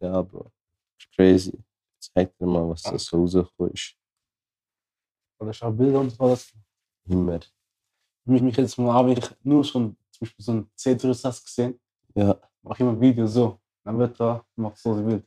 ja, 0.00 0.22
Bro. 0.22 0.50
Ist 0.98 1.12
crazy. 1.14 1.58
Zeig 2.00 2.36
dir 2.36 2.46
mal, 2.46 2.68
was 2.68 2.82
da 2.82 2.98
so 2.98 3.18
rausgekommen 3.18 3.72
ist. 3.74 3.94
Oder 5.40 5.52
schau 5.52 5.70
Bilder 5.70 6.00
und 6.00 6.10
so. 6.10 6.36
Immer. 7.08 7.40
mich, 8.24 8.42
mich 8.42 8.56
jetzt 8.56 8.76
mal 8.76 8.92
habe 8.92 9.12
ich 9.12 9.24
nur 9.42 9.62
schon 9.62 9.96
zum 10.10 10.20
Beispiel 10.20 10.44
so 10.44 10.52
ein 10.52 10.70
C-Tourist 10.74 11.44
gesehen. 11.44 11.80
Ja. 12.14 12.36
Mach 12.62 12.78
immer 12.80 12.90
ein 12.90 13.00
Video 13.00 13.26
so. 13.26 13.60
Dann 13.84 13.98
wird 13.98 14.18
da, 14.18 14.44
mach 14.56 14.76
so 14.76 14.94
ein 14.94 15.06
Bild. 15.06 15.24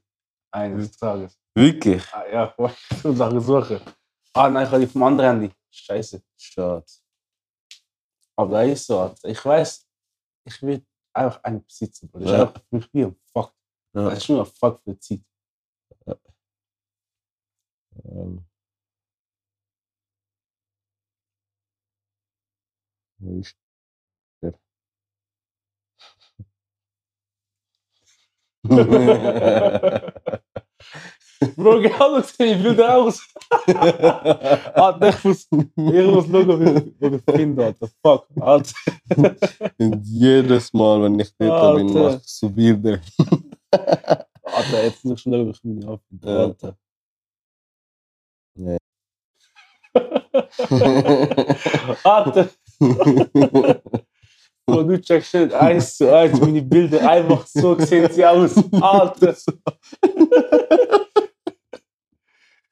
Eines 0.51 0.91
Tages. 0.97 1.40
Wirklich? 1.55 2.03
Ah, 2.13 2.25
ja, 2.31 2.55
ich 2.91 2.97
so 3.01 3.13
Sachen 3.13 3.41
suchen. 3.41 3.81
Ah, 4.33 4.49
nein, 4.49 4.65
ich 4.65 4.71
habe 4.71 4.79
die 4.85 4.87
vom 4.87 5.03
anderen 5.03 5.29
Handy. 5.41 5.53
Scheiße. 5.69 6.21
Schade. 6.37 6.85
Aber 8.37 8.51
da 8.53 8.61
ist 8.63 8.85
so, 8.87 9.13
ich 9.23 9.43
weiß, 9.43 9.87
ich 10.45 10.61
will 10.61 10.85
einfach 11.13 11.43
einen 11.43 11.63
besitzen. 11.65 12.09
Bro. 12.09 12.19
Das 12.21 12.29
ist 12.31 12.37
Ja. 12.37 12.41
einfach 12.47 12.61
mich 12.71 12.89
wie 12.93 13.03
ein 13.05 13.15
Fuck. 13.33 13.53
Ja. 13.93 14.09
Das 14.09 14.17
ist 14.19 14.29
nur 14.29 14.45
ein 14.45 14.51
Fuck 14.51 14.79
für 14.83 14.93
die 14.93 14.99
Zeit. 14.99 15.21
Ähm. 18.05 18.45
Wo 23.19 23.39
ist 23.39 23.55
der? 24.41 24.53
Bro, 31.55 31.81
genau 31.81 32.19
so 32.19 32.21
sehen 32.21 32.57
die 32.57 32.63
Bilder 32.63 32.97
aus. 32.97 33.27
Alter, 33.67 35.09
ich 35.09 35.23
muss, 35.23 35.47
ich 35.51 35.75
muss 35.75 36.25
schauen, 36.27 36.93
wie 36.99 37.15
ich 37.15 37.21
finde, 37.35 37.65
Alter. 37.65 37.87
Fuck, 38.03 38.27
Alter. 38.39 38.73
Und 39.79 40.05
jedes 40.05 40.71
Mal, 40.71 41.01
wenn 41.01 41.19
ich 41.19 41.33
dort 41.37 41.77
bin, 41.77 41.93
mache 41.93 42.21
ich 42.23 42.29
so 42.29 42.47
Bilder. 42.49 42.99
Alter, 43.71 44.83
jetzt 44.83 45.03
ich 45.03 45.19
schauen, 45.19 45.47
wie 45.47 45.51
ich 45.51 45.63
mich 45.63 45.87
auffinde. 45.87 46.27
Ja. 46.27 46.37
Alter. 46.37 46.77
Alter, 52.03 52.49
Bro, 54.65 54.83
du 54.83 55.01
checkst 55.01 55.33
nicht 55.33 55.53
eins 55.53 55.97
zu 55.97 56.15
eins 56.15 56.39
meine 56.39 56.61
Bilder. 56.61 57.09
Einfach 57.09 57.45
so 57.47 57.77
sehen 57.79 58.09
sie 58.11 58.25
aus. 58.25 58.55
Alter. 58.79 59.35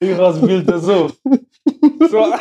Ich 0.00 0.16
habe 0.16 0.46
Bilder 0.46 0.78
so. 0.78 1.10
So. 2.10 2.32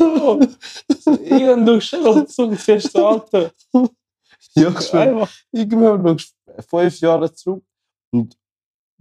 Oh, 0.00 0.40
Irgendwo 1.24 1.80
schon 1.80 2.26
so 2.26 2.50
fest, 2.52 2.96
Alter. 2.96 3.52
ja, 4.54 5.28
ich 5.52 5.68
du 5.68 6.16
fünf 6.68 7.00
Jahre 7.00 7.32
zurück 7.32 7.64
und 8.10 8.36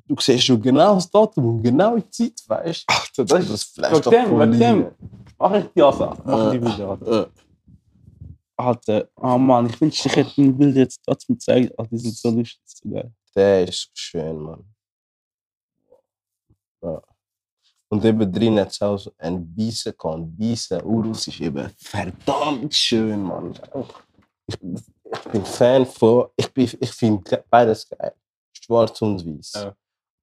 du 0.07 0.15
siehst 0.19 0.45
schon 0.45 0.61
genau 0.61 0.95
das 0.95 1.09
Datum 1.09 1.45
und 1.45 1.63
genau 1.63 1.97
die 1.97 2.09
Zeit, 2.09 2.41
weißt 2.47 2.85
du? 2.87 2.93
Alter, 2.93 3.25
Das 3.25 3.43
ist 3.43 3.51
das 3.51 3.63
Flash 3.63 4.05
Wegen 4.05 4.11
dem, 4.11 4.39
wegen 4.39 4.59
dem. 4.59 4.91
Mach 5.37 5.53
ich 5.53 5.65
die 5.75 5.81
also. 5.81 6.13
Mach 6.23 6.51
die 6.51 6.59
Bilder, 6.59 6.89
Alter. 6.89 7.29
Alter, 8.57 9.09
oh 9.15 9.37
Mann, 9.37 9.67
ich 9.67 9.81
wünschte, 9.81 10.07
ich 10.07 10.15
hätte 10.15 10.31
die 10.35 10.49
Bilder 10.49 10.79
jetzt 10.81 11.01
trotzdem 11.03 11.35
gezeigt. 11.35 11.73
Ach, 11.77 11.87
die 11.87 11.97
sind 11.97 12.15
so 12.15 12.29
lustig, 12.29 12.61
so 12.65 12.89
geil. 12.89 13.11
Der 13.35 13.67
ist 13.67 13.89
schön, 13.93 14.37
Mann. 14.39 14.65
Ja. 16.83 17.01
Und 17.89 18.05
eben 18.05 18.31
drin 18.31 18.59
hat 18.59 18.69
es 18.71 18.81
auch 18.81 18.97
so 18.97 19.11
ein 19.17 19.53
Kahn. 19.97 20.33
Weißer 20.37 20.83
Urus 20.85 21.27
ist 21.27 21.39
eben 21.41 21.69
verdammt 21.77 22.73
schön, 22.73 23.21
Mann. 23.23 23.53
Ich, 24.47 24.55
ich 24.61 25.31
bin 25.31 25.45
Fan 25.45 25.85
von. 25.85 26.29
Ich, 26.35 26.51
bin- 26.53 26.77
ich 26.79 26.91
finde 26.91 27.43
beides 27.49 27.87
geil. 27.87 28.13
Schwarz 28.53 29.01
und 29.01 29.25
weiß. 29.25 29.51
Ja. 29.55 29.75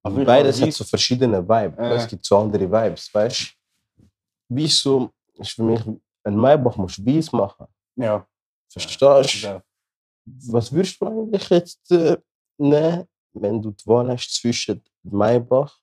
Aber 0.03 0.25
beides 0.25 0.61
hat 0.61 0.73
so 0.73 0.85
verschiedene 0.85 1.47
Vibes. 1.47 1.77
Ja. 1.79 1.93
Es 1.95 2.07
gibt 2.09 2.25
so 2.25 2.39
andere 2.39 2.71
Vibes, 2.71 3.13
weißt 3.13 3.55
du? 4.49 4.57
Weiß 4.57 4.79
so 4.79 5.11
ist 5.35 5.51
für 5.53 5.63
mich. 5.63 5.81
Ein 6.25 6.37
Maybach 6.37 6.77
musst 6.77 6.99
du 6.99 7.07
weiß 7.07 7.33
machen. 7.33 7.67
Ja. 7.97 8.27
Verstehst 8.71 9.43
du? 9.43 9.47
ja. 9.47 9.63
Was 10.51 10.73
würdest 10.73 11.01
du 11.01 11.07
eigentlich 11.07 11.49
jetzt 11.51 11.91
äh, 11.91 12.17
nehmen, 12.59 13.09
wenn 13.33 13.61
du 13.63 13.71
die 13.71 13.87
Wahl 13.87 14.09
hast 14.11 14.35
zwischen 14.35 14.83
Maybach 15.03 15.79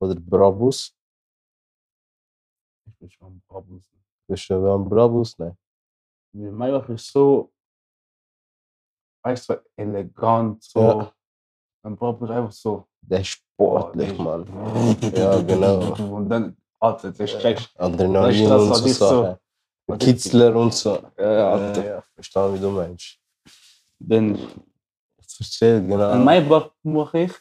oder 0.00 0.14
Brabus? 0.14 0.94
Ich 2.86 2.96
bin 2.98 3.10
schon 3.10 3.26
am 3.28 3.42
Brabus. 3.46 3.84
Würdest 4.26 4.50
du 4.50 4.54
einen 4.74 4.88
Brabus 4.88 5.38
nehmen? 5.38 5.56
Maybach 6.32 6.88
ist 6.90 7.10
so, 7.10 7.52
weißt 9.24 9.48
du, 9.48 9.62
elegant, 9.76 10.62
so. 10.62 10.80
Ja. 10.80 11.14
Ein 11.82 11.96
Brabus 11.96 12.28
ist 12.28 12.34
einfach 12.34 12.52
so. 12.52 12.88
Der 13.00 13.20
ist 13.20 13.28
sportlich, 13.28 14.18
oh, 14.18 14.22
Mann. 14.22 14.46
Ja, 15.14 15.40
genau. 15.42 15.94
Und 16.16 16.28
dann 16.28 16.56
Alter, 16.80 17.10
das 17.12 17.34
Adrenalin 17.76 18.22
Weißt 18.22 18.40
du, 18.40 18.48
das 18.48 18.82
und 18.82 18.88
so 18.90 19.38
so-. 19.88 19.96
Kitzler 19.96 20.54
und 20.54 20.74
so. 20.74 20.94
Ja, 21.18 21.24
ja, 21.24 21.32
Ja, 21.32 21.50
Alter. 21.52 21.84
ja, 21.84 22.02
verstehe, 22.14 22.54
wie 22.54 22.60
du 22.60 22.70
meinst. 22.70 23.18
Ich 24.00 24.67
verstehe, 25.38 25.80
genau. 25.82 26.10
an 26.10 26.24
mein 26.24 26.48
Bach 26.48 26.70
mache 26.82 27.20
ich, 27.20 27.32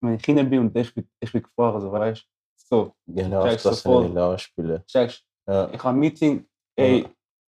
wenn 0.00 0.14
ich 0.14 0.22
Kinder 0.22 0.42
bin 0.44 0.58
und 0.60 0.76
ich 0.76 0.92
bin, 0.94 1.08
ich 1.20 1.30
bin 1.32 1.42
gefahren, 1.42 1.80
so 1.80 1.90
weißt 1.92 2.26
So, 2.56 2.92
Genau, 3.06 3.44
checkst 3.46 3.66
das 3.66 3.84
will 3.86 4.10
ich 4.10 4.18
anspielen. 4.18 4.82
checkst 4.86 5.22
Ja, 5.46 5.68
Ich 5.72 5.78
habe 5.82 5.96
ein 5.96 6.00
Meeting, 6.00 6.46
ey, 6.76 7.06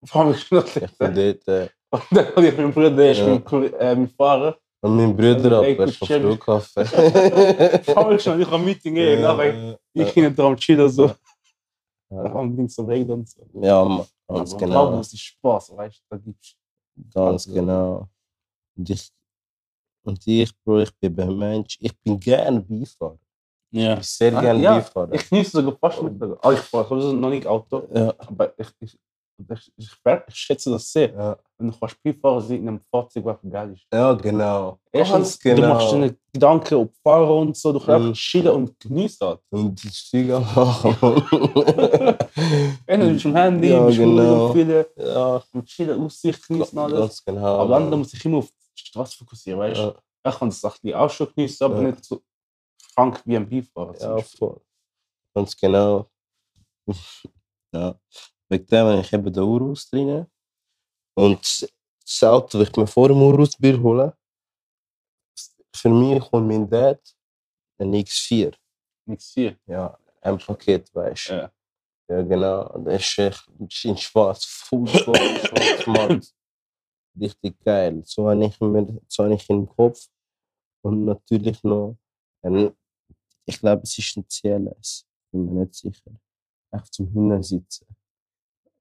fahr 0.05 0.25
mich 0.27 0.41
schnell. 0.41 0.64
ich 0.64 0.99
bin 0.99 1.14
dort. 1.14 1.49
Äh, 1.49 1.69
Und 1.91 2.03
dann 2.11 2.27
habe 2.37 2.47
ich 2.49 2.57
meinen 2.57 2.73
Bruder, 2.73 2.91
der 2.91 3.12
ist 3.12 3.19
Ja. 3.19 3.39
Koll- 3.41 3.75
äh, 3.79 3.95
mein 3.97 4.09
Fahrer. 4.09 4.59
und 4.83 4.97
mein 4.97 5.16
Bruder 5.16 5.62
Ey, 5.62 5.73
ab, 5.75 5.79
er 5.81 5.87
ist 5.89 5.97
vom. 5.97 6.09
Flughafen. 6.09 6.85
Fahr 7.85 8.09
mich 8.11 8.23
schnell, 8.23 8.41
ich 8.41 8.47
habe 8.47 8.57
ein 8.57 8.64
Meeting, 8.64 8.97
ey, 8.97 9.21
Ja, 9.21 9.33
nachher 9.35 9.79
ich 9.95 10.11
hinten 10.11 10.37
dran 10.37 10.57
chillen, 10.57 10.89
so. 10.89 11.07
Ja. 12.11 12.23
Da 12.23 12.33
haben 12.33 12.57
Ding 12.57 12.69
so 12.69 12.85
reden 12.85 13.11
und 13.12 13.29
so. 13.29 13.43
Ja, 13.61 14.07
ganz 14.29 14.57
genau. 14.57 14.99
Es 15.01 15.12
ist 15.12 15.21
Spaß, 15.21 15.77
weißt 15.77 15.99
du, 15.99 16.03
da 16.09 16.16
gibt's. 16.16 16.55
Ganz 17.14 17.47
Also- 17.47 17.53
genau. 17.55 18.09
Und 18.79 18.89
ich, 18.91 19.11
und 20.05 20.26
ich, 20.26 20.53
Bro, 20.64 20.81
ich 20.81 20.95
bin 21.01 21.20
ein 21.20 21.37
Mensch, 21.37 21.76
ich 21.81 21.93
bin 22.01 22.18
gerne 22.18 22.61
Beifahrer. 22.61 23.18
Ich 23.70 23.83
Ja. 23.83 23.95
bin 23.97 24.03
sehr 24.05 24.37
Ah, 24.37 24.41
gerne 24.41 24.62
ja. 24.62 24.74
Beifahrer. 24.74 25.12
Ich 25.12 25.29
genieße 25.29 25.51
sogar 25.51 25.76
fast 25.79 26.03
mit. 26.03 26.14
Ah, 26.43 26.53
ich 26.53 26.61
fahre 26.61 26.89
sowieso 26.89 27.12
noch 27.12 27.31
nicht 27.31 27.47
Auto, 27.47 27.89
Ja, 27.93 28.14
aber 28.18 28.53
ich, 28.59 28.68
ich, 28.81 28.99
ich, 29.41 29.72
ich, 29.76 29.91
ich 30.29 30.35
schätze 30.35 30.70
das 30.70 30.91
sehr. 30.91 31.12
ja. 31.12 31.39
Wenn 31.59 31.70
du 31.70 31.76
kannst 31.79 32.01
Beifahrer 32.03 32.41
sein 32.41 32.59
in 32.59 32.68
einem 32.68 32.81
Fahrzeug, 32.91 33.24
was 33.24 33.39
geil 33.51 33.72
ist. 33.72 33.87
ja, 33.93 34.12
genau. 34.14 34.79
Erstens, 34.93 35.39
Ganz 35.41 35.57
du 35.61 35.66
machst 35.66 35.91
genau. 35.91 36.07
dir 36.09 36.16
Gedanken 36.33 36.74
ob 36.76 36.95
Fahren 37.03 37.49
und 37.49 37.57
so, 37.57 37.72
du 37.72 37.81
kannst 37.81 38.09
Mhm. 38.09 38.12
chillen 38.14 38.55
und 38.55 38.79
genießen 38.81 39.26
halt. 39.26 39.41
Und 39.51 39.83
die 39.83 39.89
Stiege 39.91 40.39
machen. 40.41 40.97
Wenn 42.87 43.01
du 43.01 43.12
bist 43.12 43.26
am 43.26 43.35
Handy, 43.37 43.68
Ja, 43.68 43.85
bist 43.87 43.99
genau. 43.99 44.22
genau. 44.22 44.53
viele 44.53 44.87
ja, 44.97 45.43
und 45.53 45.66
chillen, 45.66 46.01
Aussicht 46.01 46.47
genießen 46.49 46.79
alles. 46.79 46.99
ganz 46.99 47.24
genau. 47.24 47.59
Aber 47.61 47.81
dann 47.81 47.99
muss 47.99 48.14
ich 48.14 48.24
immer 48.24 48.39
auf 48.39 48.49
Straße 48.89 49.16
fokussieren, 49.18 49.61
weißt 49.61 49.78
du? 49.78 49.82
ja, 50.24 50.32
Ich 50.32 50.39
kann 50.39 50.49
das 50.51 50.64
auch 50.64 51.11
schon 51.11 51.32
genießen, 51.34 51.64
aber 51.64 51.82
Ja. 51.82 51.91
nicht 51.91 52.05
so 52.05 52.22
krank 52.95 53.22
wie 53.24 53.36
ein 53.36 53.49
Beifahrer. 53.49 53.97
ja, 54.01 54.18
voll. 54.22 54.61
Ganz 55.34 55.57
genau. 55.57 56.11
ja. 57.72 57.99
Wegen 58.49 58.66
dem 58.66 58.86
habe 58.86 59.01
ich 59.01 59.12
eben 59.12 59.32
den 59.32 59.43
Urus 59.43 59.89
drin. 59.91 60.26
Und 61.14 61.68
das 62.03 62.22
Auto, 62.22 62.59
das 62.59 62.68
ich 62.68 62.76
mir 62.76 62.86
vor 62.86 63.09
dem 63.09 63.20
Urus-Bier 63.20 63.80
holen, 63.82 64.12
für 65.74 65.89
mich 65.91 66.20
kommt 66.30 66.49
mein 66.49 66.68
Dad 66.68 67.01
ein 67.78 67.93
X4. 67.95 68.55
Nichts 69.07 69.32
hier. 69.34 69.57
Ja, 69.66 69.97
ein 70.22 70.39
Paket, 70.39 70.93
weißt 70.95 71.28
du. 71.28 71.32
Ja. 71.34 71.53
Ja, 72.11 72.22
genau. 72.22 72.72
Und 72.72 72.86
Das 72.86 73.03
ist 73.16 73.84
in 73.84 73.97
schwarz, 73.99 74.45
voll 74.47 74.86
schwarz, 74.89 75.82
schwarz. 75.82 76.34
Richtig 77.21 77.59
geil. 77.64 78.03
So 78.05 78.29
habe 78.29 78.45
ich, 78.45 78.61
mir, 78.61 79.01
so 79.09 79.25
habe 79.25 79.35
ich 79.35 79.49
im 79.51 79.69
Kopf. 79.69 80.09
Und 80.83 81.05
natürlich 81.05 81.62
noch, 81.64 81.97
ein, 82.43 82.73
ich 83.45 83.59
glaube, 83.59 83.83
es 83.83 83.99
ist 83.99 84.16
ein 84.16 84.27
CLS. 84.29 85.07
Bin 85.33 85.47
mir 85.47 85.64
nicht 85.64 85.75
sicher. 85.75 86.11
Echt 86.71 86.95
zum 86.95 87.09
Hinsitzen. 87.09 87.87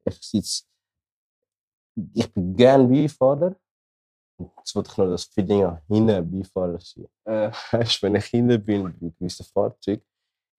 Ich 0.06 0.18
sitze, 0.22 0.64
ich 2.14 2.32
bin 2.32 2.56
gern 2.56 2.90
Beifahrer. 2.90 3.56
Jetzt 4.40 4.76
wollte 4.76 4.92
ich 4.92 4.98
noch 4.98 5.08
das 5.08 5.24
Feeling 5.26 5.64
an 5.64 5.82
hinten 5.88 6.32
Beifahrer 6.32 6.80
sein. 6.80 7.08
Äh, 7.26 7.52
Weißt 7.72 8.04
wenn 8.04 8.16
ich 8.16 8.26
hinten 8.26 8.64
bin 8.64 8.84
bei 8.84 9.10
gewissen 9.18 9.46
Fahrzeugen, 9.46 10.04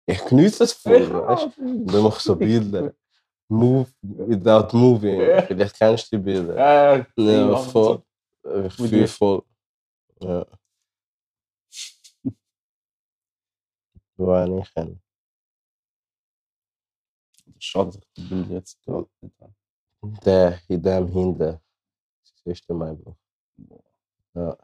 ich 0.07 0.24
genieße 0.24 0.61
das 0.61 0.72
voll, 0.72 1.12
weißt 1.12 1.59
du? 1.59 1.62
Und 1.62 1.87
dann 1.87 2.03
mache 2.03 2.16
ich 2.16 2.24
so 2.24 2.35
Bilder. 2.35 2.95
Move 3.51 3.88
without 4.03 4.76
moving. 4.76 5.20
Ja. 5.20 5.42
Vielleicht 5.42 5.76
kennst 5.76 6.12
du 6.12 6.16
die 6.18 6.22
Bilder. 6.22 6.55
äh, 6.57 7.05
Ja, 7.16 7.32
ja, 7.51 7.57
voll. 7.57 8.03
Ich 8.44 8.78
Mit 8.78 8.90
fühle 8.90 9.09
voll. 9.09 9.42
Ja. 10.20 10.46
Wo 14.16 14.32
eigentlich 14.32 14.68
hin? 14.74 15.01
Schade, 17.59 17.90
dass 17.90 17.96
ich 17.96 18.12
die 18.14 18.22
Bilder 18.22 18.55
jetzt 18.55 18.78
gar 18.84 19.07
nicht 19.20 19.40
habe. 19.40 19.55
Der 20.24 20.61
in 20.68 20.82
dem 20.82 21.09
hinten. 21.09 21.59
Das 22.22 22.42
ist 22.44 22.68
der 22.68 22.76
Maibuch. 22.76 23.16
Ja, 24.34 24.57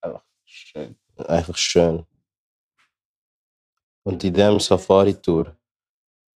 Einfach 0.00 0.24
schön. 0.44 0.98
einfach 1.16 1.56
schön. 1.56 2.06
Und 4.04 4.22
in 4.22 4.32
dem 4.34 4.60
Safari-Tour, 4.60 5.56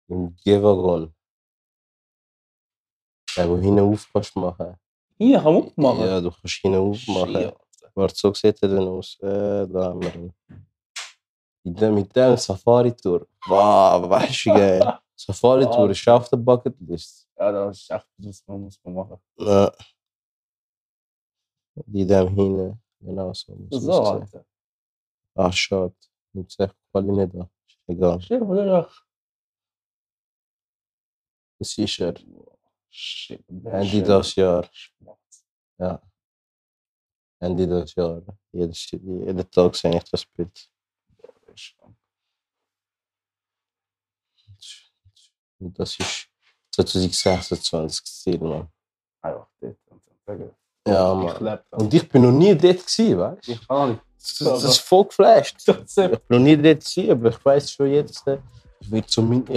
im 0.09 0.35
G-Wagon, 0.37 1.15
machen. 4.35 4.77
Hier, 5.19 5.41
kann 5.41 5.55
man 5.55 5.65
aufmachen. 5.65 6.01
Ja, 6.01 6.21
du 6.21 6.31
kannst 6.31 6.55
hinten 6.57 6.79
aufmachen. 6.79 7.35
Shit. 7.35 7.55
Warte, 7.95 8.15
so 8.15 8.33
sieht 8.33 8.63
er 8.63 8.69
dann 8.69 8.89
aus. 8.89 9.19
Äh, 9.21 9.67
da 9.67 9.85
haben 9.87 10.03
wir 10.03 10.15
ihn. 10.15 10.33
In 11.65 11.75
dem, 11.75 11.95
mit 11.97 12.15
dem 12.15 12.37
Safari-Tour. 12.37 13.27
Wow, 13.47 14.09
weißt 14.09 14.47
du, 14.47 14.51
geil. 14.51 14.99
Safari-Tour 15.17 15.91
ist 15.91 16.09
auf 16.09 16.29
der 16.29 16.37
Bucketlist. 16.37 17.29
Ja, 17.37 17.51
das 17.51 17.79
ist 17.79 17.91
echt, 17.91 18.07
das 18.19 18.47
muss 18.47 18.81
man 18.85 18.95
machen. 18.95 19.19
Ja. 19.39 19.73
In 21.93 22.09
dem 22.09 22.29
hinten. 22.29 22.83
Genau 23.01 23.33
so. 23.33 23.55
muss 23.55 23.83
So. 23.83 24.03
Alter. 24.03 24.45
Ah, 25.35 25.53
schade. 25.53 25.95
Nimmt 26.33 26.51
sich 26.51 26.71
quasi 26.91 27.11
nicht 27.11 27.35
an. 27.35 27.51
Ist 27.67 27.79
egal. 27.89 28.21
Shit, 28.21 28.43
oder? 28.43 28.89
Das 31.59 31.77
ist 31.77 32.01
er. 32.01 32.15
Das 32.91 34.35
Jahr. 34.35 34.69
Jahr. 35.79 36.03
Jeden, 38.53 38.75
jeden 39.27 39.51
Tag 39.51 39.77
sehe 39.77 39.97
ich 39.97 40.05
das 40.11 40.25
Bild. 40.27 40.71
Der 41.47 41.55
ist 41.55 41.61
schön. 41.61 41.97
Und 45.61 45.79
das 45.79 45.99
ist 45.99 46.29
2026 46.73 48.05
Ziel, 48.05 48.39
Mann. 48.39 48.69
Einfach 49.23 49.49
dort. 49.61 49.77
Ja, 50.87 51.15
Mann. 51.15 51.59
Und 51.73 51.95
ich 51.95 52.09
bin 52.09 52.23
noch 52.23 52.33
nie 52.33 52.55
dort 52.57 52.79
gewesen, 52.79 53.19
weißt 53.19 53.49
du? 53.49 53.53
Ich 53.53 53.69
kann 53.69 53.91
nicht. 53.91 54.03
Das, 54.41 54.65
ist 54.65 54.79
voll 54.81 55.05
geflasht. 55.05 55.57
Ich 55.69 55.95
bin 55.95 56.21
noch 56.29 56.39
nie 56.39 56.57
dort 56.57 56.81
gewesen, 56.81 57.11
aber 57.11 57.29
ich 57.29 57.45
weiß 57.45 57.71
schon 57.73 57.93
jetzt, 57.93 58.27
äh, 58.27 58.39
ich 58.81 58.91
will, 58.91 59.05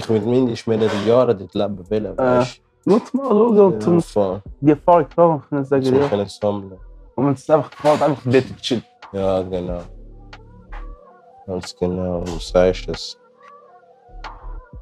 will 0.09 0.21
mindestens 0.21 0.67
mehrere 0.67 1.07
Jahre 1.07 1.35
dort 1.35 1.53
leben 1.53 1.89
wollen, 1.89 2.17
weißt 2.17 2.17
mal 2.17 2.45
schauen, 2.45 2.55
du? 2.55 2.70
Die 2.85 4.69
Erfahrung 4.69 5.09
klar 5.09 5.43
können 5.49 5.65
sagen, 5.65 5.83
Zum 5.83 5.99
ja. 5.99 6.07
können 6.07 6.27
sammeln. 6.27 6.79
Und 7.15 7.25
wenn 7.25 7.33
es 7.33 7.49
einfach 7.49 7.69
gefällt, 7.71 8.01
einfach 8.01 8.23
dort 8.25 8.61
chillen. 8.61 8.83
Ja, 9.11 9.41
genau. 9.43 9.81
Ganz 11.45 11.75
genau, 11.75 12.23
du 12.23 12.39
sagst 12.39 12.87
es. 12.87 13.17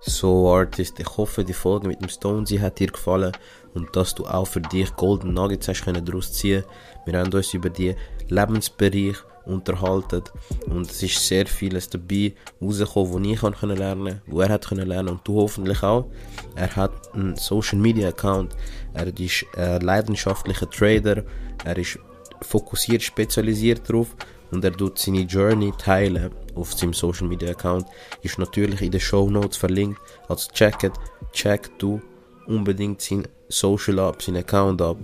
So 0.01 0.53
Artist, 0.53 0.99
ich 0.99 1.17
hoffe 1.17 1.43
die 1.43 1.53
Folge 1.53 1.87
mit 1.87 2.01
dem 2.01 2.07
Stonesy 2.07 2.57
hat 2.57 2.79
dir 2.79 2.87
gefallen 2.87 3.33
und 3.73 3.93
dass 3.95 4.15
du 4.15 4.25
auch 4.25 4.45
für 4.45 4.61
dich 4.61 4.95
Golden 4.95 5.33
Nuggets 5.33 5.67
hast 5.67 5.83
können 5.83 6.05
daraus 6.05 6.31
ziehen. 6.31 6.63
Wir 7.05 7.19
haben 7.19 7.33
uns 7.33 7.53
über 7.53 7.69
die 7.69 7.95
Lebensbereich 8.29 9.17
unterhalten 9.49 10.23
und 10.67 10.89
es 10.89 11.03
ist 11.03 11.27
sehr 11.27 11.45
vieles 11.45 11.89
dabei 11.89 12.33
rausgekommen, 12.61 13.13
wo 13.13 13.19
ich 13.19 13.39
können 13.59 13.77
lernen, 13.77 14.21
wo 14.27 14.41
er 14.41 14.49
hat 14.49 14.67
können 14.67 14.87
lernen 14.87 15.09
und 15.09 15.27
du 15.27 15.41
hoffentlich 15.41 15.81
auch. 15.83 16.09
Er 16.55 16.75
hat 16.75 17.13
einen 17.13 17.35
Social 17.35 17.79
Media 17.79 18.09
Account, 18.09 18.55
er 18.93 19.07
ist 19.19 19.45
ein 19.57 19.81
leidenschaftlicher 19.81 20.69
Trader, 20.69 21.23
er 21.65 21.77
ist 21.77 21.99
fokussiert, 22.41 23.01
spezialisiert 23.01 23.89
drauf 23.89 24.15
und 24.51 24.63
er 24.63 24.71
tut 24.71 24.97
seine 24.97 25.21
Journey 25.21 25.71
teilen 25.77 26.31
auf 26.55 26.73
seinem 26.73 26.93
Social 26.93 27.27
Media 27.27 27.51
Account. 27.51 27.85
Ist 28.21 28.39
natürlich 28.39 28.81
in 28.81 28.91
den 28.91 28.99
Show 28.99 29.29
Notes 29.29 29.57
verlinkt. 29.57 29.99
Also 30.27 30.51
checket, 30.51 30.93
check 31.31 31.69
du 31.77 32.01
unbedingt 32.47 33.01
sein 33.01 33.27
Social 33.47 33.99
ab, 33.99 34.21
seinen 34.21 34.37
Account 34.37 34.81
ab. 34.81 34.97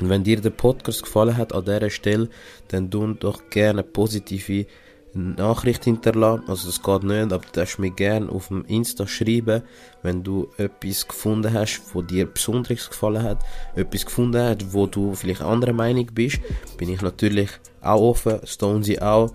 Und 0.00 0.08
wenn 0.08 0.24
dir 0.24 0.40
der 0.40 0.50
Podcast 0.50 1.02
gefallen 1.02 1.36
hat 1.36 1.52
an 1.52 1.64
dieser 1.64 1.90
Stelle, 1.90 2.28
dann 2.68 2.90
tu 2.90 3.14
doch 3.14 3.50
gerne 3.50 3.82
positive 3.82 4.66
Nachricht 5.14 5.84
hinterlassen. 5.84 6.44
Also 6.48 6.66
das 6.66 6.82
geht 6.82 7.02
nicht, 7.02 7.32
aber 7.32 7.44
du 7.44 7.52
darfst 7.52 7.78
mir 7.78 7.90
gerne 7.90 8.30
auf 8.30 8.48
dem 8.48 8.64
Insta 8.66 9.06
schreiben, 9.06 9.62
wenn 10.02 10.22
du 10.22 10.48
etwas 10.56 11.08
gefunden 11.08 11.52
hast, 11.52 11.82
wo 11.92 12.02
dir 12.02 12.26
besonders 12.26 12.88
gefallen 12.88 13.22
hat, 13.22 13.42
etwas 13.74 14.04
gefunden 14.06 14.40
hast, 14.40 14.72
wo 14.72 14.86
du 14.86 15.14
vielleicht 15.14 15.42
anderer 15.42 15.72
Meinung 15.72 16.06
bist, 16.12 16.40
bin 16.76 16.90
ich 16.90 17.02
natürlich 17.02 17.50
auch 17.80 18.00
offen, 18.00 18.40
Stonesy 18.44 18.98
auch. 18.98 19.32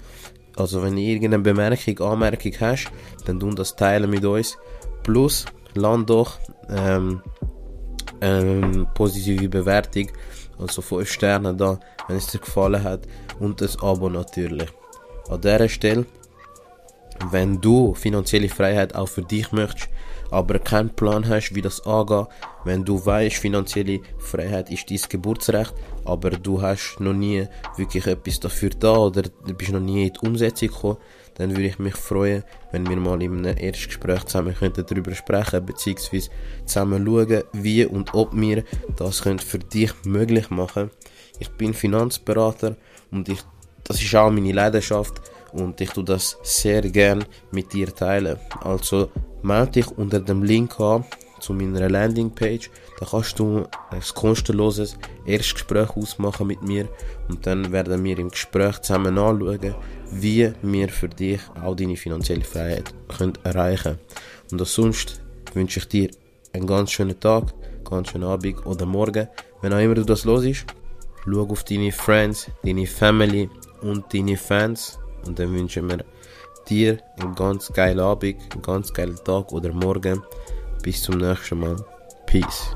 Also 0.55 0.83
wenn 0.83 0.95
du 0.95 1.01
irgendeine 1.01 1.43
Bemerkung, 1.43 1.99
Anmerkung 1.99 2.53
hast, 2.59 2.91
dann 3.25 3.39
tun 3.39 3.55
das 3.55 3.75
teilen 3.75 4.09
mit 4.09 4.23
uns. 4.23 4.57
Plus, 5.01 5.45
land 5.73 6.09
doch 6.09 6.39
ähm, 6.69 7.21
ähm, 8.21 8.87
positive 8.93 9.49
Bewertung, 9.49 10.09
also 10.59 10.81
5 10.81 11.11
Sterne 11.11 11.53
da, 11.53 11.79
wenn 12.07 12.17
es 12.17 12.27
dir 12.27 12.39
gefallen 12.39 12.83
hat 12.83 13.01
und 13.39 13.61
das 13.61 13.81
Abo 13.81 14.09
natürlich. 14.09 14.69
An 15.29 15.41
dieser 15.41 15.69
Stelle, 15.69 16.05
wenn 17.31 17.61
du 17.61 17.93
finanzielle 17.93 18.49
Freiheit 18.49 18.95
auch 18.95 19.07
für 19.07 19.21
dich 19.21 19.51
möchtest, 19.51 19.89
aber 20.31 20.57
keinen 20.57 20.89
Plan 20.89 21.27
hast, 21.29 21.53
wie 21.53 21.61
das 21.61 21.85
angeht, 21.85 22.27
wenn 22.63 22.83
du 22.83 23.05
weißt, 23.05 23.35
finanzielle 23.35 23.99
Freiheit 24.17 24.71
ist 24.71 24.89
dein 24.89 24.99
Geburtsrecht, 25.09 25.73
aber 26.05 26.31
du 26.31 26.61
hast 26.61 26.99
noch 26.99 27.13
nie 27.13 27.47
wirklich 27.77 28.07
etwas 28.07 28.39
dafür 28.39 28.71
da 28.71 28.97
oder 28.97 29.21
du 29.21 29.53
bist 29.53 29.71
noch 29.71 29.79
nie 29.79 30.07
in 30.07 30.13
die 30.13 30.27
Umsetzung 30.27 30.69
gekommen, 30.69 30.97
dann 31.35 31.51
würde 31.51 31.65
ich 31.65 31.79
mich 31.79 31.95
freuen, 31.95 32.43
wenn 32.71 32.87
wir 32.87 32.97
mal 32.97 33.21
in 33.21 33.45
einem 33.45 33.57
Erstgespräch 33.57 34.25
zusammen 34.25 34.55
könnten 34.55 34.85
darüber 34.87 35.13
sprechen, 35.13 35.65
beziehungsweise 35.65 36.29
zusammen 36.65 37.05
schauen, 37.05 37.43
wie 37.53 37.85
und 37.85 38.13
ob 38.13 38.35
wir 38.35 38.63
das 38.95 39.23
können 39.23 39.39
für 39.39 39.59
dich 39.59 39.91
möglich 40.05 40.49
machen 40.49 40.91
Ich 41.39 41.49
bin 41.49 41.73
Finanzberater 41.73 42.75
und 43.11 43.29
ich, 43.29 43.39
das 43.83 44.01
ist 44.01 44.15
auch 44.15 44.31
meine 44.31 44.51
Leidenschaft 44.51 45.21
und 45.51 45.79
ich 45.81 45.91
tue 45.91 46.03
das 46.03 46.37
sehr 46.43 46.81
gern 46.81 47.25
mit 47.51 47.73
dir 47.73 47.93
teilen. 47.93 48.37
Also 48.61 49.09
melde 49.41 49.71
dich 49.71 49.87
unter 49.97 50.19
dem 50.19 50.43
Link 50.43 50.79
an 50.79 51.05
zu 51.39 51.53
meiner 51.53 51.89
Landingpage. 51.89 52.71
Da 52.99 53.05
kannst 53.05 53.37
du 53.37 53.65
ein 53.89 54.01
kostenloses 54.15 54.97
Erstgespräch 55.25 55.89
ausmachen 55.89 56.47
mit 56.47 56.63
mir 56.63 56.87
und 57.27 57.45
dann 57.45 57.71
werden 57.71 58.03
wir 58.03 58.17
im 58.17 58.29
Gespräch 58.29 58.79
zusammen 58.81 59.17
anschauen, 59.17 59.75
wie 60.21 60.51
wir 60.61 60.89
für 60.89 61.09
dich 61.09 61.41
auch 61.61 61.75
deine 61.75 61.95
finanzielle 61.95 62.43
Freiheit 62.43 62.93
können 63.07 63.33
erreichen 63.43 63.99
Und 64.51 64.65
sonst 64.67 65.21
wünsche 65.53 65.79
ich 65.79 65.87
dir 65.87 66.09
einen 66.53 66.67
ganz 66.67 66.91
schönen 66.91 67.19
Tag, 67.19 67.53
ganz 67.89 68.09
schönen 68.09 68.25
Abend 68.25 68.65
oder 68.65 68.85
Morgen, 68.85 69.27
wenn 69.61 69.73
auch 69.73 69.79
immer 69.79 69.95
du 69.95 70.03
das 70.03 70.25
los 70.25 70.43
ist. 70.45 70.65
Schau 71.25 71.41
auf 71.41 71.63
deine 71.63 71.91
Friends, 71.91 72.51
deine 72.63 72.85
Family 72.85 73.49
und 73.81 74.13
deine 74.13 74.37
Fans 74.37 74.99
und 75.25 75.39
dann 75.39 75.53
wünschen 75.53 75.89
wir 75.89 76.03
dir 76.69 76.97
einen 77.17 77.35
ganz 77.35 77.71
geilen 77.71 77.99
Abend, 77.99 78.35
einen 78.51 78.61
ganz 78.61 78.93
geilen 78.93 79.17
Tag 79.23 79.51
oder 79.51 79.71
Morgen. 79.73 80.21
Bis 80.81 81.01
zum 81.01 81.17
nächsten 81.17 81.59
Mal. 81.59 81.77
Peace. 82.25 82.73